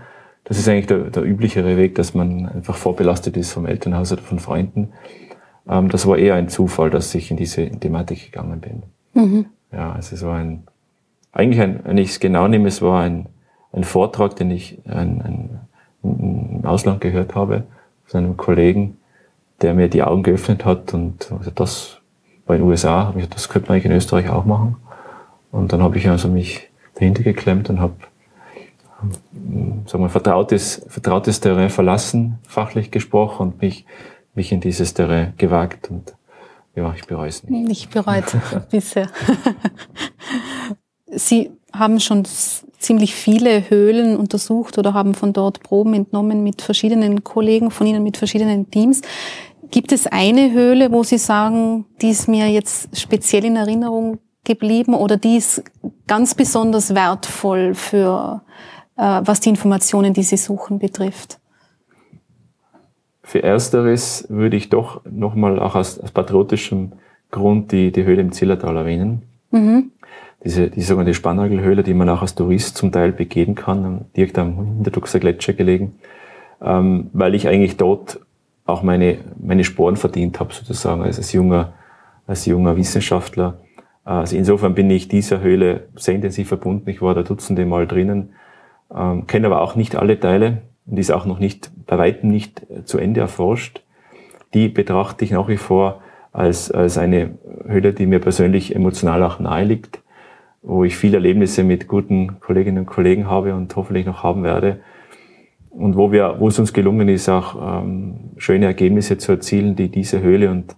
Das 0.45 0.59
ist 0.59 0.69
eigentlich 0.69 0.87
der, 0.87 1.11
der 1.11 1.23
üblichere 1.23 1.77
Weg, 1.77 1.95
dass 1.95 2.15
man 2.15 2.47
einfach 2.47 2.77
vorbelastet 2.77 3.37
ist 3.37 3.53
vom 3.53 3.67
Elternhaus 3.67 4.13
oder 4.13 4.23
von 4.23 4.39
Freunden. 4.39 4.93
Ähm, 5.69 5.89
das 5.89 6.07
war 6.07 6.19
eher 6.19 6.35
ein 6.35 6.49
Zufall, 6.49 6.91
dass 6.91 7.15
ich 7.15 7.31
in 7.31 7.37
diese 7.37 7.69
Thematik 7.71 8.27
gegangen 8.27 8.61
bin. 8.61 8.83
Mhm. 9.15 9.47
Ja, 9.73 9.93
also 9.93 10.15
es 10.15 10.23
war 10.25 10.37
ein, 10.37 10.65
eigentlich 11.33 11.61
ein, 11.61 11.81
wenn 11.85 11.99
ich 11.99 12.11
es 12.11 12.21
genau 12.21 12.49
nehme, 12.49 12.69
es 12.69 12.83
war 12.83 13.03
ein, 13.03 13.27
ein 13.73 13.85
Vortrag, 13.85 14.37
den 14.37 14.51
ich 14.51 14.79
ein, 14.87 15.23
ein, 15.23 15.61
im 16.03 16.65
Ausland 16.65 17.01
gehört 17.01 17.35
habe, 17.35 17.65
von 18.05 18.25
einem 18.25 18.37
Kollegen, 18.37 18.97
der 19.61 19.75
mir 19.75 19.89
die 19.89 20.03
Augen 20.03 20.23
geöffnet 20.23 20.65
hat 20.65 20.95
und 20.95 21.31
also 21.31 21.51
das 21.51 22.01
war 22.47 22.57
in 22.57 22.63
den 22.63 22.69
USA, 22.69 23.07
habe 23.07 23.21
ich 23.21 23.29
das 23.29 23.49
könnte 23.49 23.69
man 23.69 23.77
eigentlich 23.77 23.87
in 23.87 23.97
Österreich 23.97 24.29
auch 24.31 24.45
machen. 24.45 24.77
Und 25.53 25.73
dann 25.73 25.83
habe 25.83 25.99
ich 25.99 26.09
also 26.09 26.29
mich 26.29 26.69
dahinter 26.95 27.23
geklemmt 27.23 27.71
und 27.71 27.81
habe 27.81 27.95
sagen 29.87 30.05
wir, 30.05 30.09
vertrautes, 30.09 30.85
vertrautes 30.89 31.41
Terrain 31.41 31.71
verlassen, 31.71 32.39
fachlich 32.47 32.91
gesprochen 32.91 33.43
und 33.49 33.63
mich, 33.63 33.87
mich 34.35 34.53
in 34.53 34.61
dieses 34.61 34.95
Terrain 34.95 35.35
gewagt 35.37 35.91
und 35.91 36.15
ja, 36.75 36.95
ich 36.95 37.07
bereue 37.07 37.29
es 37.29 37.43
nicht. 37.43 37.69
Nicht 37.69 37.91
bereut 37.91 38.25
bisher. 38.71 39.09
Sie 41.07 41.51
haben 41.73 42.01
schon 42.01 42.25
ziemlich 42.79 43.15
viele 43.15 43.69
Höhlen 43.69 44.17
untersucht 44.17 44.79
oder 44.79 44.95
haben 44.95 45.15
von 45.15 45.33
dort 45.33 45.63
Proben 45.63 45.95
entnommen 45.95 46.43
mit 46.43 46.63
verschiedenen 46.63 47.25
Kollegen 47.25 47.71
von 47.71 47.87
Ihnen, 47.87 48.03
mit 48.03 48.17
verschiedenen 48.17 48.71
Teams. 48.71 49.03
Gibt 49.71 49.93
es 49.93 50.07
eine 50.07 50.53
Höhle, 50.53 50.91
wo 50.91 51.03
Sie 51.03 51.19
sagen, 51.19 51.87
die 52.01 52.11
ist 52.11 52.29
mir 52.29 52.49
jetzt 52.49 52.97
speziell 52.99 53.45
in 53.45 53.57
Erinnerung 53.57 54.19
geblieben 54.45 54.95
oder 54.95 55.17
die 55.17 55.37
ist 55.37 55.63
ganz 56.07 56.35
besonders 56.35 56.95
wertvoll 56.95 57.75
für, 57.75 58.43
äh, 58.97 59.21
was 59.25 59.41
die 59.41 59.51
Informationen, 59.51 60.15
die 60.15 60.23
Sie 60.23 60.37
suchen, 60.37 60.79
betrifft? 60.79 61.40
Für 63.31 63.45
Ersteres 63.45 64.27
würde 64.29 64.57
ich 64.57 64.71
doch 64.71 65.03
nochmal 65.05 65.61
auch 65.61 65.77
aus, 65.77 66.01
aus 66.01 66.11
patriotischem 66.11 66.95
Grund 67.31 67.71
die, 67.71 67.93
die 67.93 68.03
Höhle 68.03 68.23
im 68.23 68.33
Zillertal 68.33 68.77
erwähnen. 68.77 69.23
Mhm. 69.53 69.93
Diese, 70.43 70.69
die 70.69 70.81
sogenannte 70.81 71.15
Spannagelhöhle, 71.15 71.85
die 71.85 71.95
man 71.95 72.09
auch 72.09 72.23
als 72.23 72.35
Tourist 72.35 72.77
zum 72.77 72.91
Teil 72.91 73.13
begehen 73.13 73.55
kann, 73.55 74.07
direkt 74.17 74.37
am 74.37 74.57
Hinterduxer 74.57 75.21
Gletscher 75.21 75.53
gelegen, 75.53 75.95
ähm, 76.61 77.09
weil 77.13 77.37
ich 77.37 77.47
eigentlich 77.47 77.77
dort 77.77 78.19
auch 78.67 78.83
meine, 78.83 79.19
meine 79.39 79.63
Sporen 79.63 79.95
verdient 79.95 80.41
habe, 80.41 80.53
sozusagen, 80.53 81.03
als, 81.03 81.19
als 81.19 81.33
junger, 81.33 81.75
als 82.27 82.47
junger 82.47 82.77
Wissenschaftler 82.77 83.61
also 84.03 84.35
insofern 84.35 84.75
bin 84.75 84.91
ich 84.91 85.07
dieser 85.07 85.41
Höhle 85.41 85.89
sehr 85.95 86.17
intensiv 86.17 86.49
verbunden. 86.49 86.91
Ich 86.91 87.01
war 87.01 87.15
da 87.15 87.23
dutzende 87.23 87.65
Mal 87.65 87.87
drinnen, 87.87 88.31
ähm, 88.93 89.29
kenne 89.29 89.47
aber 89.47 89.61
auch 89.61 89.77
nicht 89.77 89.95
alle 89.95 90.19
Teile 90.19 90.63
und 90.91 90.99
ist 90.99 91.13
auch 91.13 91.27
noch 91.27 91.39
nicht, 91.39 91.71
bei 91.87 91.99
weitem 91.99 92.31
nicht 92.31 92.67
zu 92.85 92.99
Ende 92.99 93.21
erforscht. 93.21 93.83
Die 94.55 94.69
betrachte 94.69 95.25
ich 95.25 95.31
nach 95.31 95.49
wie 95.49 95.57
vor 95.57 96.03
als, 96.33 96.71
als 96.71 96.99
eine 96.99 97.39
Höhle, 97.67 97.93
die 97.93 98.07
mir 98.07 98.19
persönlich 98.19 98.75
emotional 98.75 99.23
auch 99.23 99.39
nahe 99.39 99.65
liegt, 99.65 100.01
wo 100.63 100.85
ich 100.85 100.97
viele 100.97 101.17
Erlebnisse 101.17 101.65
mit 101.65 101.89
guten 101.89 102.41
Kolleginnen 102.41 102.79
und 102.79 102.87
Kollegen 102.87 103.29
habe 103.29 103.55
und 103.55 103.75
hoffentlich 103.77 104.07
noch 104.07 104.23
haben 104.23 104.43
werde. 104.43 104.81
Und 105.71 105.97
wo 105.97 106.11
wir, 106.11 106.37
wo 106.41 106.49
es 106.49 106.59
uns 106.59 106.73
gelungen 106.73 107.09
ist, 107.09 107.29
auch 107.29 107.83
ähm, 107.83 108.33
schöne 108.37 108.67
Ergebnisse 108.67 109.19
zu 109.19 109.33
erzielen, 109.33 109.77
die 109.77 109.89
diese 109.89 110.21
Höhle 110.21 110.51
und 110.51 110.75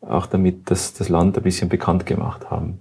auch 0.00 0.26
damit 0.26 0.70
das, 0.70 0.94
das 0.94 1.10
Land 1.10 1.36
ein 1.36 1.42
bisschen 1.42 1.68
bekannt 1.68 2.06
gemacht 2.06 2.50
haben. 2.50 2.78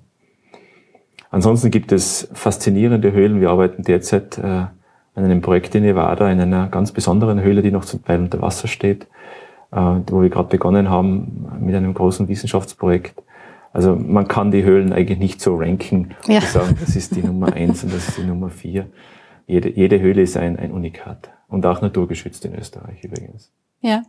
Ansonsten 1.29 1.69
gibt 1.69 1.91
es 1.91 2.29
faszinierende 2.33 3.11
Höhlen. 3.11 3.41
Wir 3.41 3.49
arbeiten 3.49 3.83
derzeit 3.83 4.37
äh, 4.37 4.65
an 5.15 5.25
einem 5.25 5.41
Projekt 5.41 5.75
in 5.75 5.83
Nevada, 5.83 6.29
in 6.31 6.39
einer 6.39 6.67
ganz 6.67 6.91
besonderen 6.91 7.41
Höhle, 7.41 7.61
die 7.61 7.71
noch 7.71 7.85
zum 7.85 8.03
Teil 8.03 8.19
unter 8.19 8.41
Wasser 8.41 8.67
steht, 8.67 9.07
äh, 9.71 9.77
wo 10.07 10.21
wir 10.21 10.29
gerade 10.29 10.49
begonnen 10.49 10.89
haben 10.89 11.47
mit 11.59 11.75
einem 11.75 11.93
großen 11.93 12.27
Wissenschaftsprojekt. 12.27 13.21
Also 13.73 13.95
man 13.95 14.27
kann 14.27 14.51
die 14.51 14.63
Höhlen 14.63 14.91
eigentlich 14.91 15.19
nicht 15.19 15.41
so 15.41 15.55
ranken 15.55 16.13
ja. 16.27 16.39
und 16.39 16.47
sagen, 16.47 16.77
das 16.79 16.95
ist 16.95 17.15
die 17.15 17.23
Nummer 17.23 17.53
eins 17.53 17.83
und 17.83 17.93
das 17.93 18.09
ist 18.09 18.17
die 18.17 18.23
Nummer 18.23 18.49
vier. 18.49 18.87
Jede, 19.47 19.69
jede 19.69 19.99
Höhle 19.99 20.21
ist 20.21 20.37
ein, 20.37 20.57
ein 20.57 20.71
Unikat 20.71 21.29
und 21.47 21.65
auch 21.65 21.81
naturgeschützt 21.81 22.45
in 22.45 22.55
Österreich 22.55 23.03
übrigens. 23.03 23.51
Ja. 23.81 24.03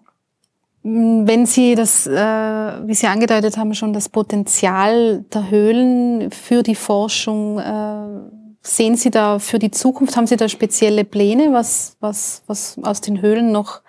Wenn 0.85 1.47
Sie 1.47 1.77
das, 1.77 2.09
äh, 2.09 2.13
wie 2.13 2.95
Sie 2.95 3.07
angedeutet 3.07 3.57
haben, 3.57 3.73
schon 3.75 3.93
das 3.93 4.09
Potenzial 4.09 5.25
der 5.33 5.49
Höhlen 5.49 6.33
für 6.33 6.65
die 6.65 6.75
Forschung 6.75 7.61
äh, 7.61 8.42
sehen 8.63 8.97
Sie 8.97 9.11
da 9.11 9.39
für 9.39 9.59
die 9.59 9.71
Zukunft, 9.71 10.17
haben 10.17 10.27
Sie 10.27 10.37
da 10.37 10.49
spezielle 10.49 11.05
Pläne, 11.05 11.53
was, 11.53 11.97
was, 12.01 12.43
was 12.47 12.79
aus 12.83 13.01
den 13.01 13.21
Höhlen 13.21 13.53
noch, 13.53 13.83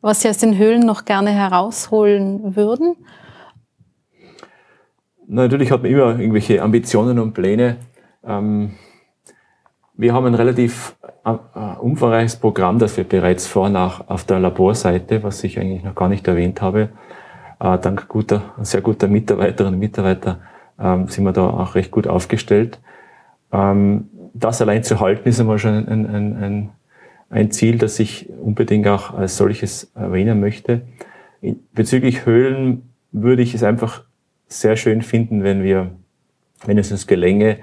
was 0.00 0.22
Sie 0.22 0.28
aus 0.28 0.38
den 0.38 0.56
Höhlen 0.56 0.84
noch 0.84 1.04
gerne 1.04 1.30
herausholen 1.30 2.56
würden? 2.56 2.96
Natürlich 5.26 5.70
hat 5.70 5.82
man 5.82 5.90
immer 5.92 6.18
irgendwelche 6.18 6.62
Ambitionen 6.62 7.18
und 7.18 7.34
Pläne. 7.34 7.76
Ähm, 8.24 8.76
wir 9.94 10.14
haben 10.14 10.26
ein 10.26 10.34
relativ 10.34 10.96
äh, 11.24 11.32
äh, 11.32 11.76
umfangreiches 11.80 12.36
Programm, 12.36 12.78
das 12.78 12.96
wir 12.96 13.04
bereits 13.04 13.46
vor 13.46 13.68
nach 13.68 14.08
auf 14.08 14.24
der 14.24 14.40
Laborseite, 14.40 15.22
was 15.22 15.44
ich 15.44 15.58
eigentlich 15.58 15.84
noch 15.84 15.94
gar 15.94 16.08
nicht 16.08 16.26
erwähnt 16.26 16.62
habe, 16.62 16.88
äh, 17.60 17.78
dank 17.78 18.08
guter, 18.08 18.54
sehr 18.62 18.80
guter 18.80 19.08
Mitarbeiterinnen 19.08 19.74
und 19.74 19.80
Mitarbeiter 19.80 20.40
ähm, 20.80 21.08
sind 21.08 21.24
wir 21.24 21.32
da 21.32 21.50
auch 21.50 21.74
recht 21.74 21.90
gut 21.90 22.06
aufgestellt. 22.06 22.78
Ähm, 23.52 24.08
das 24.34 24.60
allein 24.60 24.84
zu 24.84 25.00
halten, 25.00 25.28
ist 25.28 25.40
einmal 25.40 25.58
schon 25.58 25.86
ein, 25.86 26.06
ein, 26.06 26.36
ein, 26.36 26.70
ein 27.30 27.50
Ziel, 27.50 27.78
das 27.78 27.98
ich 27.98 28.28
unbedingt 28.40 28.86
auch 28.86 29.14
als 29.14 29.36
solches 29.36 29.90
erwähnen 29.94 30.40
möchte. 30.40 30.82
Bezüglich 31.72 32.26
Höhlen 32.26 32.90
würde 33.12 33.42
ich 33.42 33.54
es 33.54 33.62
einfach 33.62 34.04
sehr 34.48 34.76
schön 34.76 35.02
finden, 35.02 35.42
wenn 35.42 35.62
wir, 35.62 35.90
wenn 36.64 36.78
es 36.78 36.90
uns 36.90 37.06
gelänge, 37.06 37.58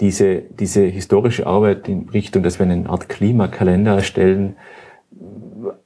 diese, 0.00 0.42
diese 0.42 0.84
historische 0.84 1.46
Arbeit 1.46 1.88
in 1.88 2.08
Richtung, 2.10 2.42
dass 2.42 2.58
wir 2.58 2.66
eine 2.66 2.88
Art 2.88 3.08
Klimakalender 3.08 3.94
erstellen, 3.94 4.56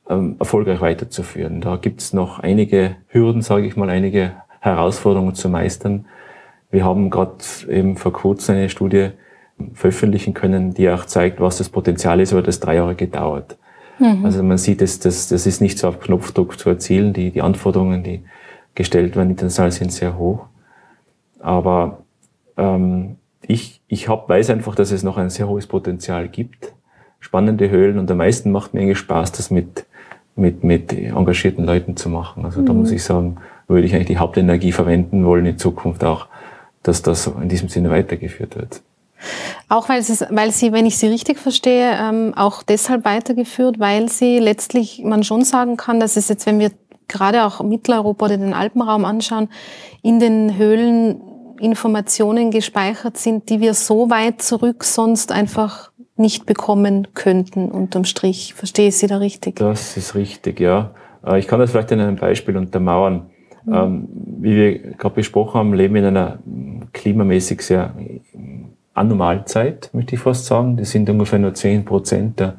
ähm, 0.09 0.37
erfolgreich 0.39 0.81
weiterzuführen. 0.81 1.61
Da 1.61 1.77
gibt 1.77 2.01
es 2.01 2.13
noch 2.13 2.41
einige 2.41 2.97
Hürden, 3.09 3.43
sage 3.43 3.67
ich 3.67 3.77
mal, 3.77 3.89
einige 3.89 4.33
Herausforderungen 4.61 5.35
zu 5.35 5.49
meistern. 5.49 6.07
Wir 6.71 6.85
haben 6.85 7.11
gerade 7.11 7.37
eben 7.69 7.97
vor 7.97 8.13
kurzem 8.13 8.57
eine 8.57 8.69
Studie 8.69 9.11
veröffentlichen 9.75 10.35
können, 10.35 10.75
die 10.75 10.89
auch 10.91 11.05
zeigt, 11.05 11.41
was 11.41 11.59
das 11.59 11.69
Potenzial 11.69 12.21
ist, 12.21 12.33
aber 12.33 12.43
das 12.43 12.61
drei 12.61 12.77
Jahre 12.77 12.95
gedauert. 12.95 13.57
Mhm. 13.99 14.25
Also 14.25 14.43
man 14.43 14.59
sieht, 14.59 14.81
das, 14.81 14.99
das, 14.99 15.29
das 15.29 15.47
ist 15.47 15.61
nicht 15.61 15.79
so 15.79 15.89
auf 15.89 16.01
Knopfdruck 16.01 16.59
zu 16.59 16.71
erzielen. 16.71 17.13
Die, 17.13 17.31
die 17.31 17.43
Anforderungen, 17.43 18.03
die 18.03 18.23
gestellt 18.75 19.15
werden 19.17 19.31
international, 19.31 19.71
sind 19.73 19.93
sehr 19.93 20.17
hoch. 20.19 20.47
Aber 21.39 21.99
ähm, 22.57 23.17
ich, 23.47 23.81
ich 23.89 24.09
hab, 24.09 24.29
weiß 24.29 24.51
einfach, 24.51 24.75
dass 24.75 24.91
es 24.91 25.03
noch 25.03 25.17
ein 25.17 25.31
sehr 25.31 25.49
hohes 25.49 25.67
Potenzial 25.67 26.29
gibt. 26.29 26.73
Spannende 27.21 27.69
Höhlen 27.69 27.99
und 27.99 28.11
am 28.11 28.19
meisten 28.19 28.51
macht 28.51 28.73
mir 28.73 28.81
eigentlich 28.81 28.99
Spaß, 28.99 29.33
das 29.33 29.51
mit, 29.51 29.85
mit, 30.35 30.65
mit 30.65 30.93
engagierten 30.93 31.65
Leuten 31.65 31.97
zu 31.97 32.09
machen. 32.09 32.45
Also 32.45 32.63
mhm. 32.63 32.67
da 32.67 32.73
muss 32.73 32.91
ich 32.91 33.05
sagen, 33.05 33.37
würde 33.69 33.87
ich 33.87 33.95
eigentlich 33.95 34.07
die 34.07 34.19
Hauptenergie 34.19 34.73
verwenden 34.73 35.25
wollen 35.25 35.47
in 35.47 35.59
Zukunft 35.59 36.03
auch, 36.05 36.27
dass 36.83 37.03
das 37.03 37.27
in 37.27 37.49
diesem 37.49 37.69
Sinne 37.69 37.91
weitergeführt 37.91 38.57
wird. 38.57 38.83
Auch 39.69 39.89
weil 39.89 40.03
sie, 40.03 40.25
weil 40.31 40.51
sie, 40.51 40.73
wenn 40.73 40.87
ich 40.87 40.99
sie 40.99 41.09
richtig 41.09 41.39
verstehe, 41.39 41.93
ähm, 41.99 42.33
auch 42.37 42.63
deshalb 42.63 43.05
weitergeführt, 43.05 43.79
weil 43.79 44.09
sie 44.09 44.39
letztlich 44.39 45.03
man 45.05 45.23
schon 45.23 45.45
sagen 45.45 45.77
kann, 45.77 46.01
dass 46.01 46.17
es 46.17 46.29
jetzt, 46.29 46.47
wenn 46.47 46.59
wir 46.59 46.71
gerade 47.09 47.45
auch 47.45 47.63
Mitteleuropa 47.63 48.27
oder 48.27 48.39
den 48.39 48.55
Alpenraum 48.55 49.05
anschauen, 49.05 49.49
in 50.03 50.21
den 50.21 50.57
Höhlen 50.57 51.21
Informationen 51.61 52.51
gespeichert 52.51 53.19
sind, 53.19 53.51
die 53.51 53.61
wir 53.61 53.75
so 53.75 54.09
weit 54.09 54.41
zurück 54.41 54.83
sonst 54.85 55.31
einfach 55.31 55.91
nicht 56.17 56.47
bekommen 56.47 57.09
könnten, 57.15 57.71
unterm 57.71 58.05
Strich. 58.05 58.55
Verstehe 58.55 58.89
ich 58.89 58.97
Sie 58.97 59.07
da 59.07 59.19
richtig? 59.19 59.57
Das 59.57 59.97
ist 59.97 60.15
richtig, 60.15 60.61
ja. 60.61 60.95
Äh, 61.25 61.39
ich 61.39 61.47
kann 61.47 61.61
das 61.61 61.71
vielleicht 61.71 61.91
in 61.93 62.01
einem 62.01 62.17
Beispiel 62.17 62.57
untermauern. 62.57 63.31
Mhm. 63.65 63.75
Ähm, 63.75 64.09
wie 64.41 64.57
wir 64.57 64.79
gerade 64.93 65.15
besprochen 65.15 65.59
haben, 65.59 65.75
leben 65.75 65.95
wir 65.95 66.03
in 66.03 66.17
einer 66.17 66.39
klimamäßig 66.93 67.61
sehr 67.63 67.95
Anomalzeit, 69.01 69.91
möchte 69.93 70.15
ich 70.15 70.21
fast 70.21 70.47
sagen. 70.47 70.77
Das 70.77 70.91
sind 70.91 71.09
ungefähr 71.11 71.39
nur 71.39 71.55
10 71.55 71.85
Prozent 71.85 72.39
der 72.39 72.57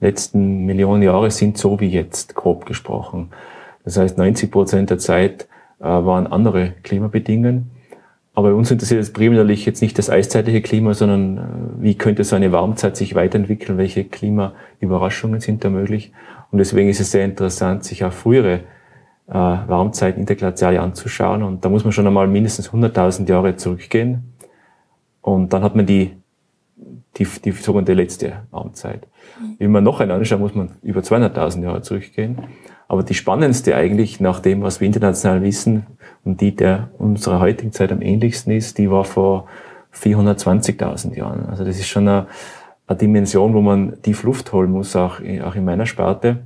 letzten 0.00 0.64
Millionen 0.64 1.02
Jahre 1.02 1.30
sind 1.30 1.58
so 1.58 1.78
wie 1.80 1.88
jetzt, 1.88 2.34
grob 2.34 2.64
gesprochen. 2.64 3.30
Das 3.84 3.96
heißt, 3.96 4.16
90 4.16 4.50
Prozent 4.50 4.90
der 4.90 4.98
Zeit 4.98 5.48
äh, 5.80 5.84
waren 5.84 6.26
andere 6.26 6.72
Klimabedingungen. 6.82 7.70
Aber 8.34 8.54
uns 8.54 8.70
interessiert 8.70 9.00
es 9.00 9.12
primärlich 9.12 9.66
jetzt 9.66 9.82
nicht 9.82 9.98
das 9.98 10.08
eiszeitliche 10.08 10.62
Klima, 10.62 10.94
sondern 10.94 11.38
äh, 11.38 11.42
wie 11.82 11.94
könnte 11.96 12.24
so 12.24 12.36
eine 12.36 12.52
Warmzeit 12.52 12.96
sich 12.96 13.14
weiterentwickeln, 13.14 13.76
welche 13.76 14.04
Klimaüberraschungen 14.04 15.40
sind 15.40 15.64
da 15.64 15.70
möglich. 15.70 16.12
Und 16.50 16.58
deswegen 16.58 16.88
ist 16.88 17.00
es 17.00 17.10
sehr 17.10 17.24
interessant, 17.24 17.84
sich 17.84 18.04
auch 18.04 18.12
frühere 18.12 18.60
äh, 19.28 19.34
Warmzeiten 19.34 20.20
interglaziale 20.20 20.80
anzuschauen. 20.80 21.42
Und 21.42 21.64
da 21.64 21.68
muss 21.68 21.84
man 21.84 21.92
schon 21.92 22.06
einmal 22.06 22.28
mindestens 22.28 22.70
100.000 22.70 23.28
Jahre 23.28 23.56
zurückgehen. 23.56 24.29
Und 25.22 25.52
dann 25.52 25.62
hat 25.62 25.76
man 25.76 25.86
die, 25.86 26.12
die, 27.16 27.26
die 27.44 27.52
sogenannte 27.52 27.94
letzte 27.94 28.42
Armzeit. 28.50 29.06
Mhm. 29.40 29.56
Wenn 29.58 29.70
man 29.72 29.84
noch 29.84 30.00
einen 30.00 30.10
anschaut, 30.10 30.40
muss 30.40 30.54
man 30.54 30.72
über 30.82 31.00
200.000 31.00 31.62
Jahre 31.62 31.82
zurückgehen. 31.82 32.38
Aber 32.88 33.02
die 33.02 33.14
spannendste 33.14 33.76
eigentlich, 33.76 34.20
nach 34.20 34.40
dem, 34.40 34.62
was 34.62 34.80
wir 34.80 34.86
international 34.86 35.42
wissen, 35.42 35.86
und 36.24 36.40
die 36.40 36.54
der 36.54 36.88
unserer 36.98 37.40
heutigen 37.40 37.72
Zeit 37.72 37.92
am 37.92 38.02
ähnlichsten 38.02 38.52
ist, 38.52 38.78
die 38.78 38.90
war 38.90 39.04
vor 39.04 39.46
420.000 39.94 41.16
Jahren. 41.16 41.46
Also 41.48 41.64
das 41.64 41.78
ist 41.78 41.88
schon 41.88 42.08
eine, 42.08 42.26
eine, 42.86 42.98
Dimension, 42.98 43.54
wo 43.54 43.60
man 43.60 44.00
tief 44.02 44.22
Luft 44.22 44.52
holen 44.52 44.70
muss, 44.70 44.94
auch, 44.96 45.20
auch 45.20 45.54
in 45.54 45.64
meiner 45.64 45.86
Sparte. 45.86 46.40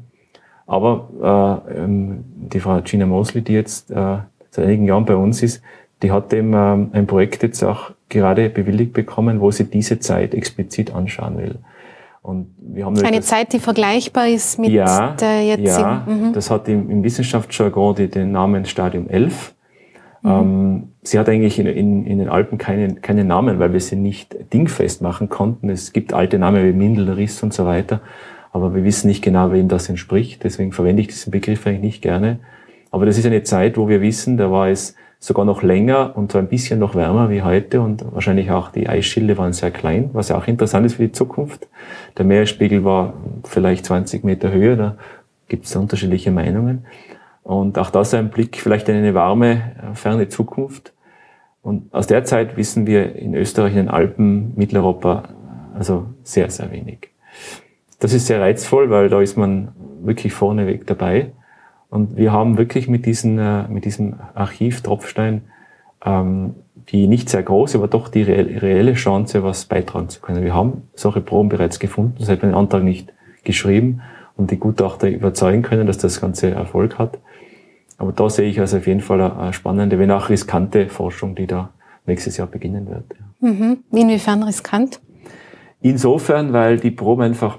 Aber 0.67 1.65
äh, 1.69 1.79
ähm, 1.79 2.25
die 2.37 2.61
Frau 2.61 2.81
Gina 2.83 3.07
Mosley, 3.07 3.43
die 3.43 3.53
jetzt 3.53 3.91
äh, 3.91 4.19
seit 4.51 4.65
einigen 4.65 4.87
Jahren 4.87 5.05
bei 5.05 5.17
uns 5.17 5.43
ist, 5.43 5.63
die 6.03 6.13
hat 6.13 6.33
eben 6.33 6.53
ähm, 6.55 6.91
ein 6.93 7.07
Projekt 7.07 7.43
jetzt 7.43 7.63
auch 7.63 7.93
gerade 8.15 8.49
bewilligt 8.49 8.95
bekommen, 8.95 9.41
wo 9.41 9.51
sie 9.51 9.65
diese 9.65 9.99
Zeit 9.99 10.35
explizit 10.35 10.95
anschauen 10.95 11.37
will. 11.37 11.59
Und 12.23 12.55
wir 12.59 12.87
haben 12.87 12.99
eine 13.05 13.21
Zeit, 13.21 13.53
die 13.53 13.59
vergleichbar 13.59 14.29
ist 14.29 14.59
mit 14.59 14.71
ja, 14.71 15.11
der 15.11 15.45
jetzigen. 15.45 15.69
Ja, 15.69 16.07
mhm. 16.07 16.33
das 16.33 16.51
hat 16.51 16.67
im, 16.69 16.91
im 16.91 17.05
Wissenschaftsjargon 17.05 17.97
den 17.97 18.33
Namen 18.33 18.65
Stadium 18.65 19.11
11. 19.11 19.55
Mhm. 20.23 20.31
Ähm, 20.31 20.89
sie 21.03 21.19
hat 21.19 21.29
eigentlich 21.29 21.59
in, 21.59 21.67
in, 21.67 22.07
in 22.07 22.19
den 22.19 22.31
Alpen 22.31 22.57
keinen, 22.57 23.03
keinen 23.03 23.27
Namen, 23.27 23.59
weil 23.59 23.75
wir 23.75 23.81
sie 23.81 23.97
nicht 23.97 24.35
dingfest 24.55 25.03
machen 25.03 25.29
konnten. 25.29 25.69
Es 25.69 25.93
gibt 25.93 26.15
alte 26.15 26.39
Namen 26.39 26.65
wie 26.65 26.73
Mindel, 26.73 27.11
Riss 27.11 27.43
und 27.43 27.53
so 27.53 27.67
weiter, 27.67 28.01
aber 28.53 28.75
wir 28.75 28.85
wissen 28.85 29.09
nicht 29.09 29.23
genau, 29.23 29.53
wem 29.53 29.69
das 29.69 29.91
entspricht. 29.91 30.45
Deswegen 30.45 30.73
verwende 30.73 31.03
ich 31.03 31.09
diesen 31.09 31.31
Begriff 31.31 31.67
eigentlich 31.67 31.83
nicht 31.83 32.03
gerne. 32.03 32.39
Aber 32.91 33.05
das 33.05 33.19
ist 33.19 33.27
eine 33.27 33.43
Zeit, 33.43 33.77
wo 33.77 33.87
wir 33.87 34.01
wissen, 34.01 34.39
da 34.39 34.51
war 34.51 34.69
es 34.69 34.97
sogar 35.25 35.47
noch 35.47 35.63
länger 35.63 36.19
und 36.19 36.33
so 36.33 36.39
ein 36.39 36.49
bisschen 36.49 36.79
noch 36.79 36.95
wärmer 36.95 37.31
wie 37.31 37.41
heute 37.41 37.81
und 37.81 38.05
wahrscheinlich 38.13 38.51
auch 38.51 38.71
die 38.71 38.91
Eisschilde 38.91 39.39
waren 39.39 39.55
sehr 39.55 39.71
klein, 39.71 40.11
was 40.13 40.29
ja 40.29 40.37
auch 40.37 40.47
interessant 40.47 40.85
ist 40.85 40.97
für 40.97 41.05
die 41.05 41.13
Zukunft. 41.13 41.67
Der 42.19 42.27
Meeresspiegel 42.27 42.85
war 42.85 43.15
vielleicht 43.45 43.87
20 43.87 44.23
Meter 44.23 44.53
höher, 44.53 44.77
da 44.77 44.97
gibt 45.49 45.65
es 45.65 45.75
unterschiedliche 45.77 46.31
Meinungen. 46.31 46.85
Und 47.43 47.79
auch 47.79 47.89
das 47.89 48.13
ein 48.13 48.29
Blick 48.29 48.59
vielleicht 48.59 48.87
in 48.91 48.97
eine 48.97 49.15
warme, 49.15 49.73
ferne 49.95 50.29
Zukunft. 50.29 50.93
Und 51.63 51.93
aus 51.95 52.07
der 52.07 52.25
Zeit 52.25 52.59
wissen 52.59 52.87
wir 52.87 53.17
in 53.17 53.35
Österreich, 53.35 53.73
in 53.73 53.79
den 53.79 53.89
Alpen, 53.89 54.53
Mitteleuropa, 54.57 55.23
also 55.75 56.07
sehr, 56.23 56.51
sehr 56.51 56.71
wenig. 56.71 57.09
Das 57.99 58.13
ist 58.13 58.27
sehr 58.27 58.43
reizvoll, 58.43 58.91
weil 58.91 59.09
da 59.09 59.23
ist 59.23 59.39
man 59.39 59.73
wirklich 60.03 60.35
vorneweg 60.35 60.87
dabei. 60.87 61.33
Und 61.95 62.17
wir 62.17 62.33
haben 62.33 62.59
wirklich 62.59 62.89
mit, 62.89 63.07
diesen, 63.07 63.39
äh, 63.39 63.69
mit 63.69 63.85
diesem 63.85 64.17
Archiv 64.35 64.81
Tropfstein 64.81 65.43
ähm, 66.05 66.57
die 66.89 67.07
nicht 67.07 67.29
sehr 67.29 67.45
große, 67.45 67.79
aber 67.79 67.87
doch 67.87 68.09
die 68.09 68.23
reelle 68.23 68.95
Chance, 68.95 69.45
was 69.45 69.67
beitragen 69.67 70.09
zu 70.09 70.21
können. 70.21 70.43
Wir 70.43 70.55
haben 70.55 70.89
solche 70.97 71.21
Proben 71.21 71.49
bereits 71.49 71.79
gefunden, 71.79 72.17
das 72.19 72.29
hat 72.29 72.43
man 72.43 72.51
den 72.51 72.59
Antrag 72.59 72.83
nicht 72.83 73.13
geschrieben 73.45 74.03
und 74.37 74.51
die 74.51 74.59
Gutachter 74.59 75.09
überzeugen 75.09 75.63
können, 75.63 75.87
dass 75.87 75.99
das 75.99 76.21
Ganze 76.21 76.51
Erfolg 76.51 76.99
hat. 76.99 77.21
Aber 77.97 78.11
da 78.11 78.29
sehe 78.29 78.49
ich 78.49 78.59
also 78.59 78.79
auf 78.79 78.89
jeden 78.89 79.01
Fall 79.01 79.21
eine 79.21 79.53
spannende, 79.53 79.97
wenn 80.01 80.11
auch 80.11 80.31
riskante 80.31 80.89
Forschung, 80.89 81.37
die 81.37 81.47
da 81.47 81.71
nächstes 82.07 82.39
Jahr 82.39 82.49
beginnen 82.49 82.89
wird. 82.89 83.05
Mhm. 83.39 83.85
Inwiefern 83.93 84.43
riskant? 84.43 85.01
Insofern, 85.81 86.53
weil 86.53 86.81
die 86.81 86.91
Proben 86.91 87.23
einfach 87.23 87.59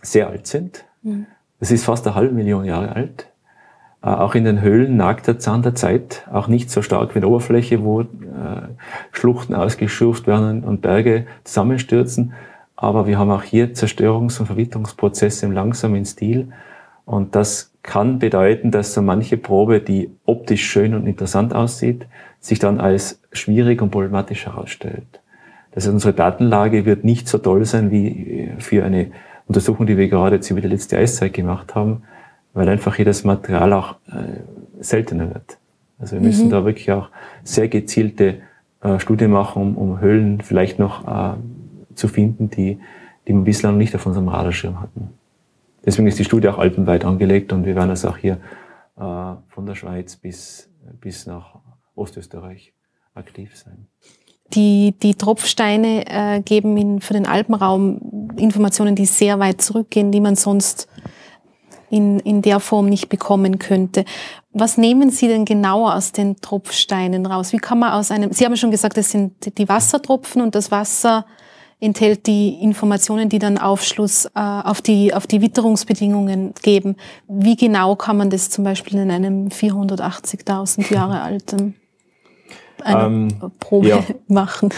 sehr 0.00 0.28
alt 0.28 0.46
sind. 0.46 0.86
Mhm. 1.02 1.26
Es 1.60 1.70
ist 1.70 1.84
fast 1.84 2.06
eine 2.06 2.16
halbe 2.16 2.34
Million 2.34 2.64
Jahre 2.64 2.96
alt. 2.96 3.29
Äh, 4.02 4.08
auch 4.08 4.34
in 4.34 4.44
den 4.44 4.60
Höhlen 4.60 4.96
nagt 4.96 5.26
der 5.26 5.38
Zahn 5.38 5.62
der 5.62 5.74
Zeit, 5.74 6.26
auch 6.32 6.48
nicht 6.48 6.70
so 6.70 6.82
stark 6.82 7.14
wie 7.14 7.18
in 7.18 7.22
der 7.22 7.30
Oberfläche, 7.30 7.82
wo 7.82 8.02
äh, 8.02 8.06
Schluchten 9.12 9.54
ausgeschürft 9.54 10.26
werden 10.26 10.64
und 10.64 10.80
Berge 10.80 11.26
zusammenstürzen. 11.44 12.32
Aber 12.76 13.06
wir 13.06 13.18
haben 13.18 13.30
auch 13.30 13.42
hier 13.42 13.74
Zerstörungs- 13.74 14.40
und 14.40 14.46
Verwitterungsprozesse 14.46 15.44
im 15.44 15.52
langsamen 15.52 16.04
Stil. 16.06 16.48
Und 17.04 17.34
das 17.34 17.72
kann 17.82 18.18
bedeuten, 18.18 18.70
dass 18.70 18.94
so 18.94 19.02
manche 19.02 19.36
Probe, 19.36 19.80
die 19.80 20.10
optisch 20.24 20.64
schön 20.64 20.94
und 20.94 21.06
interessant 21.06 21.54
aussieht, 21.54 22.06
sich 22.40 22.58
dann 22.58 22.80
als 22.80 23.20
schwierig 23.32 23.82
und 23.82 23.90
problematisch 23.90 24.46
herausstellt. 24.46 25.20
Das 25.72 25.84
heißt, 25.84 25.92
unsere 25.92 26.14
Datenlage 26.14 26.84
wird 26.86 27.04
nicht 27.04 27.28
so 27.28 27.38
toll 27.38 27.64
sein 27.64 27.90
wie 27.90 28.50
für 28.58 28.84
eine 28.84 29.12
Untersuchung, 29.46 29.86
die 29.86 29.96
wir 29.96 30.08
gerade 30.08 30.36
jetzt 30.36 30.50
über 30.50 30.60
die 30.60 30.68
letzte 30.68 30.96
Eiszeit 30.96 31.32
gemacht 31.32 31.74
haben, 31.74 32.02
weil 32.52 32.68
einfach 32.68 32.96
hier 32.96 33.04
das 33.04 33.24
Material 33.24 33.72
auch 33.72 33.96
äh, 34.08 34.40
seltener 34.80 35.28
wird. 35.32 35.58
Also 35.98 36.16
wir 36.16 36.22
müssen 36.22 36.46
mhm. 36.46 36.50
da 36.50 36.64
wirklich 36.64 36.90
auch 36.92 37.08
sehr 37.44 37.68
gezielte 37.68 38.40
äh, 38.80 38.98
Studien 38.98 39.30
machen, 39.30 39.62
um, 39.62 39.76
um 39.76 40.00
Höhlen 40.00 40.40
vielleicht 40.40 40.78
noch 40.78 41.06
äh, 41.06 41.36
zu 41.94 42.08
finden, 42.08 42.50
die, 42.50 42.78
die 43.28 43.34
wir 43.34 43.42
bislang 43.42 43.76
nicht 43.76 43.94
auf 43.94 44.06
unserem 44.06 44.28
Radarschirm 44.28 44.80
hatten. 44.80 45.10
Deswegen 45.84 46.08
ist 46.08 46.18
die 46.18 46.24
Studie 46.24 46.48
auch 46.48 46.58
alpenweit 46.58 47.04
angelegt 47.04 47.52
und 47.52 47.64
wir 47.64 47.74
werden 47.74 47.90
das 47.90 48.04
auch 48.04 48.16
hier 48.16 48.38
äh, 48.96 49.34
von 49.48 49.66
der 49.66 49.74
Schweiz 49.74 50.16
bis, 50.16 50.70
bis 51.00 51.26
nach 51.26 51.56
Ostösterreich 51.94 52.72
aktiv 53.14 53.56
sein. 53.56 53.86
Die, 54.54 54.94
die 55.00 55.14
Tropfsteine 55.14 56.04
äh, 56.06 56.40
geben 56.40 56.76
in, 56.76 57.00
für 57.00 57.14
den 57.14 57.26
Alpenraum 57.26 58.32
Informationen, 58.36 58.96
die 58.96 59.06
sehr 59.06 59.38
weit 59.38 59.62
zurückgehen, 59.62 60.10
die 60.10 60.20
man 60.20 60.34
sonst 60.34 60.88
in, 61.90 62.20
in 62.20 62.42
der 62.42 62.60
Form 62.60 62.86
nicht 62.86 63.08
bekommen 63.08 63.58
könnte. 63.58 64.04
Was 64.52 64.78
nehmen 64.78 65.10
Sie 65.10 65.28
denn 65.28 65.44
genauer 65.44 65.94
aus 65.94 66.12
den 66.12 66.36
Tropfsteinen 66.40 67.26
raus? 67.26 67.52
Wie 67.52 67.58
kann 67.58 67.78
man 67.78 67.92
aus 67.92 68.10
einem, 68.10 68.32
Sie 68.32 68.44
haben 68.44 68.56
schon 68.56 68.70
gesagt, 68.70 68.96
das 68.96 69.10
sind 69.10 69.58
die 69.58 69.68
Wassertropfen 69.68 70.40
und 70.40 70.54
das 70.54 70.70
Wasser 70.70 71.26
enthält 71.80 72.26
die 72.26 72.62
Informationen, 72.62 73.28
die 73.28 73.38
dann 73.38 73.58
Aufschluss 73.58 74.26
äh, 74.26 74.30
auf, 74.34 74.82
die, 74.82 75.14
auf 75.14 75.26
die 75.26 75.40
Witterungsbedingungen 75.40 76.52
geben. 76.62 76.96
Wie 77.26 77.56
genau 77.56 77.96
kann 77.96 78.16
man 78.18 78.30
das 78.30 78.50
zum 78.50 78.64
Beispiel 78.64 78.98
in 78.98 79.10
einem 79.10 79.48
480.000 79.48 80.92
Jahre 80.92 81.22
alten 81.22 81.74
ähm, 82.84 83.52
Probe 83.58 83.88
ja. 83.88 84.04
machen? 84.28 84.70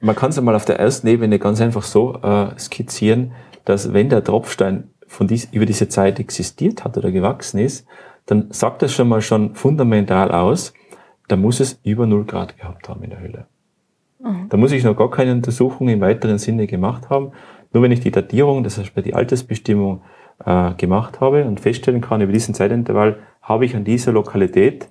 Man 0.00 0.16
kann 0.16 0.30
es 0.30 0.38
einmal 0.38 0.56
auf 0.56 0.64
der 0.64 0.78
ersten 0.78 1.06
Ebene 1.06 1.38
ganz 1.38 1.60
einfach 1.60 1.84
so 1.84 2.14
äh, 2.20 2.58
skizzieren, 2.58 3.32
dass 3.64 3.92
wenn 3.92 4.08
der 4.08 4.22
Tropfstein 4.24 4.90
von 5.06 5.26
dies, 5.26 5.48
über 5.52 5.66
diese 5.66 5.88
Zeit 5.88 6.18
existiert 6.20 6.84
hat 6.84 6.96
oder 6.96 7.10
gewachsen 7.10 7.58
ist, 7.58 7.86
dann 8.26 8.46
sagt 8.50 8.82
das 8.82 8.92
schon 8.92 9.08
mal 9.08 9.22
schon 9.22 9.54
fundamental 9.54 10.32
aus, 10.32 10.72
da 11.28 11.36
muss 11.36 11.60
es 11.60 11.80
über 11.84 12.06
0 12.06 12.24
Grad 12.24 12.56
gehabt 12.56 12.88
haben 12.88 13.02
in 13.02 13.10
der 13.10 13.20
Höhle. 13.20 13.46
Mhm. 14.20 14.48
Da 14.48 14.56
muss 14.56 14.72
ich 14.72 14.84
noch 14.84 14.96
gar 14.96 15.10
keine 15.10 15.32
Untersuchung 15.32 15.88
im 15.88 16.00
weiteren 16.00 16.38
Sinne 16.38 16.66
gemacht 16.66 17.10
haben. 17.10 17.32
Nur 17.72 17.82
wenn 17.82 17.92
ich 17.92 18.00
die 18.00 18.10
Datierung, 18.10 18.64
das 18.64 18.78
heißt 18.78 18.94
bei 18.94 19.02
die 19.02 19.14
Altersbestimmung 19.14 20.02
äh, 20.44 20.74
gemacht 20.74 21.20
habe 21.20 21.44
und 21.44 21.60
feststellen 21.60 22.00
kann, 22.00 22.20
über 22.20 22.32
diesen 22.32 22.54
Zeitintervall 22.54 23.18
habe 23.42 23.64
ich 23.64 23.76
an 23.76 23.84
dieser 23.84 24.12
Lokalität 24.12 24.88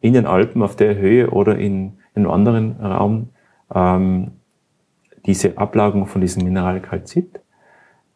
in 0.00 0.12
den 0.12 0.26
Alpen 0.26 0.62
auf 0.62 0.76
der 0.76 0.96
Höhe 0.96 1.30
oder 1.30 1.56
in, 1.56 1.98
in 2.14 2.22
einem 2.22 2.30
anderen 2.30 2.80
Raum 2.80 3.30
ähm, 3.74 4.32
diese 5.26 5.58
Ablagerung 5.58 6.06
von 6.06 6.20
diesem 6.20 6.44
Mineral 6.44 6.80
Calcit, 6.80 7.40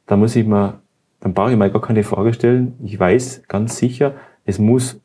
da 0.06 0.16
muss 0.16 0.36
ich 0.36 0.46
mir, 0.46 0.79
dann 1.20 1.34
brauche 1.34 1.52
ich 1.52 1.56
mir 1.56 1.70
gar 1.70 1.82
keine 1.82 2.02
Frage 2.02 2.32
stellen. 2.32 2.74
Ich 2.82 2.98
weiß 2.98 3.42
ganz 3.48 3.76
sicher, 3.76 4.14
es 4.44 4.58
muss 4.58 5.00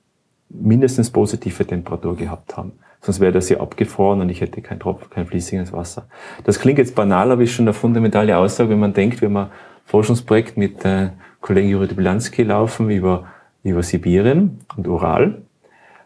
mindestens 0.50 1.10
positive 1.10 1.66
Temperatur 1.66 2.16
gehabt 2.16 2.56
haben. 2.58 2.74
Sonst 3.02 3.20
wäre 3.20 3.32
das 3.32 3.50
ja 3.50 3.60
abgefroren 3.60 4.22
und 4.22 4.30
ich 4.30 4.42
hätte 4.42 4.62
kein 4.62 4.80
Tropfen, 4.80 5.10
kein 5.10 5.28
fließiges 5.28 5.74
Wasser. 5.74 6.08
Das 6.44 6.60
klingt 6.60 6.80
jetzt 6.80 6.96
banal, 6.96 7.32
aber 7.32 7.44
ist 7.44 7.52
schon 7.52 7.66
eine 7.66 7.74
fundamentale 7.74 8.36
Aussage, 8.38 8.70
wenn 8.70 8.80
man 8.80 8.94
denkt, 8.94 9.22
wenn 9.22 9.34
man 9.34 9.52
Forschungsprojekt 9.86 10.58
mit 10.58 10.84
äh, 10.86 11.10
Kollegen 11.42 11.70
Juri 11.70 11.88
Bilanski 11.94 12.42
laufen 12.44 12.90
über, 12.90 13.28
über 13.64 13.84
Sibirien 13.84 14.62
und 14.76 14.88
Ural. 14.88 15.44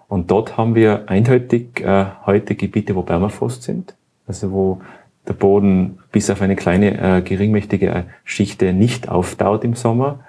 Und 0.10 0.32
dort 0.32 0.58
haben 0.58 0.76
wir 0.76 1.08
eindeutig 1.08 1.80
äh, 1.82 2.06
heute 2.26 2.56
Gebiete, 2.56 2.96
wo 2.96 3.04
Permafrost 3.04 3.64
sind, 3.64 3.96
also 4.28 4.52
wo 4.52 4.82
der 5.30 5.36
Boden 5.36 6.00
bis 6.12 6.30
auf 6.30 6.42
eine 6.42 6.56
kleine 6.56 7.18
äh, 7.18 7.22
geringmächtige 7.22 8.06
Schichte 8.26 8.74
nicht 8.74 9.08
auftaut 9.08 9.64
im 9.64 9.76
Sommer. 9.76 10.22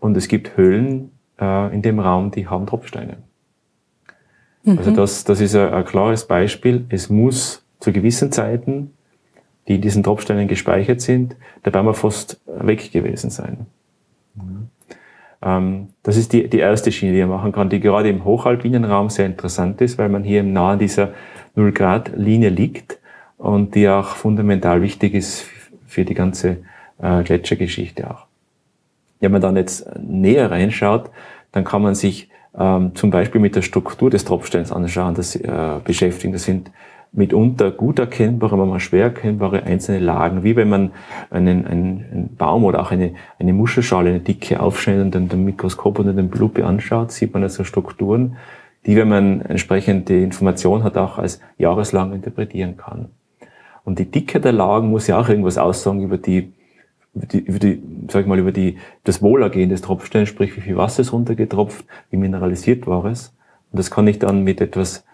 Und 0.00 0.16
es 0.16 0.26
gibt 0.26 0.56
Höhlen 0.56 1.12
äh, 1.40 1.72
in 1.72 1.80
dem 1.80 2.00
Raum, 2.00 2.32
die 2.32 2.48
haben 2.48 2.66
Tropfsteine. 2.66 3.18
Also 4.66 4.72
mhm. 4.72 4.78
Also 4.78 4.90
das, 4.90 5.24
das 5.24 5.40
ist 5.40 5.54
ein, 5.54 5.72
ein, 5.72 5.84
klares 5.84 6.26
Beispiel. 6.26 6.84
Es 6.88 7.08
muss 7.08 7.64
zu 7.78 7.92
gewissen 7.92 8.32
Zeiten, 8.32 8.92
die 9.68 9.76
in 9.76 9.80
diesen 9.80 10.02
Tropfsteinen 10.02 10.48
gespeichert 10.48 11.00
sind, 11.00 11.36
der 11.64 11.70
Permafrost 11.70 12.40
weg 12.46 12.90
gewesen 12.90 13.30
sein. 13.30 13.66
Mhm. 14.34 14.68
Ähm, 15.40 15.88
das 16.02 16.16
ist 16.16 16.32
die, 16.32 16.50
die 16.50 16.58
erste 16.58 16.90
Schiene, 16.90 17.12
die 17.12 17.20
man 17.20 17.30
machen 17.30 17.52
kann, 17.52 17.70
die 17.70 17.78
gerade 17.78 18.08
im 18.08 18.24
hochalpinen 18.24 18.84
Raum 18.84 19.08
sehr 19.08 19.26
interessant 19.26 19.80
ist, 19.80 19.98
weil 19.98 20.08
man 20.08 20.24
hier 20.24 20.40
im 20.40 20.52
nahen 20.52 20.80
dieser 20.80 21.10
Null-Grad-Linie 21.54 22.48
liegt 22.48 22.98
und 23.42 23.74
die 23.74 23.88
auch 23.88 24.14
fundamental 24.14 24.82
wichtig 24.82 25.14
ist 25.14 25.44
für 25.88 26.04
die 26.04 26.14
ganze 26.14 26.58
äh, 27.02 27.24
Gletschergeschichte 27.24 28.08
auch. 28.08 28.26
Wenn 29.18 29.32
man 29.32 29.40
dann 29.40 29.56
jetzt 29.56 29.84
näher 30.00 30.50
reinschaut, 30.50 31.10
dann 31.50 31.64
kann 31.64 31.82
man 31.82 31.96
sich 31.96 32.30
ähm, 32.56 32.94
zum 32.94 33.10
Beispiel 33.10 33.40
mit 33.40 33.56
der 33.56 33.62
Struktur 33.62 34.10
des 34.10 34.24
Tropfsteins 34.24 34.70
anschauen, 34.70 35.14
das 35.14 35.34
äh, 35.34 35.80
beschäftigen. 35.82 36.32
Das 36.32 36.44
sind 36.44 36.70
mitunter 37.10 37.72
gut 37.72 37.98
erkennbare, 37.98 38.56
manchmal 38.56 38.78
schwer 38.78 39.04
erkennbare 39.06 39.64
einzelne 39.64 39.98
Lagen, 39.98 40.44
wie 40.44 40.54
wenn 40.54 40.68
man 40.68 40.92
einen, 41.30 41.66
einen, 41.66 42.06
einen 42.12 42.36
Baum 42.36 42.64
oder 42.64 42.80
auch 42.80 42.92
eine, 42.92 43.14
eine 43.40 43.52
Muschelschale, 43.52 44.10
eine 44.10 44.20
dicke 44.20 44.60
aufschneidet 44.60 45.06
und 45.06 45.14
dann 45.16 45.28
den 45.28 45.44
Mikroskop 45.44 45.98
unter 45.98 46.12
den 46.12 46.30
Lupe 46.30 46.64
anschaut, 46.64 47.10
sieht 47.10 47.34
man 47.34 47.42
also 47.42 47.64
Strukturen, 47.64 48.36
die, 48.86 48.96
wenn 48.96 49.08
man 49.08 49.40
entsprechende 49.40 50.22
Information 50.22 50.84
hat, 50.84 50.96
auch 50.96 51.18
als 51.18 51.40
jahreslang 51.58 52.12
interpretieren 52.12 52.76
kann. 52.76 53.08
Und 53.84 53.98
die 53.98 54.10
Dicke 54.10 54.40
der 54.40 54.52
Lagen 54.52 54.90
muss 54.90 55.06
ja 55.06 55.20
auch 55.20 55.28
irgendwas 55.28 55.58
aussagen 55.58 56.02
über 56.02 56.18
die 56.18 56.52
über 57.14 57.26
die, 57.26 57.38
über 57.40 57.58
die, 57.58 57.82
sag 58.08 58.22
ich 58.22 58.26
mal, 58.26 58.38
über 58.38 58.52
die, 58.52 58.78
das 59.04 59.22
Wohlergehen 59.22 59.70
des 59.70 59.82
Tropfsteins, 59.82 60.28
sprich, 60.28 60.56
wie 60.56 60.60
viel 60.60 60.76
Wasser 60.76 61.02
ist 61.02 61.12
runtergetropft, 61.12 61.84
wie 62.10 62.16
mineralisiert 62.16 62.86
war 62.86 63.04
es. 63.04 63.34
Und 63.70 63.78
das 63.78 63.90
kann 63.90 64.06
ich 64.06 64.18
dann 64.18 64.44
mit 64.44 64.60
etwas, 64.60 65.04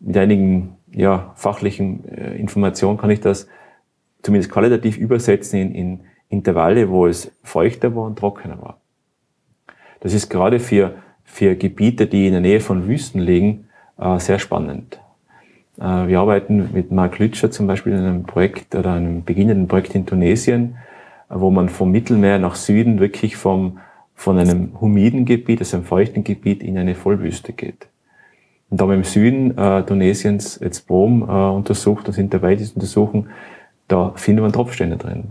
mit 0.00 0.16
einigen, 0.16 0.76
ja, 0.92 1.32
fachlichen 1.36 2.06
äh, 2.08 2.36
Informationen 2.36 2.98
kann 2.98 3.10
ich 3.10 3.20
das 3.20 3.46
zumindest 4.22 4.52
qualitativ 4.52 4.98
übersetzen 4.98 5.60
in, 5.60 5.74
in 5.74 6.00
Intervalle, 6.28 6.90
wo 6.90 7.06
es 7.06 7.32
feuchter 7.42 7.94
war 7.94 8.04
und 8.04 8.18
trockener 8.18 8.60
war. 8.60 8.80
Das 10.00 10.14
ist 10.14 10.28
gerade 10.28 10.60
für, 10.60 10.96
für 11.24 11.56
Gebiete, 11.56 12.06
die 12.06 12.26
in 12.26 12.32
der 12.32 12.40
Nähe 12.40 12.60
von 12.60 12.86
Wüsten 12.86 13.20
liegen, 13.20 13.68
äh, 13.98 14.18
sehr 14.18 14.38
spannend. 14.38 15.00
Äh, 15.80 16.08
wir 16.08 16.20
arbeiten 16.20 16.70
mit 16.72 16.92
Mark 16.92 17.18
Lütscher 17.18 17.50
zum 17.50 17.66
Beispiel 17.66 17.92
in 17.92 18.00
einem 18.00 18.22
Projekt 18.24 18.74
oder 18.74 18.92
einem 18.92 19.24
beginnenden 19.24 19.66
Projekt 19.66 19.94
in 19.94 20.06
Tunesien, 20.06 20.76
wo 21.28 21.50
man 21.50 21.68
vom 21.68 21.90
Mittelmeer 21.90 22.38
nach 22.38 22.54
Süden 22.54 23.00
wirklich 23.00 23.36
vom, 23.36 23.78
von 24.14 24.38
einem 24.38 24.80
humiden 24.80 25.24
Gebiet, 25.24 25.60
also 25.60 25.78
einem 25.78 25.86
feuchten 25.86 26.24
Gebiet, 26.24 26.62
in 26.62 26.76
eine 26.78 26.94
Vollwüste 26.94 27.52
geht. 27.52 27.88
Und 28.68 28.80
da 28.80 28.84
haben 28.84 28.90
wir 28.90 28.96
im 28.96 29.04
Süden 29.04 29.56
äh, 29.58 29.82
Tunesiens 29.82 30.60
jetzt 30.62 30.86
Brom 30.86 31.22
äh, 31.22 31.26
untersucht 31.26 32.06
und 32.06 32.14
sind 32.14 32.32
dabei, 32.32 32.54
diese 32.54 32.74
untersuchen, 32.74 33.30
da 33.88 34.12
findet 34.14 34.44
man 34.44 34.52
Tropfsteine 34.52 34.96
drin, 34.96 35.30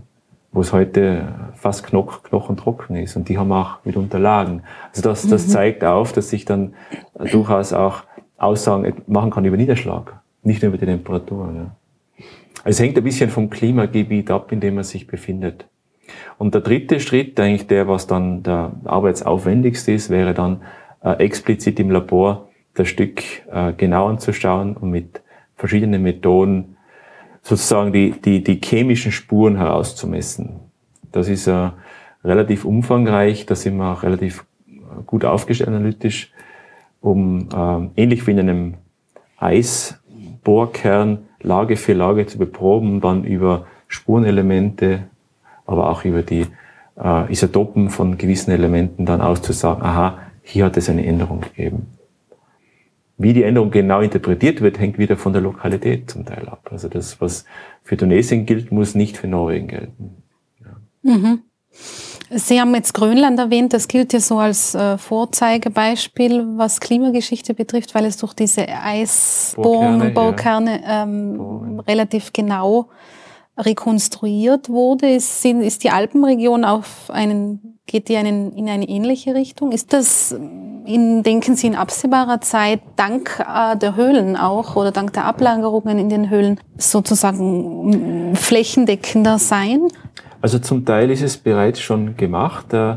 wo 0.52 0.60
es 0.60 0.74
heute 0.74 1.28
fast 1.54 1.86
knoch, 1.86 2.22
knochentrocken 2.22 2.96
ist. 2.96 3.16
Und 3.16 3.30
die 3.30 3.38
haben 3.38 3.50
auch 3.52 3.78
mit 3.84 3.96
Unterlagen. 3.96 4.62
Also 4.90 5.00
das, 5.02 5.26
das 5.26 5.46
mhm. 5.46 5.50
zeigt 5.50 5.84
auf, 5.84 6.12
dass 6.12 6.30
ich 6.34 6.44
dann 6.44 6.74
durchaus 7.32 7.72
auch 7.72 8.02
Aussagen 8.36 8.94
machen 9.06 9.30
kann 9.30 9.44
über 9.46 9.56
Niederschlag, 9.56 10.19
nicht 10.42 10.62
nur 10.62 10.70
über 10.70 10.78
die 10.78 10.86
Temperatur. 10.86 11.52
Ja. 11.54 11.76
Also 12.64 12.76
es 12.76 12.80
hängt 12.80 12.96
ein 12.96 13.04
bisschen 13.04 13.30
vom 13.30 13.50
Klimagebiet 13.50 14.30
ab, 14.30 14.52
in 14.52 14.60
dem 14.60 14.74
man 14.74 14.84
sich 14.84 15.06
befindet. 15.06 15.66
Und 16.38 16.54
der 16.54 16.60
dritte 16.60 17.00
Schritt, 17.00 17.38
eigentlich 17.38 17.66
der, 17.66 17.88
was 17.88 18.06
dann 18.06 18.42
der 18.42 18.72
arbeitsaufwendigste 18.84 19.92
ist, 19.92 20.10
wäre 20.10 20.34
dann 20.34 20.62
äh, 21.02 21.12
explizit 21.24 21.78
im 21.80 21.90
Labor 21.90 22.48
das 22.74 22.88
Stück 22.88 23.22
äh, 23.50 23.72
genau 23.76 24.08
anzuschauen 24.08 24.76
und 24.76 24.90
mit 24.90 25.22
verschiedenen 25.56 26.02
Methoden 26.02 26.76
sozusagen 27.42 27.92
die, 27.92 28.12
die, 28.12 28.42
die 28.42 28.60
chemischen 28.62 29.12
Spuren 29.12 29.56
herauszumessen. 29.56 30.60
Das 31.12 31.28
ist 31.28 31.46
äh, 31.46 31.70
relativ 32.24 32.64
umfangreich, 32.64 33.46
da 33.46 33.54
sind 33.54 33.76
wir 33.76 33.92
auch 33.92 34.02
relativ 34.02 34.44
äh, 34.68 35.02
gut 35.06 35.24
aufgestellt 35.24 35.68
analytisch, 35.68 36.32
um 37.00 37.48
äh, 37.52 38.02
ähnlich 38.02 38.26
wie 38.26 38.32
in 38.32 38.40
einem 38.40 38.74
Eisbohrkern 40.40 41.26
Lage 41.42 41.76
für 41.76 41.94
Lage 41.94 42.26
zu 42.26 42.38
beproben, 42.38 43.00
dann 43.00 43.24
über 43.24 43.66
Spurenelemente 43.88 45.04
aber 45.66 45.88
auch 45.88 46.04
über 46.04 46.22
die 46.22 46.46
äh, 47.00 47.32
Isotopen 47.32 47.90
von 47.90 48.18
gewissen 48.18 48.50
Elementen 48.50 49.06
dann 49.06 49.20
auszusagen, 49.20 49.82
aha, 49.82 50.18
hier 50.42 50.64
hat 50.64 50.76
es 50.76 50.88
eine 50.88 51.06
Änderung 51.06 51.40
gegeben. 51.42 51.86
Wie 53.16 53.32
die 53.32 53.44
Änderung 53.44 53.70
genau 53.70 54.00
interpretiert 54.00 54.62
wird, 54.62 54.80
hängt 54.80 54.98
wieder 54.98 55.16
von 55.16 55.32
der 55.32 55.42
Lokalität 55.42 56.10
zum 56.10 56.24
Teil 56.24 56.48
ab. 56.48 56.68
Also 56.72 56.88
das, 56.88 57.20
was 57.20 57.44
für 57.84 57.96
Tunesien 57.96 58.46
gilt, 58.46 58.72
muss 58.72 58.94
nicht 58.94 59.16
für 59.16 59.28
Norwegen 59.28 59.68
gelten. 59.68 60.22
Ja. 60.64 61.16
Mhm. 61.16 61.42
Sie 62.30 62.60
haben 62.60 62.74
jetzt 62.74 62.94
Grönland 62.94 63.38
erwähnt, 63.38 63.72
das 63.72 63.88
gilt 63.88 64.12
ja 64.12 64.20
so 64.20 64.38
als 64.38 64.74
äh, 64.74 64.98
Vorzeigebeispiel, 64.98 66.46
was 66.56 66.80
Klimageschichte 66.80 67.54
betrifft, 67.54 67.94
weil 67.94 68.04
es 68.04 68.18
durch 68.18 68.34
diese 68.34 68.68
Eisbohren, 68.68 70.14
Bohrkerne 70.14 70.80
ja. 70.80 71.02
ähm, 71.02 71.80
relativ 71.86 72.32
genau 72.32 72.88
rekonstruiert 73.58 74.68
wurde, 74.68 75.10
ist, 75.10 75.44
ist 75.44 75.84
die 75.84 75.90
Alpenregion 75.90 76.64
auf 76.64 77.10
einen 77.10 77.80
geht 77.90 78.08
die 78.08 78.14
in, 78.14 78.52
in 78.52 78.68
eine 78.68 78.88
ähnliche 78.88 79.34
Richtung? 79.34 79.72
Ist 79.72 79.92
das, 79.92 80.32
in, 80.32 81.22
denken 81.24 81.56
Sie, 81.56 81.66
in 81.66 81.74
absehbarer 81.74 82.40
Zeit 82.40 82.80
dank 82.96 83.44
äh, 83.44 83.76
der 83.76 83.96
Höhlen 83.96 84.36
auch 84.36 84.76
oder 84.76 84.92
dank 84.92 85.12
der 85.12 85.24
Ablagerungen 85.24 85.98
in 85.98 86.08
den 86.08 86.30
Höhlen 86.30 86.60
sozusagen 86.78 88.36
flächendeckender 88.36 89.38
sein? 89.38 89.88
Also 90.42 90.58
zum 90.58 90.84
Teil 90.84 91.10
ist 91.10 91.22
es 91.22 91.36
bereits 91.36 91.80
schon 91.80 92.16
gemacht. 92.16 92.72
Äh, 92.72 92.96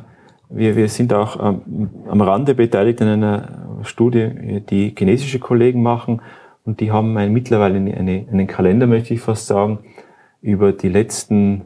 wir, 0.50 0.76
wir 0.76 0.88
sind 0.88 1.14
auch 1.14 1.38
ähm, 1.44 1.90
am 2.08 2.22
Rande 2.22 2.56
beteiligt 2.56 3.02
in 3.02 3.08
einer 3.08 3.82
Studie, 3.84 4.62
die 4.70 4.94
chinesische 4.98 5.40
Kollegen 5.40 5.82
machen. 5.82 6.22
Und 6.66 6.80
die 6.80 6.92
haben 6.92 7.18
ein, 7.18 7.34
mittlerweile 7.34 7.78
eine, 7.78 8.26
einen 8.32 8.48
Kalender, 8.48 8.88
möchte 8.88 9.14
ich 9.14 9.22
fast 9.22 9.48
sagen, 9.48 9.80
über 10.42 10.72
die 10.72 10.90
letzten, 10.90 11.64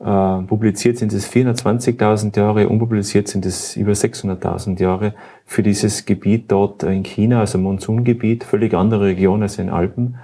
äh, 0.00 0.42
publiziert 0.42 0.96
sind 0.98 1.12
es 1.12 1.30
420.000 1.30 2.36
Jahre, 2.38 2.68
unpubliziert 2.68 3.28
sind 3.28 3.44
es 3.44 3.76
über 3.76 3.92
600.000 3.92 4.80
Jahre 4.80 5.14
für 5.44 5.62
dieses 5.62 6.06
Gebiet 6.06 6.50
dort 6.50 6.82
in 6.82 7.02
China, 7.02 7.40
also 7.40 7.58
Monsungebiet, 7.58 8.44
völlig 8.44 8.72
andere 8.72 9.06
Region 9.06 9.42
als 9.42 9.58
in 9.58 9.68
Alpen, 9.68 10.16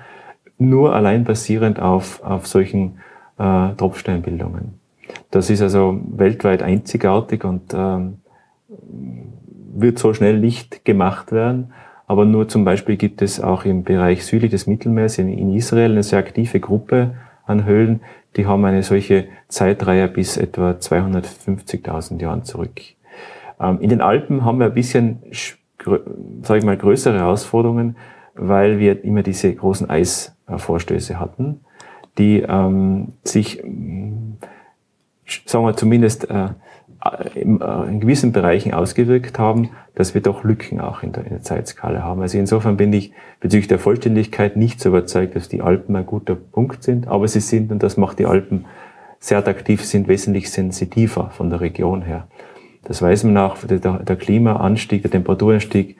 nur 0.56 0.94
allein 0.94 1.24
basierend 1.24 1.80
auf, 1.80 2.22
auf 2.22 2.46
solchen 2.46 2.98
äh, 3.38 3.74
Tropfsteinbildungen. 3.76 4.78
Das 5.30 5.50
ist 5.50 5.62
also 5.62 6.00
weltweit 6.10 6.62
einzigartig 6.62 7.44
und 7.44 7.74
ähm, 7.74 8.18
wird 9.74 9.98
so 9.98 10.12
schnell 10.14 10.38
nicht 10.38 10.84
gemacht 10.84 11.32
werden. 11.32 11.72
Aber 12.06 12.24
nur 12.24 12.48
zum 12.48 12.64
Beispiel 12.64 12.96
gibt 12.96 13.20
es 13.20 13.40
auch 13.40 13.64
im 13.64 13.84
Bereich 13.84 14.24
südlich 14.24 14.50
des 14.50 14.66
Mittelmeers 14.66 15.18
in, 15.18 15.28
in 15.28 15.54
Israel 15.54 15.92
eine 15.92 16.02
sehr 16.02 16.18
aktive 16.18 16.58
Gruppe 16.58 17.14
an 17.46 17.64
Höhlen, 17.64 18.00
die 18.36 18.46
haben 18.46 18.64
eine 18.64 18.82
solche 18.82 19.26
Zeitreihe 19.48 20.08
bis 20.08 20.36
etwa 20.36 20.72
250.000 20.72 22.20
Jahren 22.20 22.44
zurück. 22.44 22.80
Ähm, 23.60 23.80
in 23.80 23.88
den 23.88 24.00
Alpen 24.00 24.44
haben 24.44 24.58
wir 24.58 24.66
ein 24.66 24.74
bisschen, 24.74 25.22
sage 26.42 26.58
ich 26.58 26.64
mal, 26.64 26.76
größere 26.76 27.18
Herausforderungen, 27.18 27.96
weil 28.34 28.78
wir 28.78 29.04
immer 29.04 29.22
diese 29.22 29.52
großen 29.52 29.90
Eisvorstöße 29.90 31.18
hatten, 31.18 31.60
die 32.18 32.40
ähm, 32.40 33.12
sich, 33.24 33.62
sagen 35.46 35.64
wir 35.64 35.76
zumindest 35.76 36.28
äh, 36.30 36.48
in, 37.34 37.60
äh, 37.60 37.82
in 37.84 38.00
gewissen 38.00 38.32
Bereichen 38.32 38.74
ausgewirkt 38.74 39.38
haben, 39.38 39.70
dass 39.94 40.14
wir 40.14 40.20
doch 40.20 40.44
Lücken 40.44 40.80
auch 40.80 41.02
in 41.02 41.12
der, 41.12 41.24
in 41.24 41.30
der 41.30 41.42
Zeitskala 41.42 42.02
haben. 42.02 42.20
Also 42.20 42.38
insofern 42.38 42.76
bin 42.76 42.92
ich 42.92 43.12
bezüglich 43.40 43.68
der 43.68 43.78
Vollständigkeit 43.78 44.56
nicht 44.56 44.80
so 44.80 44.88
überzeugt, 44.88 45.36
dass 45.36 45.48
die 45.48 45.62
Alpen 45.62 45.94
ein 45.96 46.06
guter 46.06 46.34
Punkt 46.34 46.82
sind, 46.82 47.06
aber 47.06 47.28
sie 47.28 47.40
sind, 47.40 47.70
und 47.70 47.82
das 47.82 47.96
macht 47.96 48.18
die 48.18 48.26
Alpen 48.26 48.64
sehr 49.20 49.38
attraktiv, 49.38 49.84
sind 49.84 50.08
wesentlich 50.08 50.50
sensitiver 50.50 51.30
von 51.30 51.50
der 51.50 51.60
Region 51.60 52.02
her. 52.02 52.28
Das 52.84 53.02
weiß 53.02 53.24
man 53.24 53.36
auch, 53.36 53.56
der, 53.64 53.78
der 53.78 54.16
Klimaanstieg, 54.16 55.02
der 55.02 55.10
Temperaturanstieg, 55.10 55.96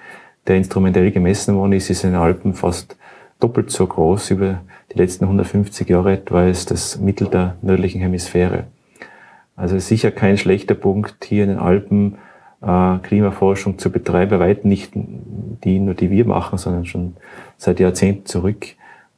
der 0.46 0.57
instrumentell 0.57 1.11
gemessen 1.11 1.54
worden 1.57 1.72
ist, 1.72 1.90
ist 1.90 2.04
in 2.04 2.12
den 2.12 2.20
Alpen 2.20 2.54
fast 2.54 2.96
doppelt 3.40 3.70
so 3.70 3.87
groß 3.87 4.31
über 4.31 4.62
die 4.92 4.98
letzten 4.98 5.24
150 5.24 5.88
Jahre 5.88 6.12
etwa 6.12 6.40
als 6.40 6.66
das 6.66 6.98
Mittel 6.98 7.29
der 7.29 7.57
nördlichen 7.62 8.01
Hemisphäre. 8.01 8.64
Also 9.57 9.79
sicher 9.79 10.11
kein 10.11 10.38
schlechter 10.38 10.74
Punkt, 10.74 11.24
hier 11.24 11.42
in 11.42 11.51
den 11.51 11.59
Alpen 11.59 12.18
äh, 12.62 12.98
Klimaforschung 12.98 13.79
zu 13.79 13.90
betreiben, 13.90 14.31
bei 14.31 14.38
weitem 14.38 14.68
nicht 14.68 14.92
die 14.94 15.79
nur 15.79 15.94
die 15.94 16.11
wir 16.11 16.24
machen, 16.24 16.59
sondern 16.59 16.87
schon 16.87 17.16
seit 17.57 17.81
Jahrzehnten 17.81 18.27
zurück, 18.27 18.66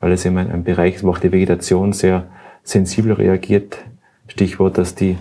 weil 0.01 0.13
es 0.13 0.25
eben 0.25 0.39
ein, 0.39 0.51
ein 0.51 0.65
Bereich 0.65 0.97
ist, 0.97 1.05
wo 1.05 1.11
auch 1.11 1.19
die 1.19 1.33
Vegetation 1.33 1.93
sehr 1.93 2.27
sensibel 2.63 3.13
reagiert. 3.13 3.79
Stichwort, 4.29 4.79
dass 4.79 4.95
die, 4.95 5.19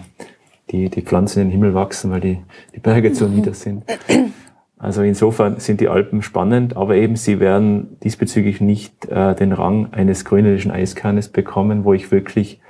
die, 0.71 0.89
die 0.89 1.01
Pflanzen 1.01 1.41
in 1.41 1.47
den 1.47 1.51
Himmel 1.51 1.73
wachsen, 1.73 2.11
weil 2.11 2.21
die, 2.21 2.39
die 2.75 2.79
Berge 2.79 3.11
zu 3.11 3.27
nieder 3.27 3.53
sind. 3.53 3.83
Also 4.79 5.01
insofern 5.01 5.59
sind 5.59 5.81
die 5.81 5.89
Alpen 5.89 6.21
spannend, 6.21 6.77
aber 6.77 6.95
eben 6.95 7.17
sie 7.17 7.41
werden 7.41 7.97
diesbezüglich 8.01 8.61
nicht 8.61 9.05
äh, 9.07 9.35
den 9.35 9.51
Rang 9.51 9.91
eines 9.91 10.23
grönländischen 10.23 10.71
Eiskernes 10.71 11.27
bekommen, 11.27 11.83
wo 11.83 11.93
ich 11.93 12.11
wirklich 12.11 12.61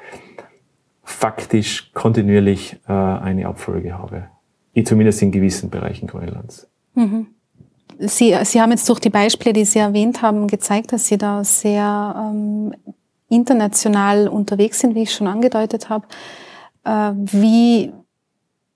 faktisch 1.03 1.91
kontinuierlich 1.93 2.77
äh, 2.87 2.93
eine 2.93 3.47
Abfolge 3.47 3.97
habe. 3.97 4.25
Zumindest 4.85 5.21
in 5.21 5.31
gewissen 5.31 5.69
Bereichen 5.69 6.07
Grönlands. 6.07 6.69
Mhm. 6.95 7.27
Sie, 7.99 8.33
Sie 8.43 8.61
haben 8.61 8.71
jetzt 8.71 8.87
durch 8.87 8.99
die 8.99 9.09
Beispiele, 9.09 9.51
die 9.51 9.65
Sie 9.65 9.79
erwähnt 9.79 10.21
haben, 10.21 10.47
gezeigt, 10.47 10.93
dass 10.93 11.07
Sie 11.07 11.17
da 11.17 11.43
sehr 11.43 12.15
ähm, 12.31 12.73
international 13.27 14.29
unterwegs 14.29 14.79
sind, 14.79 14.95
wie 14.95 15.03
ich 15.03 15.13
schon 15.13 15.27
angedeutet 15.27 15.89
habe. 15.89 16.07
Äh, 16.85 17.11
wie 17.13 17.91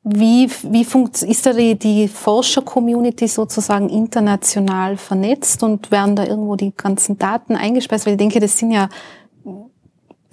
wie, 0.04 0.50
wie 0.64 0.84
funkt, 0.84 1.22
ist 1.22 1.46
da 1.46 1.54
die, 1.54 1.80
die 1.80 2.08
Forscher-Community 2.10 3.28
sozusagen 3.28 3.88
international 3.90 4.98
vernetzt 4.98 5.64
und 5.64 5.92
werden 5.92 6.16
da 6.18 6.26
irgendwo 6.26 6.58
die 6.58 6.74
ganzen 6.76 7.18
Daten 7.18 7.56
eingespeist? 7.56 8.06
Weil 8.06 8.14
ich 8.14 8.20
denke, 8.20 8.42
das 8.42 8.58
sind 8.58 8.72
ja 8.72 8.90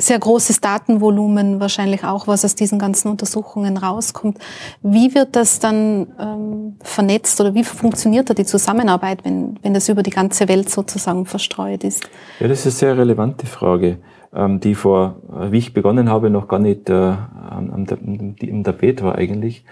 sehr 0.00 0.18
großes 0.18 0.60
Datenvolumen 0.60 1.60
wahrscheinlich 1.60 2.04
auch, 2.04 2.26
was 2.26 2.44
aus 2.44 2.54
diesen 2.54 2.78
ganzen 2.78 3.08
Untersuchungen 3.08 3.76
rauskommt. 3.76 4.38
Wie 4.82 5.14
wird 5.14 5.36
das 5.36 5.60
dann 5.60 6.08
ähm, 6.18 6.76
vernetzt 6.82 7.40
oder 7.40 7.54
wie 7.54 7.64
funktioniert 7.64 8.30
da 8.30 8.34
die 8.34 8.46
Zusammenarbeit, 8.46 9.24
wenn, 9.24 9.58
wenn 9.62 9.74
das 9.74 9.88
über 9.88 10.02
die 10.02 10.10
ganze 10.10 10.48
Welt 10.48 10.70
sozusagen 10.70 11.26
verstreut 11.26 11.84
ist? 11.84 12.08
Ja, 12.40 12.48
das 12.48 12.60
ist 12.60 12.66
eine 12.66 12.72
sehr 12.72 12.98
relevante 12.98 13.46
Frage, 13.46 13.98
ähm, 14.34 14.60
die 14.60 14.74
vor, 14.74 15.16
wie 15.50 15.58
ich 15.58 15.74
begonnen 15.74 16.08
habe, 16.08 16.30
noch 16.30 16.48
gar 16.48 16.58
nicht 16.58 16.88
äh, 16.90 16.94
am, 16.94 17.70
am, 17.72 18.34
im 18.40 18.64
Tapet 18.64 19.02
war 19.02 19.16
eigentlich. 19.16 19.64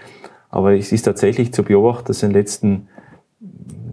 Aber 0.49 0.73
es 0.73 0.91
ist 0.91 1.03
tatsächlich 1.03 1.53
zu 1.53 1.63
beobachten, 1.63 2.05
dass 2.07 2.23
in 2.23 2.29
den 2.29 2.35
letzten 2.35 2.87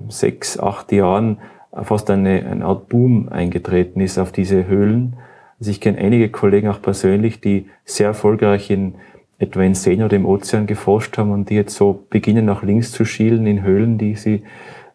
sechs, 0.09 0.59
acht 0.59 0.93
Jahren 0.93 1.39
fast 1.83 2.11
eine, 2.11 2.47
eine 2.47 2.65
Art 2.65 2.89
Boom 2.89 3.29
eingetreten 3.29 4.01
ist 4.01 4.19
auf 4.19 4.33
diese 4.33 4.67
Höhlen 4.67 5.17
also 5.59 5.71
ich 5.71 5.81
kenne 5.81 5.99
einige 5.99 6.29
Kollegen 6.29 6.69
auch 6.69 6.83
persönlich, 6.83 7.41
die 7.41 7.67
sehr 7.85 8.09
erfolgreich 8.09 8.71
in 8.71 8.95
etwa 9.39 9.63
in 9.63 9.75
Seen 9.75 10.03
oder 10.03 10.17
im 10.17 10.27
Ozean 10.27 10.67
geforscht 10.67 11.17
haben 11.19 11.31
und 11.31 11.51
die 11.51 11.55
jetzt 11.55 11.75
so 11.75 12.05
beginnen 12.11 12.45
nach 12.45 12.63
links 12.63 12.93
zu 12.93 13.05
schielen 13.05 13.47
in 13.47 13.63
Höhlen, 13.63 13.99
die 13.99 14.15
sie 14.15 14.43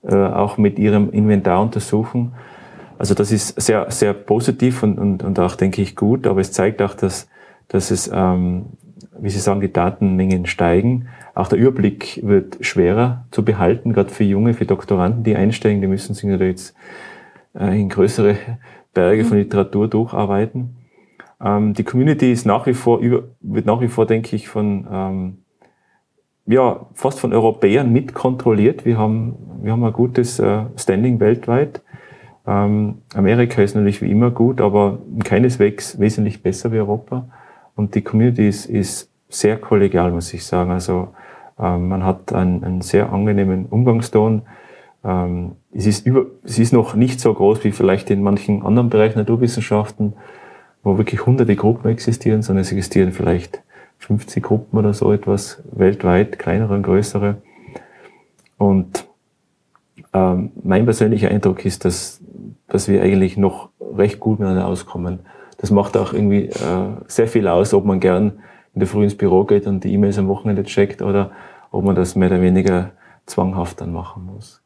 äh, 0.03 0.15
auch 0.15 0.57
mit 0.57 0.79
ihrem 0.79 1.11
Inventar 1.11 1.61
untersuchen. 1.61 2.33
Also 3.01 3.15
das 3.15 3.31
ist 3.31 3.59
sehr, 3.59 3.89
sehr 3.89 4.13
positiv 4.13 4.83
und, 4.83 4.99
und, 4.99 5.23
und 5.23 5.39
auch, 5.39 5.55
denke 5.55 5.81
ich, 5.81 5.95
gut, 5.95 6.27
aber 6.27 6.39
es 6.39 6.51
zeigt 6.51 6.83
auch, 6.83 6.93
dass, 6.93 7.27
dass 7.67 7.89
es, 7.89 8.11
ähm, 8.13 8.65
wie 9.19 9.31
Sie 9.31 9.39
sagen, 9.39 9.59
die 9.59 9.73
Datenmengen 9.73 10.45
steigen. 10.45 11.07
Auch 11.33 11.47
der 11.47 11.57
Überblick 11.57 12.19
wird 12.21 12.59
schwerer 12.63 13.25
zu 13.31 13.43
behalten, 13.43 13.93
gerade 13.93 14.11
für 14.11 14.23
Junge, 14.23 14.53
für 14.53 14.65
Doktoranden, 14.67 15.23
die 15.23 15.35
einsteigen, 15.35 15.81
die 15.81 15.87
müssen 15.87 16.13
sich 16.13 16.29
da 16.29 16.45
jetzt 16.45 16.75
äh, 17.55 17.81
in 17.81 17.89
größere 17.89 18.35
Berge 18.93 19.25
von 19.25 19.35
mhm. 19.35 19.45
Literatur 19.45 19.87
durcharbeiten. 19.87 20.75
Ähm, 21.43 21.73
die 21.73 21.83
Community 21.83 22.31
ist 22.31 22.45
nach 22.45 22.67
wie 22.67 22.75
vor 22.75 22.99
über, 22.99 23.23
wird 23.39 23.65
nach 23.65 23.81
wie 23.81 23.87
vor, 23.87 24.05
denke 24.05 24.35
ich, 24.35 24.47
von 24.47 24.87
ähm, 24.91 25.37
ja 26.45 26.85
fast 26.93 27.19
von 27.19 27.33
Europäern 27.33 27.91
mitkontrolliert. 27.91 28.85
Wir 28.85 28.99
haben 28.99 29.37
wir 29.63 29.71
haben 29.71 29.83
ein 29.83 29.91
gutes 29.91 30.37
äh, 30.37 30.65
Standing 30.77 31.19
weltweit. 31.19 31.81
Ähm, 32.47 32.99
Amerika 33.13 33.61
ist 33.61 33.75
natürlich 33.75 34.01
wie 34.01 34.11
immer 34.11 34.31
gut, 34.31 34.61
aber 34.61 34.99
keineswegs 35.23 35.99
wesentlich 35.99 36.41
besser 36.41 36.71
wie 36.71 36.79
Europa. 36.79 37.27
Und 37.75 37.95
die 37.95 38.01
Community 38.01 38.47
ist, 38.47 38.65
ist 38.65 39.09
sehr 39.29 39.57
kollegial, 39.57 40.11
muss 40.11 40.33
ich 40.33 40.45
sagen. 40.45 40.71
Also 40.71 41.09
ähm, 41.59 41.87
man 41.87 42.03
hat 42.03 42.33
einen, 42.33 42.63
einen 42.63 42.81
sehr 42.81 43.11
angenehmen 43.11 43.65
Umgangston. 43.67 44.41
Ähm, 45.03 45.53
es, 45.71 45.85
ist 45.85 46.05
über, 46.05 46.25
es 46.43 46.59
ist 46.59 46.73
noch 46.73 46.95
nicht 46.95 47.19
so 47.19 47.33
groß 47.33 47.63
wie 47.63 47.71
vielleicht 47.71 48.09
in 48.09 48.23
manchen 48.23 48.63
anderen 48.63 48.89
Bereichen 48.89 49.19
Naturwissenschaften, 49.19 50.13
wo 50.83 50.97
wirklich 50.97 51.25
hunderte 51.25 51.55
Gruppen 51.55 51.89
existieren, 51.89 52.41
sondern 52.41 52.61
es 52.61 52.71
existieren 52.71 53.11
vielleicht 53.11 53.61
50 53.99 54.43
Gruppen 54.43 54.77
oder 54.77 54.93
so 54.93 55.13
etwas 55.13 55.61
weltweit, 55.71 56.39
kleinere 56.39 56.73
und 56.73 56.83
größere. 56.83 57.37
Und 58.57 59.07
ähm, 60.13 60.51
mein 60.63 60.85
persönlicher 60.85 61.29
Eindruck 61.29 61.65
ist, 61.65 61.85
dass, 61.85 62.19
dass 62.71 62.87
wir 62.87 63.03
eigentlich 63.03 63.35
noch 63.35 63.69
recht 63.79 64.19
gut 64.21 64.39
miteinander 64.39 64.65
auskommen. 64.65 65.19
Das 65.57 65.71
macht 65.71 65.97
auch 65.97 66.13
irgendwie 66.13 66.45
äh, 66.45 66.95
sehr 67.07 67.27
viel 67.27 67.47
aus, 67.47 67.73
ob 67.73 67.83
man 67.85 67.99
gern 67.99 68.39
in 68.73 68.79
der 68.79 68.87
Früh 68.87 69.03
ins 69.03 69.17
Büro 69.17 69.43
geht 69.43 69.67
und 69.67 69.83
die 69.83 69.93
E-Mails 69.93 70.17
am 70.17 70.29
Wochenende 70.29 70.63
checkt 70.63 71.01
oder 71.01 71.31
ob 71.71 71.83
man 71.83 71.95
das 71.95 72.15
mehr 72.15 72.29
oder 72.29 72.41
weniger 72.41 72.91
zwanghaft 73.25 73.81
dann 73.81 73.91
machen 73.91 74.25
muss. 74.25 74.61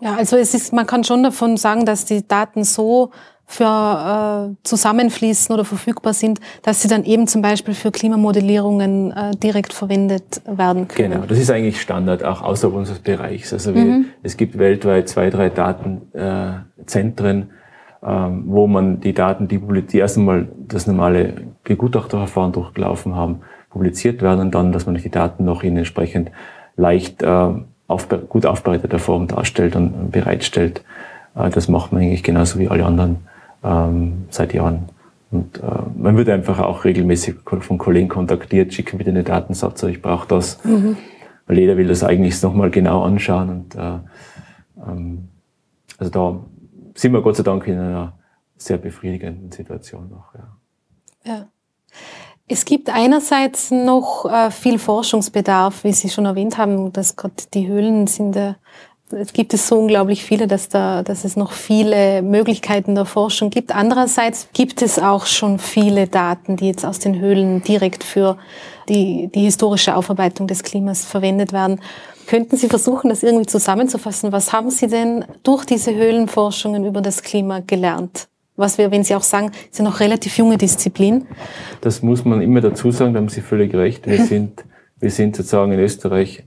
Ja, 0.00 0.14
also 0.14 0.36
es 0.36 0.54
ist, 0.54 0.72
man 0.72 0.86
kann 0.86 1.02
schon 1.02 1.24
davon 1.24 1.56
sagen, 1.56 1.84
dass 1.86 2.04
die 2.04 2.26
Daten 2.26 2.62
so 2.62 3.10
für 3.46 4.50
äh, 4.52 4.56
zusammenfließen 4.62 5.54
oder 5.54 5.64
verfügbar 5.64 6.12
sind, 6.14 6.40
dass 6.62 6.82
sie 6.82 6.88
dann 6.88 7.04
eben 7.04 7.26
zum 7.26 7.42
Beispiel 7.42 7.74
für 7.74 7.90
Klimamodellierungen 7.90 9.12
äh, 9.12 9.30
direkt 9.36 9.72
verwendet 9.72 10.42
werden 10.46 10.88
können. 10.88 11.12
Genau, 11.12 11.26
das 11.26 11.38
ist 11.38 11.50
eigentlich 11.50 11.80
Standard 11.80 12.24
auch 12.24 12.42
außerhalb 12.42 12.74
unseres 12.76 13.00
Bereichs. 13.00 13.52
Also 13.52 13.74
wir, 13.74 13.84
mhm. 13.84 14.06
es 14.22 14.36
gibt 14.36 14.58
weltweit 14.58 15.08
zwei, 15.08 15.30
drei 15.30 15.50
Datenzentren, 15.50 17.42
äh, 17.42 17.46
ähm, 18.06 18.44
wo 18.46 18.66
man 18.66 19.00
die 19.00 19.14
Daten, 19.14 19.48
die, 19.48 19.58
die 19.58 19.98
erst 19.98 20.18
einmal 20.18 20.48
das 20.58 20.86
normale 20.86 21.34
Begutachterverfahren 21.64 22.52
durchgelaufen 22.52 23.14
haben, 23.14 23.40
publiziert 23.70 24.22
werden 24.22 24.40
und 24.40 24.54
dann, 24.54 24.72
dass 24.72 24.86
man 24.86 24.94
die 24.94 25.10
Daten 25.10 25.44
noch 25.44 25.62
in 25.62 25.76
entsprechend 25.76 26.30
leicht 26.76 27.22
äh, 27.22 27.48
auf, 27.86 28.08
gut 28.28 28.46
aufbereiteter 28.46 28.98
Form 28.98 29.26
darstellt 29.26 29.76
und 29.76 30.10
bereitstellt. 30.10 30.84
Äh, 31.34 31.50
das 31.50 31.68
macht 31.68 31.92
man 31.92 32.02
eigentlich 32.02 32.22
genauso 32.22 32.58
wie 32.58 32.68
alle 32.68 32.84
anderen 32.84 33.18
ähm, 33.64 34.26
seit 34.30 34.54
Jahren. 34.54 34.88
Und 35.30 35.58
äh, 35.58 35.62
man 35.96 36.16
wird 36.16 36.28
einfach 36.28 36.60
auch 36.60 36.84
regelmäßig 36.84 37.36
von 37.44 37.78
Kollegen 37.78 38.08
kontaktiert, 38.08 38.72
schicken 38.72 38.98
bitte 38.98 39.10
eine 39.10 39.24
Datensatz, 39.24 39.82
ich 39.82 40.00
brauche 40.00 40.28
das. 40.28 40.62
Mhm. 40.64 40.96
Weil 41.46 41.58
jeder 41.58 41.76
will 41.76 41.88
das 41.88 42.04
eigentlich 42.04 42.40
nochmal 42.42 42.70
genau 42.70 43.02
anschauen. 43.02 43.50
Und 43.50 43.74
äh, 43.74 43.98
ähm, 44.86 45.28
also 45.98 46.10
da 46.10 46.40
sind 46.94 47.12
wir 47.12 47.22
Gott 47.22 47.36
sei 47.36 47.42
Dank 47.42 47.66
in 47.66 47.78
einer 47.78 48.12
sehr 48.56 48.78
befriedigenden 48.78 49.50
Situation 49.50 50.08
noch. 50.08 50.34
Ja. 50.34 50.56
ja. 51.24 51.46
Es 52.46 52.64
gibt 52.64 52.90
einerseits 52.90 53.70
noch 53.70 54.26
äh, 54.26 54.50
viel 54.50 54.78
Forschungsbedarf, 54.78 55.82
wie 55.84 55.92
Sie 55.92 56.10
schon 56.10 56.26
erwähnt 56.26 56.58
haben, 56.58 56.92
dass 56.92 57.16
gerade 57.16 57.34
die 57.54 57.66
Höhlen 57.66 58.06
sind 58.06 58.36
äh, 58.36 58.54
es 59.14 59.32
gibt 59.32 59.54
es 59.54 59.68
so 59.68 59.78
unglaublich 59.78 60.24
viele, 60.24 60.46
dass, 60.46 60.68
da, 60.68 61.02
dass 61.02 61.24
es 61.24 61.36
noch 61.36 61.52
viele 61.52 62.22
Möglichkeiten 62.22 62.94
der 62.94 63.04
Forschung 63.04 63.50
gibt. 63.50 63.74
Andererseits 63.74 64.48
gibt 64.52 64.82
es 64.82 64.98
auch 64.98 65.26
schon 65.26 65.58
viele 65.58 66.06
Daten, 66.06 66.56
die 66.56 66.66
jetzt 66.66 66.84
aus 66.84 66.98
den 66.98 67.18
Höhlen 67.18 67.62
direkt 67.62 68.04
für 68.04 68.36
die, 68.88 69.30
die 69.34 69.42
historische 69.42 69.96
Aufarbeitung 69.96 70.46
des 70.46 70.62
Klimas 70.62 71.04
verwendet 71.04 71.52
werden. 71.52 71.80
Könnten 72.26 72.56
Sie 72.56 72.68
versuchen, 72.68 73.10
das 73.10 73.22
irgendwie 73.22 73.46
zusammenzufassen? 73.46 74.32
Was 74.32 74.52
haben 74.52 74.70
Sie 74.70 74.86
denn 74.86 75.24
durch 75.42 75.64
diese 75.64 75.94
Höhlenforschungen 75.94 76.84
über 76.84 77.00
das 77.00 77.22
Klima 77.22 77.60
gelernt? 77.60 78.28
Was 78.56 78.78
wir, 78.78 78.90
wenn 78.90 79.04
Sie 79.04 79.14
auch 79.14 79.22
sagen, 79.22 79.50
ist 79.70 79.78
ja 79.78 79.84
noch 79.84 80.00
relativ 80.00 80.38
junge 80.38 80.56
Disziplin. 80.56 81.26
Das 81.80 82.02
muss 82.02 82.24
man 82.24 82.40
immer 82.40 82.60
dazu 82.60 82.90
sagen, 82.90 83.12
da 83.12 83.20
haben 83.20 83.28
Sie 83.28 83.40
völlig 83.40 83.74
recht. 83.74 84.06
Wir 84.06 84.24
sind, 84.26 84.64
wir 85.00 85.10
sind 85.10 85.36
sozusagen 85.36 85.72
in 85.72 85.80
Österreich 85.80 86.44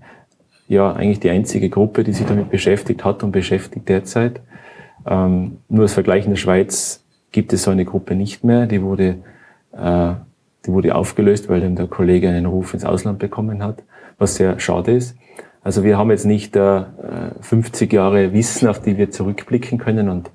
ja 0.68 0.92
eigentlich 0.94 1.20
die 1.20 1.30
einzige 1.30 1.70
Gruppe, 1.70 2.04
die 2.04 2.14
sich 2.14 2.26
damit 2.26 2.50
beschäftigt 2.50 3.04
hat 3.06 3.24
und 3.24 3.32
beschäftigt 3.32 3.88
derzeit. 3.88 4.42
Ähm, 5.06 5.58
nur 5.70 5.84
als 5.84 5.94
Vergleich 5.94 6.26
in 6.26 6.32
der 6.32 6.38
Schweiz 6.38 7.04
gibt 7.32 7.54
es 7.54 7.64
so 7.64 7.72
eine 7.72 7.86
Gruppe 7.86 8.16
nicht 8.16 8.44
mehr. 8.44 8.66
Die 8.66 8.82
wurde, 8.82 9.20
äh, 9.72 10.14
die 10.66 10.72
wurde 10.72 10.96
aufgelöst, 10.96 11.50
weil 11.50 11.62
dann 11.62 11.76
der 11.76 11.88
Kollege 11.88 12.30
einen 12.30 12.46
Ruf 12.46 12.74
ins 12.74 12.84
Ausland 12.84 13.20
bekommen 13.20 13.64
hat, 13.64 13.84
was 14.18 14.36
sehr 14.36 14.60
schade 14.60 14.92
ist. 14.92 15.18
Also 15.64 15.84
wir 15.84 15.98
haben 15.98 16.12
jetzt 16.12 16.26
nicht 16.26 16.56
äh, 16.56 16.84
50 17.42 17.92
Jahre 17.92 18.34
Wissen, 18.34 18.68
auf 18.68 18.82
die 18.82 18.98
wir 18.98 19.12
zurückblicken 19.12 19.78
können 19.78 20.10
und, 20.10 20.32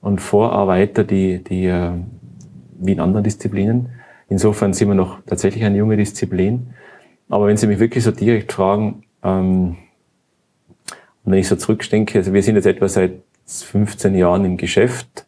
und 0.00 0.20
Vorarbeiter, 0.20 1.04
die, 1.04 1.42
die 1.42 1.66
äh, 1.66 1.92
wie 2.78 2.92
in 2.92 3.00
anderen 3.00 3.24
Disziplinen. 3.24 3.90
Insofern 4.28 4.72
sind 4.72 4.88
wir 4.88 4.94
noch 4.94 5.18
tatsächlich 5.26 5.64
eine 5.64 5.78
junge 5.78 5.96
Disziplin. 5.96 6.68
Aber 7.28 7.46
wenn 7.46 7.56
Sie 7.56 7.66
mich 7.66 7.78
wirklich 7.78 8.04
so 8.04 8.10
direkt 8.10 8.52
fragen, 8.52 9.02
ähm, 9.22 9.76
und 11.24 11.32
wenn 11.32 11.40
ich 11.40 11.48
so 11.48 11.56
zurückdenke, 11.56 12.18
also 12.18 12.32
wir 12.32 12.42
sind 12.42 12.54
jetzt 12.54 12.66
etwa 12.66 12.88
seit 12.88 13.12
15 13.46 14.14
Jahren 14.14 14.44
im 14.44 14.56
Geschäft 14.56 15.26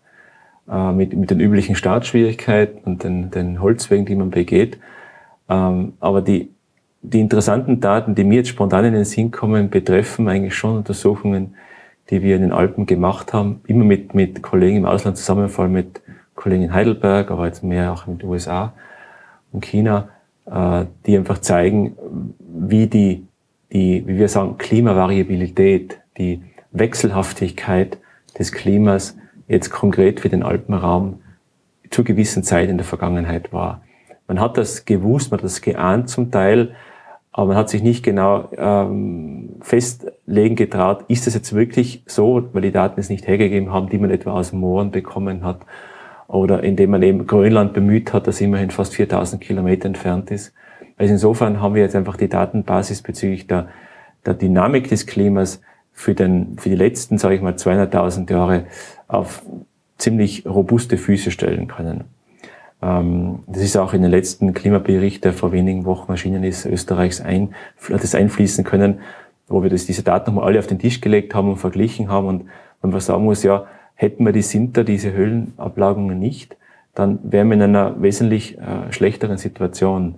äh, 0.71 0.93
mit, 0.93 1.15
mit 1.15 1.31
den 1.31 1.41
üblichen 1.41 1.75
Startschwierigkeiten 1.75 2.81
und 2.85 3.05
den, 3.05 3.31
den 3.31 3.61
Holzwegen, 3.61 4.07
die 4.07 4.15
man 4.15 4.31
begeht. 4.31 4.79
Ähm, 5.49 5.95
aber 6.01 6.23
die, 6.23 6.51
die 7.03 7.21
interessanten 7.21 7.81
Daten, 7.81 8.15
die 8.15 8.25
mir 8.25 8.37
jetzt 8.37 8.49
spontan 8.49 8.85
in 8.85 8.95
den 8.95 9.05
Sinn 9.05 9.31
kommen, 9.31 9.71
betreffen 9.71 10.29
eigentlich 10.29 10.55
schon 10.55 10.77
Untersuchungen, 10.77 11.55
die 12.11 12.23
wir 12.23 12.37
in 12.37 12.43
den 12.43 12.53
Alpen 12.53 12.87
gemacht 12.87 13.33
haben, 13.33 13.61
immer 13.67 13.85
mit, 13.85 14.15
mit 14.15 14.43
Kollegen 14.43 14.79
im 14.79 14.85
Ausland 14.85 15.17
zusammen, 15.17 15.49
vor 15.49 15.65
allem 15.65 15.73
mit 15.73 16.01
Kollegen 16.35 16.65
in 16.65 16.73
Heidelberg, 16.73 17.31
aber 17.31 17.47
jetzt 17.47 17.63
mehr 17.63 17.93
auch 17.93 18.07
in 18.07 18.19
den 18.19 18.29
USA 18.29 18.73
und 19.53 19.65
China, 19.65 20.09
äh, 20.47 20.85
die 21.07 21.17
einfach 21.17 21.39
zeigen, 21.39 21.97
wie 22.39 22.87
die 22.87 23.27
die, 23.73 24.07
wie 24.07 24.19
wir 24.19 24.29
sagen, 24.29 24.59
Klimavariabilität, 24.59 26.01
die 26.19 26.43
Wechselhaftigkeit 26.73 27.99
des 28.39 28.53
Klimas 28.53 29.17
jetzt 29.49 29.71
konkret 29.71 30.21
für 30.21 30.29
den 30.29 30.43
Alpenraum 30.43 31.21
zu 31.91 32.05
gewissen 32.05 32.43
Zeit 32.43 32.69
in 32.69 32.79
der 32.79 32.87
Vergangenheit 32.87 33.53
war. 33.53 33.83
Man 34.29 34.41
hat 34.41 34.57
das 34.57 34.85
gewusst, 34.85 35.31
man 35.31 35.39
hat 35.39 35.45
das 35.45 35.61
geahnt 35.61 36.09
zum 36.09 36.31
Teil, 36.31 36.75
aber 37.33 37.49
man 37.49 37.57
hat 37.57 37.69
sich 37.69 37.83
nicht 37.83 38.05
genau 38.05 38.49
ähm, 38.57 39.57
festlegen 39.61 40.57
getraut, 40.57 41.05
ist 41.09 41.27
das 41.27 41.35
jetzt 41.35 41.53
wirklich 41.53 42.03
so, 42.07 42.49
weil 42.53 42.63
die 42.63 42.73
Daten 42.73 42.99
es 43.01 43.09
nicht 43.09 43.27
hergegeben 43.27 43.73
haben, 43.73 43.89
die 43.89 43.99
man 43.99 44.11
etwa 44.11 44.33
aus 44.33 44.53
Mooren 44.53 44.91
bekommen 44.91 45.45
hat 45.45 45.61
oder 46.29 46.63
indem 46.63 46.91
man 46.91 47.03
eben 47.03 47.27
Grönland 47.27 47.73
bemüht 47.73 48.13
hat, 48.13 48.27
das 48.27 48.41
immerhin 48.41 48.71
fast 48.71 48.95
4000 48.95 49.41
Kilometer 49.43 49.87
entfernt 49.87 50.31
ist. 50.31 50.53
Also 51.01 51.15
insofern 51.15 51.63
haben 51.63 51.75
wir 51.75 51.81
jetzt 51.81 51.97
einfach 51.97 52.19
die 52.19 52.29
Datenbasis 52.29 53.01
bezüglich 53.01 53.47
der, 53.47 53.69
der 54.27 54.35
Dynamik 54.35 54.91
des 54.91 55.07
Klimas 55.07 55.63
für, 55.93 56.15
den, 56.15 56.59
für 56.59 56.69
die 56.69 56.77
letzten, 56.77 57.17
sage 57.17 57.37
ich 57.37 57.41
mal, 57.41 57.55
200.000 57.55 58.31
Jahre 58.31 58.67
auf 59.09 59.43
ziemlich 59.97 60.45
robuste 60.45 60.99
Füße 60.99 61.31
stellen 61.31 61.69
können. 61.69 62.05
Ähm, 62.83 63.39
das 63.47 63.63
ist 63.63 63.79
auch 63.79 63.95
in 63.95 64.03
den 64.03 64.11
letzten 64.11 64.53
Klimabericht, 64.53 65.25
der 65.25 65.33
vor 65.33 65.53
wenigen 65.53 65.87
Wochen 65.87 66.13
erschienen 66.13 66.45
ist, 66.45 66.67
Österreichs 66.67 67.23
ein, 67.23 67.55
hat 67.91 68.05
es 68.05 68.15
einfließen 68.15 68.65
können, 68.65 69.01
wo 69.49 69.63
wir 69.63 69.71
das, 69.71 69.87
diese 69.87 70.03
Daten 70.03 70.29
nochmal 70.35 70.49
alle 70.49 70.59
auf 70.59 70.67
den 70.67 70.79
Tisch 70.79 71.01
gelegt 71.01 71.35
haben 71.35 71.49
und 71.49 71.57
verglichen 71.57 72.11
haben 72.11 72.27
und 72.27 72.45
man 72.83 73.01
sagen 73.01 73.25
muss, 73.25 73.43
ja, 73.43 73.65
hätten 73.95 74.27
wir 74.27 74.33
die 74.33 74.43
Sinter, 74.43 74.85
diese 74.85 75.15
Höhlenablagerungen 75.15 76.19
nicht, 76.19 76.59
dann 76.95 77.21
wären 77.23 77.49
wir 77.49 77.55
in 77.55 77.63
einer 77.63 78.03
wesentlich 78.03 78.59
äh, 78.59 78.93
schlechteren 78.93 79.39
Situation. 79.39 80.17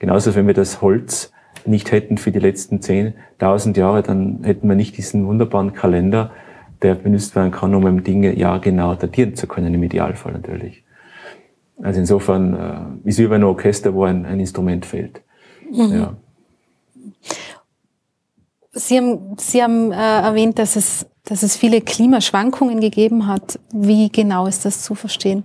Genauso, 0.00 0.34
wenn 0.34 0.46
wir 0.46 0.54
das 0.54 0.80
Holz 0.80 1.30
nicht 1.64 1.92
hätten 1.92 2.18
für 2.18 2.32
die 2.32 2.38
letzten 2.38 2.78
10.000 2.78 3.78
Jahre, 3.78 4.02
dann 4.02 4.40
hätten 4.42 4.68
wir 4.68 4.74
nicht 4.74 4.96
diesen 4.96 5.26
wunderbaren 5.26 5.74
Kalender, 5.74 6.32
der 6.82 6.94
benutzt 6.94 7.36
werden 7.36 7.52
kann, 7.52 7.74
um 7.74 8.02
Dinge 8.02 8.36
jahrgenau 8.36 8.94
datieren 8.94 9.36
zu 9.36 9.46
können, 9.46 9.74
im 9.74 9.82
Idealfall 9.82 10.32
natürlich. 10.32 10.82
Also 11.82 12.00
insofern 12.00 13.00
äh, 13.04 13.08
ist 13.08 13.18
wie 13.18 13.26
bei 13.26 13.34
einem 13.36 13.48
Orchester, 13.48 13.94
wo 13.94 14.04
ein, 14.04 14.24
ein 14.24 14.40
Instrument 14.40 14.86
fehlt. 14.86 15.20
Mhm. 15.70 15.92
Ja. 15.92 16.16
Sie 18.72 18.96
haben, 18.96 19.36
Sie 19.38 19.62
haben 19.62 19.92
äh, 19.92 19.96
erwähnt, 19.96 20.58
dass 20.58 20.76
es, 20.76 21.06
dass 21.24 21.42
es 21.42 21.56
viele 21.56 21.82
Klimaschwankungen 21.82 22.80
gegeben 22.80 23.26
hat. 23.26 23.58
Wie 23.72 24.10
genau 24.10 24.46
ist 24.46 24.64
das 24.64 24.82
zu 24.82 24.94
verstehen? 24.94 25.44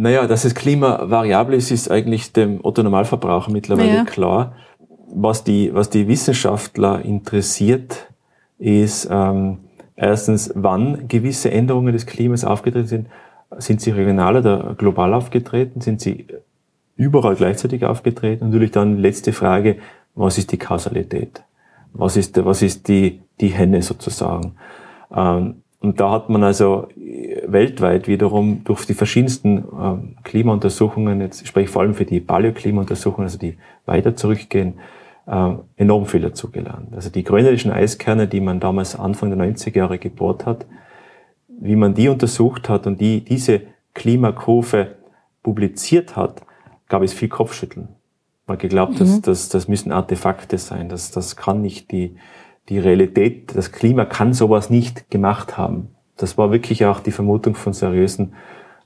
Naja, 0.00 0.28
dass 0.28 0.42
das 0.42 0.54
Klima 0.54 1.10
variabel 1.10 1.56
ist, 1.56 1.72
ist 1.72 1.90
eigentlich 1.90 2.32
dem 2.32 2.60
Otto-Normalverbraucher 2.62 3.50
mittlerweile 3.50 3.96
ja. 3.96 4.04
klar. 4.04 4.52
Was 5.12 5.42
die, 5.42 5.74
was 5.74 5.90
die 5.90 6.06
Wissenschaftler 6.06 7.04
interessiert, 7.04 8.08
ist 8.58 9.08
ähm, 9.10 9.58
erstens, 9.96 10.52
wann 10.54 11.08
gewisse 11.08 11.50
Änderungen 11.50 11.92
des 11.92 12.06
Klimas 12.06 12.44
aufgetreten 12.44 12.86
sind. 12.86 13.06
Sind 13.56 13.80
sie 13.80 13.90
regional 13.90 14.36
oder 14.36 14.76
global 14.78 15.14
aufgetreten? 15.14 15.80
Sind 15.80 16.00
sie 16.00 16.28
überall 16.94 17.34
gleichzeitig 17.34 17.84
aufgetreten? 17.84 18.44
Und 18.44 18.50
natürlich 18.50 18.70
dann 18.70 18.98
letzte 18.98 19.32
Frage, 19.32 19.78
was 20.14 20.38
ist 20.38 20.52
die 20.52 20.58
Kausalität? 20.58 21.42
Was 21.92 22.16
ist, 22.16 22.44
was 22.44 22.62
ist 22.62 22.86
die, 22.86 23.20
die 23.40 23.48
Henne 23.48 23.82
sozusagen? 23.82 24.54
Ähm, 25.12 25.62
und 25.80 26.00
da 26.00 26.10
hat 26.10 26.28
man 26.28 26.42
also 26.42 26.88
äh, 26.96 27.42
weltweit 27.46 28.08
wiederum 28.08 28.62
durch 28.64 28.84
die 28.84 28.94
verschiedensten 28.94 29.58
äh, 29.58 30.22
Klimauntersuchungen, 30.24 31.20
jetzt 31.20 31.46
spreche 31.46 31.66
ich 31.66 31.70
vor 31.70 31.82
allem 31.82 31.94
für 31.94 32.04
die 32.04 32.20
Paläoklimauntersuchungen, 32.20 33.26
also 33.26 33.38
die 33.38 33.56
weiter 33.86 34.16
zurückgehen, 34.16 34.74
äh, 35.26 35.54
enorm 35.76 36.06
viel 36.06 36.20
dazu 36.20 36.50
gelernt. 36.50 36.94
Also 36.94 37.10
die 37.10 37.22
grönländischen 37.22 37.70
Eiskerne, 37.70 38.26
die 38.26 38.40
man 38.40 38.58
damals 38.58 38.98
Anfang 38.98 39.30
der 39.30 39.38
90er 39.38 39.76
Jahre 39.76 39.98
gebohrt 39.98 40.46
hat, 40.46 40.66
wie 41.48 41.76
man 41.76 41.94
die 41.94 42.08
untersucht 42.08 42.68
hat 42.68 42.86
und 42.86 43.00
die 43.00 43.24
diese 43.24 43.62
Klimakurve 43.94 44.96
publiziert 45.42 46.16
hat, 46.16 46.42
gab 46.88 47.02
es 47.02 47.12
viel 47.12 47.28
Kopfschütteln. 47.28 47.88
Man 48.46 48.58
geglaubt, 48.58 48.94
mhm. 48.94 48.98
dass 48.98 49.20
das, 49.20 49.48
das 49.48 49.68
müssen 49.68 49.92
Artefakte 49.92 50.58
sein, 50.58 50.88
das, 50.88 51.10
das 51.10 51.36
kann 51.36 51.60
nicht 51.62 51.92
die, 51.92 52.16
die 52.68 52.78
Realität, 52.78 53.56
das 53.56 53.72
Klima 53.72 54.04
kann 54.04 54.32
sowas 54.32 54.70
nicht 54.70 55.10
gemacht 55.10 55.56
haben. 55.56 55.88
Das 56.16 56.36
war 56.36 56.50
wirklich 56.50 56.84
auch 56.84 57.00
die 57.00 57.12
Vermutung 57.12 57.54
von 57.54 57.72
seriösen, 57.72 58.34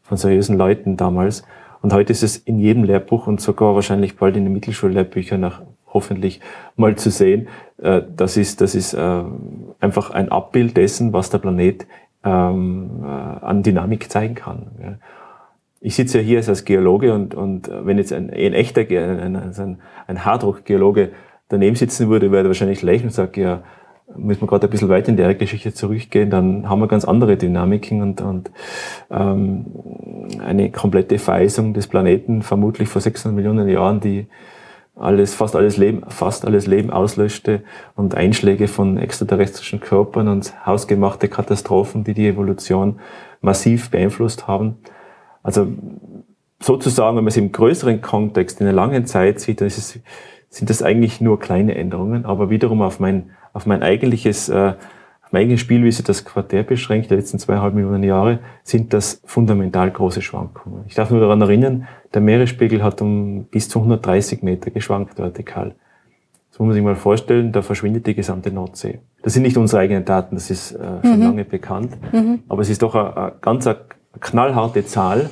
von 0.03 0.17
seriösen 0.17 0.57
Leuten 0.57 0.97
damals. 0.97 1.45
Und 1.81 1.93
heute 1.93 2.13
ist 2.13 2.23
es 2.23 2.37
in 2.37 2.59
jedem 2.59 2.85
Lehrbuch 2.85 3.27
und 3.27 3.41
sogar 3.41 3.75
wahrscheinlich 3.75 4.17
bald 4.17 4.37
in 4.37 4.45
den 4.45 4.53
Mittelschullehrbüchern 4.53 5.41
nach 5.41 5.63
hoffentlich 5.89 6.41
mal 6.77 6.97
zu 6.97 7.11
sehen. 7.11 7.49
Äh, 7.79 8.03
das 8.17 8.37
ist, 8.37 8.61
das 8.61 8.75
ist 8.75 8.95
äh, 8.95 9.23
einfach 9.81 10.11
ein 10.11 10.31
Abbild 10.31 10.77
dessen, 10.77 11.13
was 11.13 11.31
der 11.31 11.39
Planet 11.39 11.87
ähm, 12.25 13.03
äh, 13.03 13.07
an 13.07 13.63
Dynamik 13.63 14.11
zeigen 14.11 14.35
kann. 14.35 15.01
Ich 15.81 15.97
sitze 15.97 16.19
ja 16.19 16.25
hier 16.25 16.37
als 16.47 16.65
Geologe 16.65 17.13
und, 17.13 17.35
und 17.35 17.69
wenn 17.69 17.99
jetzt 17.99 18.13
ein, 18.13 18.31
ein 18.31 18.53
echter, 18.53 18.83
ein, 18.83 19.35
ein, 19.35 19.79
ein 20.07 20.25
Hardrock-Geologe 20.25 21.11
daneben 21.53 21.77
sitzen 21.77 22.09
würde, 22.09 22.33
wäre 22.33 22.45
er 22.45 22.49
wahrscheinlich 22.49 22.83
lächeln 22.83 23.09
und 23.09 23.15
sagt, 23.15 23.37
ja, 23.37 23.63
müssen 24.17 24.43
wir 24.43 24.49
gerade 24.49 24.67
ein 24.67 24.71
bisschen 24.71 24.89
weiter 24.89 25.11
in 25.11 25.17
die 25.17 25.23
Erdgeschichte 25.23 25.73
zurückgehen, 25.75 26.31
dann 26.31 26.69
haben 26.69 26.81
wir 26.81 26.89
ganz 26.89 27.05
andere 27.05 27.37
Dynamiken 27.37 28.03
und, 28.03 28.21
und 28.21 28.51
ähm, 29.11 29.67
eine 30.45 30.71
komplette 30.71 31.19
Vereisung 31.19 31.75
des 31.75 31.87
Planeten, 31.87 32.43
vermutlich 32.43 32.89
vor 32.89 33.01
600 33.01 33.37
Millionen 33.37 33.69
Jahren, 33.69 34.01
die 34.01 34.27
alles, 34.97 35.35
fast 35.35 35.55
alles 35.57 35.77
Leben, 35.77 36.03
fast 36.09 36.47
alles 36.47 36.67
Leben 36.67 36.91
auslöschte 36.91 37.63
und 37.97 38.15
Einschläge 38.15 38.69
von 38.69 38.99
extraterrestrischen 38.99 39.81
Körpern 39.81 40.29
und 40.29 40.55
hausgemachte 40.67 41.29
Katastrophen, 41.29 42.05
die 42.05 42.15
die 42.15 42.29
Evolution 42.29 42.99
massiv 43.41 43.91
beeinflusst 43.91 44.49
haben. 44.49 44.77
Also 45.43 45.69
sozusagen, 46.61 47.17
wenn 47.17 47.25
man 47.25 47.31
es 47.31 47.37
im 47.37 47.53
größeren 47.53 48.01
Kontext 48.01 48.61
in 48.61 48.67
einer 48.67 48.77
langen 48.77 49.07
Zeit 49.07 49.41
sieht, 49.41 49.61
dann 49.61 49.69
ist 49.69 49.79
es, 49.79 49.99
sind 50.53 50.69
das 50.69 50.83
eigentlich 50.83 51.23
nur 51.23 51.41
kleine 51.41 51.75
Änderungen, 51.77 52.27
aber 52.27 52.51
wiederum 52.51 52.83
auf 52.83 53.01
mein, 53.01 53.31
auf 53.55 53.65
mein 53.65 53.83
eigentliches, 53.83 54.51
äh, 54.51 54.75
auf 55.25 55.33
mein 55.33 55.45
eigenes 55.45 55.61
Spiel, 55.61 55.83
wie 55.83 55.91
sich 55.91 56.05
das 56.05 56.27
Quartär 56.27 56.63
beschränkt, 56.63 57.11
die 57.11 57.15
letzten 57.15 57.39
zweieinhalb 57.39 57.75
Millionen 57.75 58.03
Jahre, 58.03 58.41
sind 58.63 58.93
das 58.93 59.23
fundamental 59.25 59.91
große 59.91 60.21
Schwankungen. 60.21 60.85
Ich 60.87 60.95
darf 60.95 61.11
nur 61.11 61.21
daran 61.21 61.41
erinnern, 61.41 61.89
der 62.13 62.21
Meeresspiegel 62.21 62.83
hat 62.85 63.01
um 63.01 63.45
bis 63.45 63.71
zu 63.71 63.79
130 63.79 64.43
Meter 64.43 64.71
geschwankt 64.71 65.19
vertikal. 65.19 65.75
Das 66.51 66.59
muss 66.59 66.67
man 66.67 66.75
sich 66.75 66.85
mal 66.85 66.97
vorstellen, 66.97 67.51
da 67.51 67.63
verschwindet 67.63 68.07
die 68.07 68.15
gesamte 68.15 68.53
Nordsee. 68.53 68.99
Das 69.23 69.33
sind 69.33 69.45
nicht 69.45 69.57
unsere 69.57 69.81
eigenen 69.81 70.05
Daten, 70.05 70.35
das 70.35 70.51
ist 70.51 70.73
äh, 70.73 70.79
schon 71.01 71.17
mhm. 71.17 71.23
lange 71.23 71.45
bekannt, 71.47 71.97
mhm. 72.13 72.41
aber 72.47 72.61
es 72.61 72.69
ist 72.69 72.83
doch 72.83 72.95
eine, 72.95 73.17
eine 73.17 73.33
ganz 73.41 73.67
eine 73.67 73.79
knallharte 74.21 74.85
Zahl, 74.85 75.31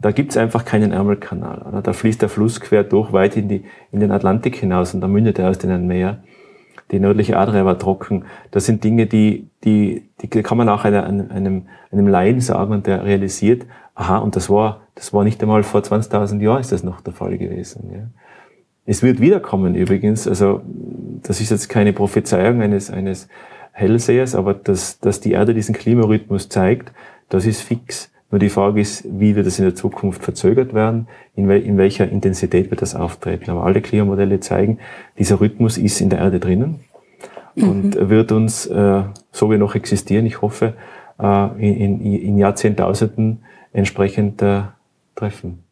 da 0.00 0.10
gibt's 0.10 0.36
einfach 0.36 0.64
keinen 0.64 0.92
Ärmelkanal. 0.92 1.62
Oder? 1.62 1.82
Da 1.82 1.92
fließt 1.92 2.20
der 2.22 2.28
Fluss 2.28 2.60
quer 2.60 2.84
durch 2.84 3.12
weit 3.12 3.36
in, 3.36 3.48
die, 3.48 3.64
in 3.92 4.00
den 4.00 4.10
Atlantik 4.10 4.56
hinaus 4.56 4.94
und 4.94 5.00
da 5.00 5.08
mündet 5.08 5.38
er 5.38 5.46
erst 5.46 5.64
in 5.64 5.70
ein 5.70 5.86
Meer. 5.86 6.22
Die 6.90 7.00
nördliche 7.00 7.38
Adria 7.38 7.64
war 7.64 7.78
trocken. 7.78 8.24
Das 8.50 8.66
sind 8.66 8.84
Dinge, 8.84 9.06
die, 9.06 9.48
die, 9.64 10.08
die 10.20 10.28
kann 10.28 10.58
man 10.58 10.68
auch 10.68 10.84
einer, 10.84 11.04
einem, 11.04 11.66
einem 11.90 12.08
Laien 12.08 12.40
sagen 12.40 12.72
und 12.72 12.86
der 12.86 13.04
realisiert, 13.04 13.66
aha, 13.94 14.18
und 14.18 14.36
das 14.36 14.50
war, 14.50 14.82
das 14.94 15.12
war 15.12 15.24
nicht 15.24 15.42
einmal 15.42 15.62
vor 15.62 15.80
20.000 15.80 16.40
Jahren 16.40 16.60
ist 16.60 16.72
das 16.72 16.82
noch 16.82 17.00
der 17.00 17.14
Fall 17.14 17.38
gewesen. 17.38 17.90
Ja. 17.92 18.06
Es 18.86 19.02
wird 19.02 19.20
wiederkommen 19.20 19.74
übrigens, 19.74 20.28
also 20.28 20.60
das 21.22 21.40
ist 21.40 21.50
jetzt 21.50 21.68
keine 21.68 21.92
Prophezeiung 21.94 22.60
eines, 22.60 22.90
eines 22.90 23.28
Hellsehers, 23.72 24.34
aber 24.34 24.54
dass, 24.54 25.00
dass 25.00 25.20
die 25.20 25.32
Erde 25.32 25.54
diesen 25.54 25.74
Klimarhythmus 25.74 26.48
zeigt, 26.48 26.92
das 27.28 27.46
ist 27.46 27.62
fix. 27.62 28.12
Nur 28.34 28.40
die 28.40 28.48
Frage 28.48 28.80
ist, 28.80 29.04
wie 29.08 29.36
wird 29.36 29.46
das 29.46 29.60
in 29.60 29.64
der 29.64 29.76
Zukunft 29.76 30.24
verzögert 30.24 30.74
werden, 30.74 31.06
in, 31.36 31.46
wel 31.46 31.62
in 31.62 31.78
welcher 31.78 32.08
Intensität 32.08 32.68
wird 32.72 32.82
das 32.82 32.96
auftreten. 32.96 33.48
Aber 33.48 33.64
alle 33.64 33.80
Klimamodelle 33.80 34.40
zeigen, 34.40 34.80
dieser 35.16 35.40
Rhythmus 35.40 35.78
ist 35.78 36.00
in 36.00 36.10
der 36.10 36.18
Erde 36.18 36.40
drinnen 36.40 36.80
mhm. 37.54 37.68
und 37.68 38.08
wird 38.10 38.32
uns, 38.32 38.66
äh, 38.66 39.04
so 39.30 39.52
wie 39.52 39.56
noch 39.56 39.76
existieren, 39.76 40.26
ich 40.26 40.42
hoffe, 40.42 40.74
äh, 41.22 41.46
in, 41.64 42.00
in, 42.00 42.20
in 42.20 42.36
Jahrzehntausenden 42.36 43.44
entsprechend 43.72 44.42
äh, 44.42 44.62
treffen. 45.14 45.62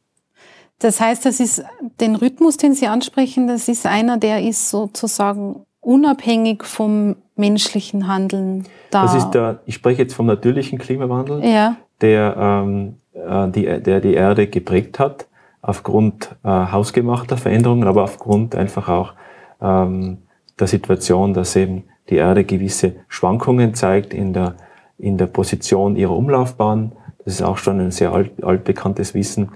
Das 0.79 1.01
heißt, 1.01 1.27
das 1.27 1.41
ist 1.41 1.65
den 2.01 2.15
Rhythmus, 2.15 2.59
den 2.59 2.75
Sie 2.75 2.87
ansprechen, 2.87 3.49
das 3.49 3.67
ist 3.67 3.87
einer, 3.87 4.19
der 4.19 4.41
ist 4.41 4.71
sozusagen 4.71 5.67
unabhängig 5.81 6.63
vom 6.63 7.17
menschlichen 7.35 8.07
Handeln 8.07 8.67
da. 8.93 9.03
Das 9.03 9.17
ist 9.17 9.31
der, 9.31 9.63
ich 9.67 9.75
spreche 9.75 10.03
jetzt 10.03 10.15
vom 10.15 10.27
natürlichen 10.27 10.79
Klimawandel. 10.79 11.45
Ja 11.45 11.79
der, 12.03 12.37
ähm, 12.39 12.97
äh, 13.15 13.49
die, 13.49 13.81
der 13.81 14.01
die 14.01 14.15
Erde 14.15 14.47
geprägt 14.49 14.99
hat, 14.99 15.27
aufgrund 15.63 16.35
äh, 16.45 16.49
hausgemachter 16.49 17.37
Veränderungen, 17.37 17.87
aber 17.87 18.03
aufgrund 18.03 18.57
einfach 18.57 18.89
auch 18.89 19.15
ähm, 19.61 20.19
der 20.59 20.67
Situation, 20.67 21.33
dass 21.33 21.57
eben 21.57 21.85
die 22.11 22.17
Erde 22.17 22.45
gewisse 22.45 22.97
Schwankungen 23.09 23.75
zeigt 23.75 24.13
in 24.13 24.33
der, 24.33 24.57
in 24.99 25.17
der 25.17 25.27
Position 25.27 25.97
ihrer 25.97 26.17
Umlaufbahn. 26.17 26.93
Das 27.25 27.35
ist 27.35 27.43
auch 27.43 27.59
schon 27.59 27.81
ein 27.81 27.93
sehr 27.93 28.13
alt, 28.13 28.43
altbekanntes 28.43 29.15
Wissen. 29.15 29.51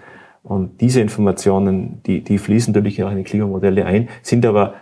Und 0.45 0.81
diese 0.81 1.01
Informationen, 1.01 2.01
die, 2.07 2.23
die 2.23 2.39
fließen 2.39 2.73
natürlich 2.73 3.03
auch 3.03 3.11
in 3.11 3.17
die 3.17 3.25
Klimamodelle 3.25 3.85
ein, 3.85 4.09
sind 4.23 4.47
aber 4.47 4.75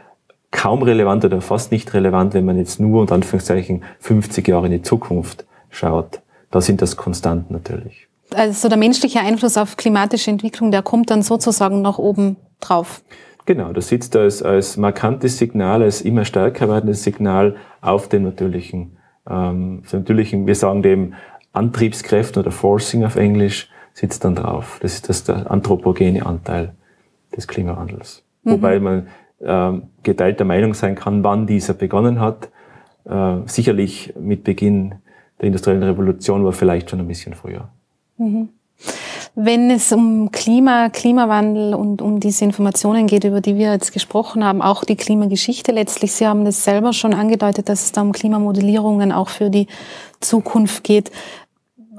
kaum 0.51 0.83
relevant 0.83 1.25
oder 1.25 1.41
fast 1.41 1.73
nicht 1.73 1.95
relevant, 1.95 2.35
wenn 2.35 2.45
man 2.45 2.59
jetzt 2.59 2.79
nur 2.79 3.01
unter 3.01 3.15
Anführungszeichen 3.15 3.83
50 4.01 4.47
Jahre 4.47 4.67
in 4.67 4.73
die 4.73 4.83
Zukunft 4.83 5.47
schaut 5.71 6.21
da 6.55 6.61
sind 6.61 6.81
das 6.83 6.97
konstant 6.97 7.51
natürlich. 7.51 8.07
Also 8.33 8.69
der 8.69 8.79
menschliche 8.79 9.19
Einfluss 9.19 9.57
auf 9.57 9.77
klimatische 9.77 10.31
Entwicklung, 10.31 10.71
der 10.71 10.83
kommt 10.83 11.11
dann 11.11 11.23
sozusagen 11.23 11.83
nach 11.83 11.99
oben 11.99 12.37
drauf. 12.61 13.03
Genau, 13.45 13.73
das 13.73 13.89
sitzt 13.89 14.15
als, 14.15 14.41
als 14.41 14.77
markantes 14.77 15.37
Signal, 15.37 15.83
als 15.83 16.01
immer 16.01 16.25
stärker 16.25 16.69
werdendes 16.69 17.03
Signal 17.03 17.57
auf 17.81 18.09
den 18.09 18.23
natürlichen, 18.23 18.97
ähm, 19.29 19.83
natürlichen, 19.91 20.47
wir 20.47 20.55
sagen 20.55 20.83
dem 20.83 21.15
Antriebskräften 21.53 22.41
oder 22.41 22.53
Forcing 22.53 23.05
auf 23.05 23.17
Englisch, 23.17 23.69
sitzt 23.93 24.25
dann 24.25 24.37
drauf. 24.37 24.79
Das 24.81 24.95
ist 24.95 25.09
das 25.09 25.25
der 25.25 25.51
anthropogene 25.51 26.25
Anteil 26.25 26.75
des 27.37 27.49
Klimawandels. 27.49 28.23
Mhm. 28.45 28.51
Wobei 28.53 28.79
man 28.79 29.09
ähm, 29.41 29.89
geteilter 30.05 30.45
Meinung 30.45 30.73
sein 30.75 30.95
kann, 30.95 31.25
wann 31.25 31.49
dieser 31.49 31.75
begonnen 31.75 32.21
hat. 32.21 32.49
Äh, 33.07 33.39
sicherlich 33.47 34.15
mit 34.19 34.45
Beginn 34.45 34.95
der 35.41 35.49
industriellen 35.49 35.83
Revolution 35.83 36.45
war 36.45 36.53
vielleicht 36.53 36.91
schon 36.91 37.01
ein 37.01 37.09
bisschen 37.09 37.35
früher. 37.35 37.69
Mhm. 38.17 38.49
Wenn 39.37 39.71
es 39.71 39.91
um 39.91 40.31
Klima, 40.31 40.91
Klimawandel 40.91 41.75
und 41.75 42.01
um 42.01 42.21
diese 42.21 42.45
Informationen 42.45 43.09
geht, 43.09 43.25
über 43.25 43.41
die 43.41 43.57
wir 43.57 43.73
jetzt 43.73 43.93
gesprochen 43.93 44.45
haben, 44.45 44.63
auch 44.63 44.85
die 44.85 44.95
Klimageschichte 44.95 45.73
letztlich, 45.73 46.13
Sie 46.13 46.27
haben 46.27 46.45
das 46.45 46.63
selber 46.63 46.93
schon 46.93 47.15
angedeutet, 47.15 47.69
dass 47.69 47.85
es 47.85 47.93
da 47.93 48.03
um 48.03 48.13
Klimamodellierungen 48.13 49.11
auch 49.11 49.29
für 49.29 49.51
die 49.51 49.67
Zukunft 50.21 50.85
geht. 50.85 51.11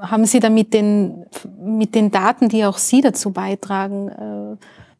Haben 0.00 0.24
Sie 0.24 0.40
da 0.40 0.48
mit 0.48 0.72
den, 0.72 1.26
mit 1.60 1.94
den 1.94 2.10
Daten, 2.10 2.48
die 2.48 2.64
auch 2.64 2.78
Sie 2.78 3.02
dazu 3.02 3.32
beitragen, 3.32 4.08
äh, 4.08 4.56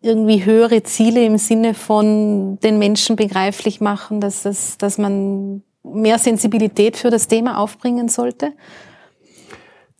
irgendwie 0.06 0.44
höhere 0.44 0.82
Ziele 0.82 1.24
im 1.24 1.38
Sinne 1.38 1.72
von 1.72 2.58
den 2.60 2.78
Menschen 2.78 3.16
begreiflich 3.16 3.80
machen, 3.80 4.20
dass, 4.20 4.42
das, 4.42 4.76
dass 4.76 4.98
man 4.98 5.62
mehr 5.94 6.18
Sensibilität 6.18 6.96
für 6.96 7.10
das 7.10 7.28
Thema 7.28 7.58
aufbringen 7.58 8.08
sollte? 8.08 8.52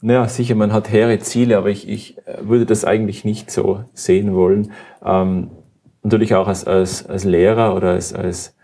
Naja, 0.03 0.29
sicher, 0.29 0.55
man 0.55 0.73
hat 0.73 0.91
hehre 0.91 1.19
Ziele, 1.19 1.57
aber 1.57 1.71
ich, 1.71 1.89
ich 1.89 2.17
würde 2.41 2.67
das 2.67 2.85
eigentlich 2.85 3.25
nicht 3.25 3.51
so 3.51 3.85
sehen 3.95 4.35
wollen. 4.35 4.73
Ähm, 5.05 5.51
natürlich 6.03 6.35
auch 6.35 6.49
als, 6.49 6.67
als, 6.67 7.07
als 7.07 7.25
Lehrer 7.25 7.75
oder 7.75 7.91
als, 7.91 8.13
als 8.13 8.55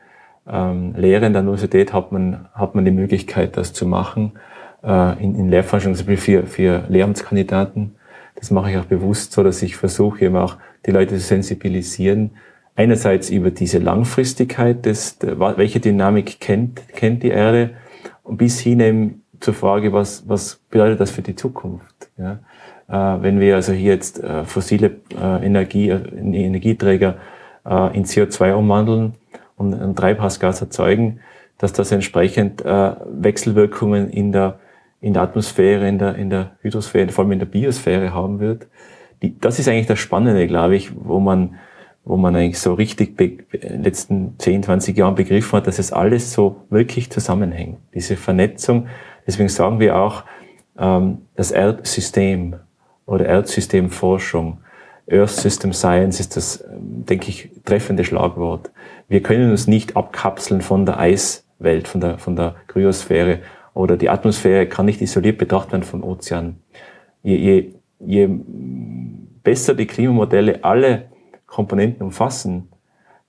ähm, 0.47 0.95
Lehrer 0.97 1.27
in 1.27 1.33
der 1.33 1.43
Universität 1.43 1.93
hat 1.93 2.13
man, 2.13 2.49
hat 2.55 2.75
man 2.75 2.85
die 2.85 2.91
Möglichkeit, 2.91 3.57
das 3.57 3.73
zu 3.73 3.87
machen. 3.87 4.33
Äh, 4.83 5.23
in, 5.23 5.35
in 5.37 5.49
Lehrforschung, 5.49 5.95
zum 5.95 6.07
Beispiel 6.07 6.43
für, 6.43 6.47
für 6.47 6.85
Lehramtskandidaten. 6.89 7.97
Das 8.35 8.51
mache 8.51 8.73
ich 8.73 8.79
auch 8.79 8.85
bewusst 8.85 9.33
so, 9.33 9.43
dass 9.43 9.63
ich 9.63 9.77
versuche, 9.77 10.25
eben 10.25 10.37
auch 10.37 10.57
die 10.85 10.91
Leute 10.91 11.15
zu 11.15 11.21
sensibilisieren, 11.21 12.33
einerseits 12.75 13.31
über 13.31 13.51
diese 13.51 13.79
Langfristigkeit, 13.79 14.87
des, 14.87 15.19
welche 15.21 15.81
Dynamik 15.81 16.41
kennt, 16.41 16.89
kennt 16.89 17.23
die 17.23 17.29
Erde, 17.29 17.71
und 18.23 18.37
bis 18.37 18.61
hin 18.61 18.81
eben 18.81 19.23
zur 19.41 19.55
Frage, 19.55 19.93
was, 19.93 20.29
was 20.29 20.61
bedeutet 20.71 21.01
das 21.01 21.11
für 21.11 21.23
die 21.23 21.35
Zukunft? 21.35 22.11
Ja? 22.17 22.39
Äh, 22.89 23.23
wenn 23.23 23.41
wir 23.41 23.57
also 23.57 23.73
hier 23.73 23.93
jetzt 23.93 24.23
äh, 24.23 24.45
fossile 24.45 24.97
äh, 25.21 25.45
Energie, 25.45 25.91
äh, 25.91 26.01
Energieträger 26.17 27.17
äh, 27.67 27.97
in 27.97 28.05
CO2 28.05 28.55
umwandeln 28.55 29.15
und 29.57 29.75
ein 29.75 29.97
Treibhausgas 29.97 30.61
erzeugen, 30.61 31.21
dass 31.59 31.73
das 31.73 31.93
entsprechend 31.93 32.65
äh, 32.65 32.93
Wechselwirkungen 33.07 34.11
in 34.11 34.33
der, 34.33 34.59
in 35.01 35.15
der 35.15 35.23
Atmosphäre, 35.23 35.89
in 35.89 35.99
der, 35.99 36.17
in 36.17 36.31
der 36.31 36.53
Hydrosphäre, 36.61 37.09
vor 37.09 37.25
allem 37.25 37.33
in 37.33 37.39
der 37.39 37.47
Biosphäre 37.47 38.15
haben 38.15 38.41
wird. 38.41 38.67
Die, 39.23 39.39
das 39.39 39.59
ist 39.59 39.69
eigentlich 39.69 39.87
das 39.87 39.99
Spannende, 39.99 40.47
glaube 40.47 40.77
ich, 40.77 40.93
wo 40.95 41.21
man 41.21 41.57
wo 42.05 42.17
man 42.17 42.35
eigentlich 42.35 42.59
so 42.59 42.75
richtig 42.75 43.21
in 43.21 43.45
den 43.61 43.83
letzten 43.85 44.35
10, 44.39 44.65
20 44.65 44.97
Jahren 44.97 45.15
begriffen 45.15 45.57
hat, 45.57 45.67
dass 45.67 45.79
es 45.79 45.93
alles 45.93 46.33
so 46.33 46.63
wirklich 46.69 47.11
zusammenhängt. 47.11 47.79
Diese 47.95 48.17
Vernetzung. 48.17 48.89
Deswegen 49.27 49.49
sagen 49.49 49.79
wir 49.79 49.97
auch, 49.97 50.25
ähm, 50.79 51.19
das 51.37 51.53
Erdsystem 51.53 52.57
oder 53.07 53.27
Erdsystemforschung, 53.27 54.59
Earth 55.11 55.31
System 55.31 55.73
Science 55.73 56.21
ist 56.21 56.37
das, 56.37 56.65
ähm, 56.65 57.05
denke 57.07 57.29
ich, 57.29 57.51
treffende 57.65 58.05
Schlagwort. 58.05 58.71
Wir 59.09 59.23
können 59.23 59.51
uns 59.51 59.67
nicht 59.67 59.97
abkapseln 59.97 60.61
von 60.61 60.87
der 60.87 60.99
Eiswelt, 60.99 61.89
von 61.89 62.01
der, 62.01 62.19
von 62.19 62.37
der 62.37 62.57
Kryosphäre 62.69 63.41
oder 63.75 63.97
die 63.97 64.09
Atmosphäre 64.09 64.67
kann 64.67 64.87
nicht 64.87 65.01
isoliert 65.01 65.39
betrachtet 65.39 65.73
werden 65.73 65.83
vom 65.85 66.05
Ozean. 66.05 66.57
Je, 67.23 67.37
je, 67.37 67.73
je 68.01 68.29
besser 69.43 69.75
die 69.75 69.87
Klimamodelle 69.87 70.65
alle 70.65 71.12
Komponenten 71.53 72.03
umfassen, 72.03 72.69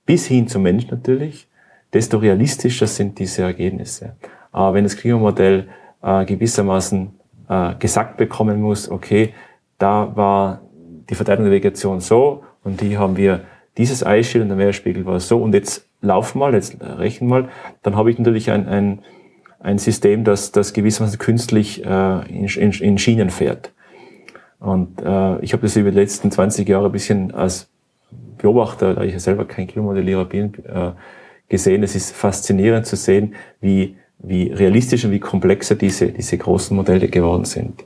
bis 0.06 0.26
hin 0.26 0.48
zum 0.48 0.62
Mensch 0.62 0.88
natürlich, 0.88 1.46
desto 1.92 2.16
realistischer 2.16 2.86
sind 2.86 3.18
diese 3.18 3.42
Ergebnisse. 3.42 4.16
Aber 4.50 4.74
wenn 4.74 4.84
das 4.84 4.96
Klimamodell 4.96 5.68
äh, 6.02 6.24
gewissermaßen 6.24 7.10
äh, 7.48 7.74
gesagt 7.74 8.16
bekommen 8.16 8.62
muss, 8.62 8.90
okay, 8.90 9.34
da 9.78 10.16
war 10.16 10.62
die 11.10 11.14
Verteilung 11.14 11.44
der 11.44 11.52
Vegetation 11.52 12.00
so 12.00 12.44
und 12.62 12.80
hier 12.80 12.98
haben 12.98 13.16
wir 13.18 13.42
dieses 13.76 14.06
Eisschild 14.06 14.42
und 14.42 14.48
der 14.48 14.56
Meeresspiegel 14.56 15.04
war 15.04 15.20
so 15.20 15.42
und 15.42 15.52
jetzt 15.52 15.86
lauf 16.00 16.34
mal, 16.34 16.54
jetzt 16.54 16.78
rechnen 16.80 17.28
mal, 17.28 17.50
dann 17.82 17.94
habe 17.94 18.10
ich 18.10 18.18
natürlich 18.18 18.50
ein, 18.50 18.66
ein, 18.66 19.00
ein 19.60 19.76
System, 19.76 20.24
das, 20.24 20.50
das 20.50 20.72
gewissermaßen 20.72 21.18
künstlich 21.18 21.84
äh, 21.84 22.28
in, 22.28 22.46
in, 22.46 22.72
in 22.72 22.98
Schienen 22.98 23.28
fährt. 23.28 23.72
Und 24.60 25.02
äh, 25.02 25.38
ich 25.40 25.52
habe 25.52 25.62
das 25.62 25.76
über 25.76 25.90
die 25.90 25.98
letzten 25.98 26.30
20 26.30 26.66
Jahre 26.66 26.86
ein 26.86 26.92
bisschen 26.92 27.34
als 27.34 27.68
Beobachter, 28.38 28.94
da 28.94 29.02
ich 29.02 29.12
ja 29.12 29.18
selber 29.18 29.44
kein 29.46 29.66
Klimamodellierer 29.66 30.24
bin, 30.24 30.54
äh, 30.64 30.92
gesehen. 31.48 31.82
Es 31.82 31.94
ist 31.94 32.14
faszinierend 32.14 32.86
zu 32.86 32.96
sehen, 32.96 33.34
wie, 33.60 33.96
wie 34.18 34.52
realistisch 34.52 35.04
und 35.04 35.12
wie 35.12 35.20
komplexer 35.20 35.74
diese, 35.74 36.08
diese 36.08 36.38
großen 36.38 36.76
Modelle 36.76 37.08
geworden 37.08 37.44
sind. 37.44 37.84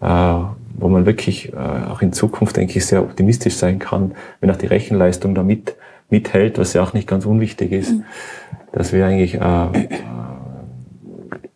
Äh, 0.00 0.34
wo 0.74 0.88
man 0.88 1.04
wirklich 1.04 1.52
äh, 1.52 1.56
auch 1.56 2.00
in 2.00 2.12
Zukunft, 2.12 2.56
denke 2.56 2.78
ich, 2.78 2.86
sehr 2.86 3.02
optimistisch 3.02 3.56
sein 3.56 3.78
kann, 3.78 4.14
wenn 4.40 4.50
auch 4.50 4.56
die 4.56 4.66
Rechenleistung 4.66 5.34
da 5.34 5.42
mit, 5.42 5.76
mithält, 6.08 6.58
was 6.58 6.72
ja 6.72 6.82
auch 6.82 6.94
nicht 6.94 7.06
ganz 7.06 7.26
unwichtig 7.26 7.72
ist, 7.72 7.92
mhm. 7.92 8.04
dass 8.72 8.92
wir 8.92 9.04
eigentlich 9.06 9.34
äh, 9.34 9.38
äh, 9.38 9.88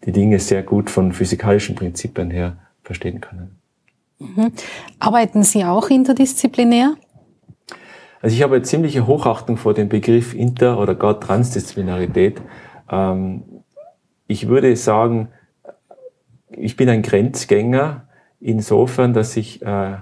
die 0.04 0.12
Dinge 0.12 0.38
sehr 0.38 0.62
gut 0.62 0.90
von 0.90 1.12
physikalischen 1.12 1.74
Prinzipien 1.74 2.30
her 2.30 2.58
verstehen 2.82 3.20
können. 3.20 3.58
Mhm. 4.18 4.52
Arbeiten 4.98 5.42
Sie 5.42 5.64
auch 5.64 5.88
interdisziplinär? 5.88 6.96
Also 8.24 8.36
ich 8.36 8.42
habe 8.42 8.54
eine 8.54 8.64
ziemliche 8.64 9.06
Hochachtung 9.06 9.58
vor 9.58 9.74
dem 9.74 9.90
Begriff 9.90 10.32
Inter- 10.32 10.78
oder 10.78 10.94
gar 10.94 11.20
Transdisziplinarität. 11.20 12.40
Ähm, 12.90 13.42
ich 14.26 14.48
würde 14.48 14.74
sagen, 14.76 15.28
ich 16.48 16.74
bin 16.74 16.88
ein 16.88 17.02
Grenzgänger 17.02 18.08
insofern, 18.40 19.12
dass 19.12 19.36
ich 19.36 19.60
äh, 19.60 19.96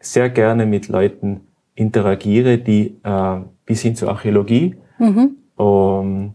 sehr 0.00 0.28
gerne 0.28 0.66
mit 0.66 0.88
Leuten 0.88 1.46
interagiere, 1.74 2.58
die 2.58 2.98
äh, 3.02 3.36
bis 3.64 3.80
hin 3.80 3.96
zur 3.96 4.10
Archäologie 4.10 4.76
mhm. 4.98 5.36
um, 5.56 6.34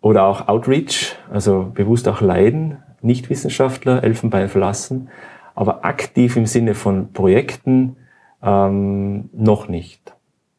oder 0.00 0.22
auch 0.22 0.46
Outreach, 0.46 1.16
also 1.28 1.72
bewusst 1.74 2.06
auch 2.06 2.20
leiden, 2.20 2.76
Nichtwissenschaftler, 3.00 4.04
Elfenbein 4.04 4.48
verlassen, 4.48 5.08
aber 5.56 5.84
aktiv 5.84 6.36
im 6.36 6.46
Sinne 6.46 6.74
von 6.74 7.12
Projekten 7.12 7.96
ähm, 8.44 9.28
noch 9.32 9.66
nicht. 9.66 10.14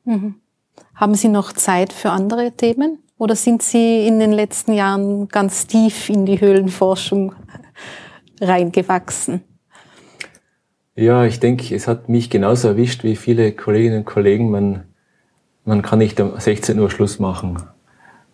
Mhm. 0.05 0.35
Haben 0.95 1.15
Sie 1.15 1.27
noch 1.27 1.53
Zeit 1.53 1.93
für 1.93 2.11
andere 2.11 2.51
Themen? 2.51 2.99
Oder 3.17 3.35
sind 3.35 3.61
Sie 3.61 4.07
in 4.07 4.19
den 4.19 4.31
letzten 4.31 4.73
Jahren 4.73 5.27
ganz 5.27 5.67
tief 5.67 6.09
in 6.09 6.25
die 6.25 6.41
Höhlenforschung 6.41 7.33
reingewachsen? 8.41 9.41
Ja, 10.95 11.25
ich 11.25 11.39
denke, 11.39 11.73
es 11.73 11.87
hat 11.87 12.09
mich 12.09 12.29
genauso 12.29 12.67
erwischt 12.67 13.03
wie 13.03 13.15
viele 13.15 13.51
Kolleginnen 13.53 13.99
und 13.99 14.05
Kollegen. 14.05 14.51
Man, 14.51 14.83
man 15.65 15.81
kann 15.81 15.99
nicht 15.99 16.19
um 16.19 16.39
16 16.39 16.77
Uhr 16.79 16.91
Schluss 16.91 17.17
machen. 17.19 17.57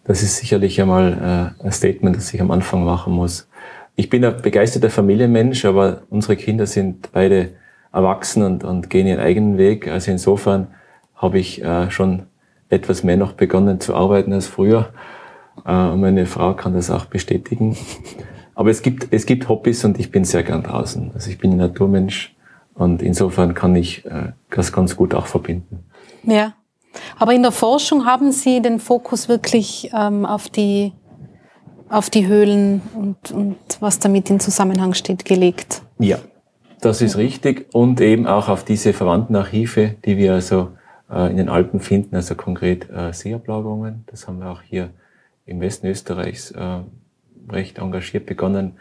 Das 0.04 0.24
ist 0.24 0.38
sicherlich 0.38 0.82
einmal 0.82 1.54
äh, 1.62 1.64
ein 1.64 1.72
Statement, 1.72 2.16
das 2.16 2.34
ich 2.34 2.42
am 2.42 2.52
Anfang 2.52 2.84
machen 2.84 3.14
muss. 3.14 3.48
Ich 3.96 4.10
bin 4.10 4.26
ein 4.26 4.42
begeisterter 4.42 4.90
Familienmensch, 4.90 5.66
aber 5.66 6.04
unsere 6.10 6.36
Kinder 6.36 6.66
sind 6.66 7.12
beide 7.12 7.52
erwachsen 7.94 8.44
und, 8.44 8.64
und 8.64 8.90
gehen 8.90 9.08
ihren 9.08 9.20
eigenen 9.20 9.58
Weg. 9.58 9.88
Also 9.88 10.12
insofern 10.12 10.68
habe 11.20 11.38
ich 11.38 11.64
äh, 11.64 11.92
schon 11.92 12.24
etwas 12.70 13.04
mehr 13.04 13.18
noch 13.18 13.34
begonnen 13.34 13.80
zu 13.80 13.94
arbeiten 13.94 14.34
als 14.34 14.48
früher. 14.48 14.90
Äh, 15.66 15.96
meine 15.96 16.26
Frau 16.26 16.54
kann 16.56 16.74
das 16.74 16.90
auch 16.90 17.06
bestätigen. 17.06 17.78
Aber 18.56 18.70
es 18.70 18.82
gibt, 18.82 19.08
es 19.12 19.26
gibt 19.26 19.48
Hobbys 19.48 19.86
und 19.86 20.00
ich 20.00 20.12
bin 20.12 20.26
sehr 20.26 20.44
gern 20.44 20.64
draußen. 20.64 21.12
Also 21.14 21.30
ich 21.30 21.38
bin 21.38 21.52
ein 21.52 21.58
Naturmensch 21.58 22.36
und 22.74 23.02
insofern 23.02 23.54
kann 23.54 23.76
ich 23.76 24.06
äh, 24.06 24.34
das 24.50 24.74
ganz 24.74 24.96
gut 24.96 25.14
auch 25.14 25.28
verbinden. 25.28 25.86
Ja. 26.24 26.54
Aber 27.18 27.34
in 27.34 27.44
der 27.44 27.52
Forschung 27.52 28.06
haben 28.06 28.32
Sie 28.32 28.62
den 28.62 28.80
Fokus 28.80 29.30
wirklich 29.30 29.92
ähm, 29.94 30.26
auf 30.26 30.50
die 30.50 30.94
auf 31.88 32.10
die 32.12 32.28
Höhlen 32.28 32.82
und, 32.94 33.32
und 33.32 33.58
was 33.80 33.98
damit 33.98 34.30
in 34.30 34.40
Zusammenhang 34.40 34.94
steht 34.94 35.26
gelegt. 35.26 35.82
Ja, 35.98 36.20
das 36.82 37.02
ist 37.02 37.18
richtig 37.18 37.68
und 37.74 38.00
eben 38.00 38.28
auch 38.28 38.48
auf 38.48 38.64
diese 38.64 38.94
verwandten 38.94 39.36
Archive, 39.36 39.96
die 40.06 40.18
wir 40.18 40.34
also 40.34 40.70
in 41.10 41.38
den 41.38 41.50
Alpen 41.50 41.80
finden, 41.80 42.16
also 42.16 42.36
konkret 42.36 42.90
äh, 42.90 43.12
Seeablagerungen. 43.14 44.04
Das 44.08 44.28
haben 44.28 44.40
wir 44.40 44.50
auch 44.50 44.62
hier 44.62 44.92
im 45.46 45.60
Westen 45.60 45.88
Österreichs 45.88 46.52
äh, 46.52 46.80
recht 47.50 47.80
engagiert 47.80 48.26
begonnen. 48.26 48.74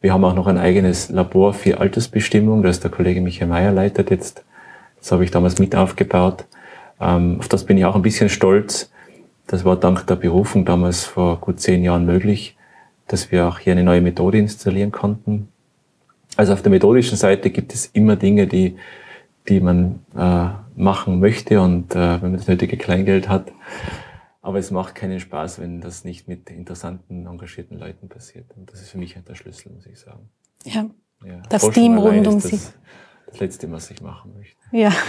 Wir 0.00 0.12
haben 0.12 0.24
auch 0.24 0.34
noch 0.34 0.46
ein 0.46 0.58
eigenes 0.58 1.08
Labor 1.08 1.54
für 1.54 1.80
Altersbestimmung, 1.80 2.62
das 2.62 2.78
der 2.78 2.90
Kollege 2.90 3.20
Michael 3.20 3.48
Mayer 3.48 3.72
leitet 3.72 4.10
jetzt. 4.10 4.44
Das 5.00 5.12
habe 5.12 5.24
ich 5.24 5.30
damals 5.30 5.58
mit 5.58 5.74
aufgebaut. 5.74 6.44
Ähm, 7.00 7.36
auf 7.38 7.48
das 7.48 7.64
bin 7.64 7.78
ich 7.78 7.84
auch 7.84 7.96
ein 7.96 8.02
bisschen 8.02 8.28
stolz. 8.28 8.92
Das 9.46 9.64
war 9.64 9.76
dank 9.76 10.06
der 10.06 10.16
Berufung 10.16 10.64
damals 10.64 11.04
vor 11.04 11.38
gut 11.40 11.60
zehn 11.60 11.82
Jahren 11.82 12.06
möglich, 12.06 12.56
dass 13.08 13.32
wir 13.32 13.46
auch 13.46 13.58
hier 13.58 13.72
eine 13.72 13.82
neue 13.82 14.00
Methode 14.00 14.38
installieren 14.38 14.92
konnten. 14.92 15.48
Also 16.36 16.52
auf 16.52 16.62
der 16.62 16.70
methodischen 16.70 17.16
Seite 17.16 17.50
gibt 17.50 17.74
es 17.74 17.86
immer 17.86 18.16
Dinge, 18.16 18.46
die, 18.46 18.76
die 19.48 19.60
man 19.60 20.00
äh, 20.16 20.46
machen 20.76 21.20
möchte 21.20 21.60
und 21.60 21.94
äh, 21.94 22.22
wenn 22.22 22.30
man 22.30 22.36
das 22.36 22.48
nötige 22.48 22.76
Kleingeld 22.76 23.28
hat. 23.28 23.52
Aber 24.42 24.58
es 24.58 24.70
macht 24.70 24.94
keinen 24.94 25.20
Spaß, 25.20 25.60
wenn 25.60 25.80
das 25.80 26.04
nicht 26.04 26.28
mit 26.28 26.50
interessanten, 26.50 27.26
engagierten 27.26 27.78
Leuten 27.78 28.08
passiert. 28.08 28.46
Und 28.56 28.70
das 28.70 28.82
ist 28.82 28.90
für 28.90 28.98
mich 28.98 29.16
halt 29.16 29.28
der 29.28 29.36
Schlüssel, 29.36 29.72
muss 29.72 29.86
ich 29.86 29.98
sagen. 29.98 30.28
Ja, 30.64 30.86
ja 31.24 31.40
das 31.48 31.70
Team 31.70 31.96
rund 31.96 32.26
um 32.26 32.40
Sie. 32.40 32.60
Das 33.26 33.40
Letzte, 33.40 33.72
was 33.72 33.90
ich 33.90 34.02
machen 34.02 34.34
möchte. 34.34 34.56
Ja. 34.72 34.92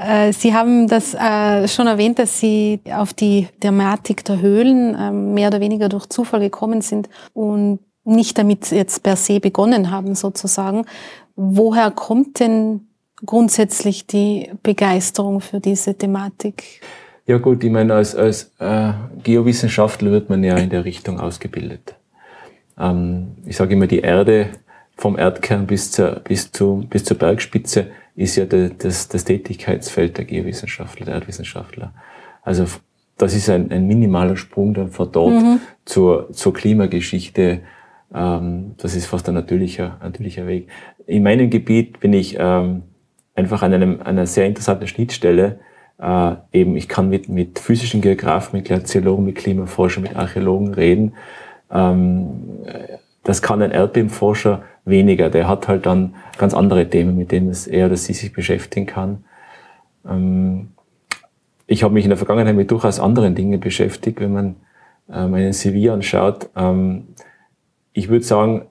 Äh, 0.00 0.32
Sie 0.32 0.54
haben 0.54 0.86
das 0.86 1.12
äh, 1.12 1.66
schon 1.66 1.88
erwähnt, 1.88 2.20
dass 2.20 2.38
Sie 2.38 2.80
auf 2.92 3.14
die 3.14 3.48
Thematik 3.58 4.24
der 4.24 4.40
Höhlen 4.40 4.96
ähm, 4.96 5.34
mehr 5.34 5.48
oder 5.48 5.58
weniger 5.58 5.88
durch 5.88 6.06
Zufall 6.06 6.38
gekommen 6.38 6.82
sind 6.82 7.08
und 7.32 7.80
nicht 8.04 8.38
damit 8.38 8.70
jetzt 8.70 9.02
per 9.02 9.16
se 9.16 9.40
begonnen 9.40 9.90
haben, 9.90 10.14
sozusagen. 10.14 10.86
Woher 11.34 11.90
kommt 11.90 12.38
denn 12.38 12.87
grundsätzlich 13.24 14.06
die 14.06 14.50
Begeisterung 14.62 15.40
für 15.40 15.60
diese 15.60 15.94
Thematik? 15.94 16.80
Ja 17.26 17.38
gut, 17.38 17.62
ich 17.62 17.70
meine, 17.70 17.94
als, 17.94 18.14
als 18.14 18.52
äh, 18.58 18.92
Geowissenschaftler 19.22 20.10
wird 20.10 20.30
man 20.30 20.42
ja 20.42 20.56
in 20.56 20.70
der 20.70 20.84
Richtung 20.84 21.20
ausgebildet. 21.20 21.94
Ähm, 22.78 23.36
ich 23.44 23.56
sage 23.56 23.74
immer, 23.74 23.86
die 23.86 24.00
Erde 24.00 24.50
vom 24.96 25.18
Erdkern 25.18 25.66
bis 25.66 25.92
zur, 25.92 26.20
bis 26.20 26.50
zu, 26.50 26.86
bis 26.88 27.04
zur 27.04 27.18
Bergspitze 27.18 27.88
ist 28.16 28.36
ja 28.36 28.46
de, 28.46 28.72
das, 28.76 29.08
das 29.08 29.24
Tätigkeitsfeld 29.24 30.18
der 30.18 30.24
Geowissenschaftler, 30.24 31.06
der 31.06 31.14
Erdwissenschaftler. 31.16 31.92
Also 32.42 32.66
das 33.16 33.34
ist 33.34 33.50
ein, 33.50 33.70
ein 33.70 33.86
minimaler 33.86 34.36
Sprung 34.36 34.74
dann 34.74 34.90
von 34.90 35.12
dort 35.12 35.42
mhm. 35.42 35.60
zur, 35.84 36.32
zur 36.32 36.54
Klimageschichte. 36.54 37.60
Ähm, 38.14 38.74
das 38.78 38.96
ist 38.96 39.06
fast 39.06 39.28
ein 39.28 39.34
natürlicher, 39.34 39.98
natürlicher 40.02 40.46
Weg. 40.46 40.68
In 41.06 41.24
meinem 41.24 41.50
Gebiet 41.50 42.00
bin 42.00 42.12
ich 42.12 42.36
ähm, 42.38 42.84
einfach 43.38 43.62
an 43.62 43.72
einem, 43.72 44.02
einer 44.02 44.26
sehr 44.26 44.46
interessanten 44.46 44.88
Schnittstelle. 44.88 45.60
Äh, 45.98 46.34
eben, 46.52 46.76
ich 46.76 46.88
kann 46.88 47.08
mit, 47.08 47.28
mit 47.28 47.60
physischen 47.60 48.00
Geografen, 48.00 48.56
mit 48.56 48.66
Glaziologen, 48.66 49.24
mit 49.24 49.36
Klimaforschern, 49.36 50.02
mit 50.02 50.16
Archäologen 50.16 50.74
reden. 50.74 51.14
Ähm, 51.70 52.64
das 53.22 53.40
kann 53.40 53.62
ein 53.62 53.70
Erdbebenforscher 53.70 54.62
weniger. 54.84 55.30
Der 55.30 55.46
hat 55.48 55.68
halt 55.68 55.86
dann 55.86 56.16
ganz 56.36 56.52
andere 56.52 56.90
Themen, 56.90 57.16
mit 57.16 57.30
denen 57.30 57.48
es 57.48 57.68
er 57.68 57.86
oder 57.86 57.96
sie 57.96 58.12
sich 58.12 58.32
beschäftigen 58.32 58.86
kann. 58.86 59.24
Ähm, 60.04 60.70
ich 61.68 61.84
habe 61.84 61.94
mich 61.94 62.04
in 62.04 62.10
der 62.10 62.18
Vergangenheit 62.18 62.56
mit 62.56 62.70
durchaus 62.72 62.98
anderen 62.98 63.36
Dingen 63.36 63.60
beschäftigt, 63.60 64.20
wenn 64.20 64.32
man 64.32 64.56
äh, 65.08 65.28
meinen 65.28 65.52
CV 65.52 65.92
anschaut. 65.92 66.50
Ähm, 66.56 67.08
ich 67.92 68.08
würde 68.08 68.24
sagen, 68.24 68.66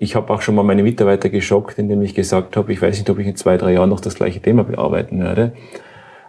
ich 0.00 0.14
habe 0.14 0.32
auch 0.32 0.42
schon 0.42 0.54
mal 0.54 0.62
meine 0.62 0.82
Mitarbeiter 0.82 1.28
geschockt, 1.28 1.78
indem 1.78 2.02
ich 2.02 2.14
gesagt 2.14 2.56
habe, 2.56 2.72
ich 2.72 2.80
weiß 2.80 2.96
nicht, 2.96 3.10
ob 3.10 3.18
ich 3.18 3.26
in 3.26 3.36
zwei, 3.36 3.56
drei 3.56 3.72
Jahren 3.72 3.90
noch 3.90 4.00
das 4.00 4.14
gleiche 4.14 4.40
Thema 4.40 4.64
bearbeiten 4.64 5.20
werde. 5.20 5.52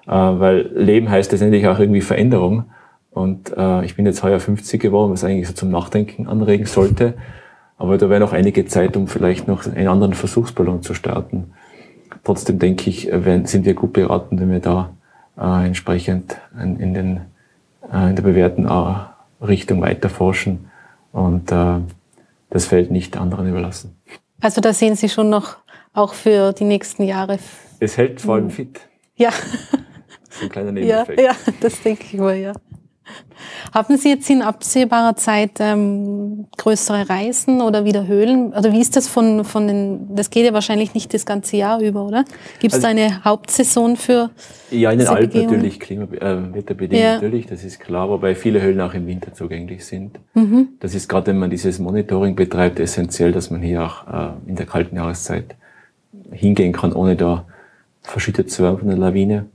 Äh, 0.07 0.11
weil 0.11 0.71
Leben 0.73 1.09
heißt 1.09 1.31
letztendlich 1.31 1.67
auch 1.67 1.79
irgendwie 1.79 2.01
Veränderung. 2.01 2.65
Und 3.11 3.55
äh, 3.55 3.85
ich 3.85 3.95
bin 3.95 4.05
jetzt 4.05 4.23
heuer 4.23 4.39
50 4.39 4.81
geworden, 4.81 5.11
was 5.11 5.23
eigentlich 5.23 5.47
so 5.47 5.53
zum 5.53 5.69
Nachdenken 5.69 6.27
anregen 6.27 6.65
sollte. 6.65 7.13
Aber 7.77 7.97
da 7.97 8.09
wäre 8.09 8.19
noch 8.19 8.33
einige 8.33 8.65
Zeit, 8.65 8.97
um 8.97 9.07
vielleicht 9.07 9.47
noch 9.47 9.65
einen 9.65 9.87
anderen 9.87 10.13
Versuchsballon 10.13 10.81
zu 10.81 10.93
starten. 10.93 11.53
Trotzdem 12.23 12.59
denke 12.59 12.89
ich, 12.89 13.09
sind 13.43 13.65
wir 13.65 13.73
gut 13.73 13.93
beraten, 13.93 14.39
wenn 14.39 14.51
wir 14.51 14.59
da 14.59 14.91
äh, 15.39 15.65
entsprechend 15.65 16.37
in, 16.61 16.79
in, 16.79 16.93
den, 16.93 17.21
äh, 17.91 18.09
in 18.09 18.15
der 18.15 18.23
bewährten 18.23 18.65
äh, 18.65 19.45
Richtung 19.45 19.81
weiter 19.81 20.09
forschen. 20.09 20.69
Und 21.11 21.51
äh, 21.51 21.79
das 22.49 22.65
Feld 22.65 22.91
nicht 22.91 23.17
anderen 23.17 23.47
überlassen. 23.47 24.01
Also 24.41 24.61
da 24.61 24.73
sehen 24.73 24.95
Sie 24.95 25.09
schon 25.09 25.29
noch 25.29 25.57
auch 25.93 26.13
für 26.13 26.53
die 26.53 26.63
nächsten 26.63 27.03
Jahre. 27.03 27.39
Es 27.79 27.97
hält 27.97 28.21
vor 28.21 28.35
allem 28.35 28.45
hm. 28.45 28.51
fit. 28.51 28.79
Ja. 29.15 29.29
Das 29.29 30.37
ist 30.37 30.43
ein 30.43 30.49
kleiner 30.49 30.71
Nebeneffekt. 30.71 31.19
Ja, 31.19 31.31
ja 31.31 31.53
das 31.59 31.81
denke 31.81 32.03
ich 32.03 32.13
mal, 32.13 32.35
ja. 32.35 32.53
Haben 33.73 33.97
Sie 33.97 34.09
jetzt 34.09 34.29
in 34.29 34.41
absehbarer 34.41 35.15
Zeit 35.15 35.51
ähm, 35.59 36.47
größere 36.57 37.09
Reisen 37.09 37.61
oder 37.61 37.85
wieder 37.85 38.07
Höhlen? 38.07 38.53
Oder 38.53 38.71
wie 38.71 38.81
ist 38.81 38.95
das 38.95 39.07
von, 39.07 39.45
von 39.45 39.67
den, 39.67 40.15
das 40.15 40.29
geht 40.29 40.45
ja 40.45 40.53
wahrscheinlich 40.53 40.93
nicht 40.93 41.13
das 41.13 41.25
ganze 41.25 41.57
Jahr 41.57 41.79
über, 41.79 42.05
oder? 42.05 42.25
Gibt 42.59 42.73
es 42.73 42.83
also, 42.83 42.87
da 42.87 42.89
eine 42.89 43.23
Hauptsaison 43.23 43.95
für 43.95 44.31
Ja, 44.71 44.91
in 44.91 44.99
den 44.99 45.07
Alpen 45.07 45.27
Begehung? 45.27 45.53
natürlich, 45.53 45.79
Klima, 45.79 46.03
äh, 46.05 46.53
wetterbedingt 46.53 47.01
ja. 47.01 47.13
natürlich, 47.15 47.45
das 47.45 47.63
ist 47.63 47.79
klar, 47.79 48.09
wobei 48.09 48.35
viele 48.35 48.61
Höhlen 48.61 48.81
auch 48.81 48.93
im 48.93 49.07
Winter 49.07 49.33
zugänglich 49.33 49.85
sind. 49.85 50.19
Mhm. 50.33 50.69
Das 50.79 50.95
ist 50.95 51.07
gerade, 51.07 51.27
wenn 51.27 51.39
man 51.39 51.49
dieses 51.49 51.79
Monitoring 51.79 52.35
betreibt, 52.35 52.79
essentiell, 52.79 53.31
dass 53.31 53.49
man 53.49 53.61
hier 53.61 53.83
auch 53.83 54.07
äh, 54.07 54.49
in 54.49 54.55
der 54.55 54.65
kalten 54.65 54.95
Jahreszeit 54.95 55.55
hingehen 56.31 56.73
kann, 56.73 56.93
ohne 56.93 57.15
da 57.15 57.45
verschüttet 58.01 58.51
zu 58.51 58.63
werden 58.63 58.79
von 58.79 58.87
der 58.87 58.97
Lawine. 58.97 59.45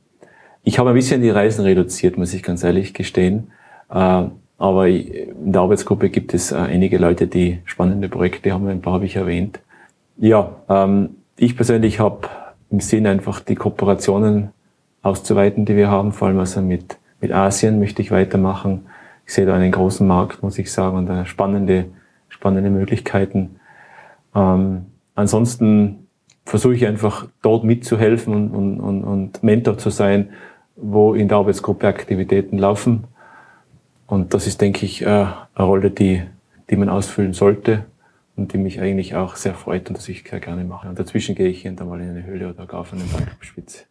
Ich 0.65 0.79
habe 0.79 0.91
ein 0.91 0.95
bisschen 0.95 1.23
die 1.23 1.31
Reisen 1.31 1.65
reduziert, 1.65 2.17
muss 2.17 2.33
ich 2.35 2.43
ganz 2.43 2.65
ehrlich 2.65 2.95
gestehen. 2.95 3.53
Äh, 3.91 4.25
aber 4.57 4.89
in 4.89 5.53
der 5.53 5.61
Arbeitsgruppe 5.61 6.09
gibt 6.09 6.33
es 6.33 6.53
äh, 6.53 6.57
einige 6.57 6.97
Leute, 6.99 7.27
die 7.27 7.59
spannende 7.67 8.09
Projekte 8.09 8.53
haben. 8.53 8.67
Ein 8.69 8.81
paar 8.81 8.95
habe 8.95 9.05
ich 9.05 9.17
erwähnt. 9.17 9.61
Ja, 10.17 10.57
ähm, 10.69 11.17
ich 11.37 11.57
persönlich 11.57 12.01
habe 12.01 12.29
im 12.71 12.81
Sinn 12.81 13.07
einfach 13.07 13.41
die 13.41 13.57
Kooperationen 13.57 14.51
auszuweiten, 15.03 15.67
die 15.67 15.77
wir 15.77 15.91
haben. 15.91 16.13
Vor 16.13 16.29
allem 16.29 16.39
also 16.39 16.63
mit, 16.63 16.97
mit 17.21 17.31
Asien 17.31 17.79
möchte 17.79 18.01
ich 18.01 18.11
weitermachen. 18.11 18.87
Ich 19.27 19.35
sehe 19.35 19.45
da 19.45 19.55
einen 19.55 19.73
großen 19.73 20.07
Markt, 20.07 20.43
muss 20.43 20.59
ich 20.59 20.73
sagen, 20.73 20.97
und 20.97 21.27
spannende, 21.27 21.87
spannende 22.29 22.71
Möglichkeiten. 22.71 23.57
Ähm, 24.35 24.87
ansonsten 25.15 26.07
versuche 26.47 26.75
ich 26.75 26.87
einfach 26.87 27.27
dort 27.43 27.65
mitzuhelfen 27.65 28.35
und, 28.35 28.51
und, 28.51 28.81
und, 28.81 29.05
und 29.05 29.43
Mentor 29.43 29.79
zu 29.79 29.91
sein, 29.91 30.31
wo 30.77 31.15
in 31.15 31.29
der 31.29 31.39
Arbeitsgruppe 31.39 31.87
Aktivitäten 31.87 32.59
laufen. 32.59 33.05
Und 34.07 34.35
das 34.35 34.47
ist, 34.47 34.61
denke 34.61 34.85
ich, 34.85 35.03
äh, 35.03 35.07
eine 35.07 35.37
Rolle, 35.55 35.91
die, 35.91 36.23
die 36.71 36.77
man 36.77 36.89
ausfüllen 36.89 37.33
sollte 37.33 37.85
und 38.37 38.53
die 38.53 38.59
mich 38.59 38.81
eigentlich 38.81 39.15
auch 39.15 39.37
sehr 39.37 39.55
freut 39.55 39.89
und 39.89 39.97
das 39.97 40.09
ich 40.09 40.25
sehr 40.29 40.41
gerne 40.41 40.65
mache. 40.65 40.89
Und 40.89 40.99
dazwischen 40.99 41.35
gehe 41.35 41.49
ich 41.49 41.63
hier 41.63 41.71
und 41.71 41.81
da 41.81 41.85
mal 41.85 42.01
in 42.01 42.11
eine 42.11 42.25
Höhle 42.25 42.51
oder 42.51 42.67
gar 42.67 42.81
auf 42.81 42.93
eine 42.93 43.05
Bankspitze. 43.05 43.85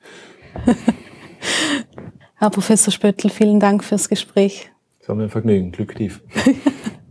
Herr 2.35 2.49
Professor 2.49 2.91
Spöttl, 2.91 3.29
vielen 3.29 3.59
Dank 3.59 3.83
fürs 3.83 4.09
Gespräch. 4.09 4.69
Es 4.99 5.09
war 5.09 5.15
mir 5.15 5.23
ein 5.23 5.29
Vergnügen. 5.29 5.71
Glück 5.71 5.95
tief. 5.95 6.21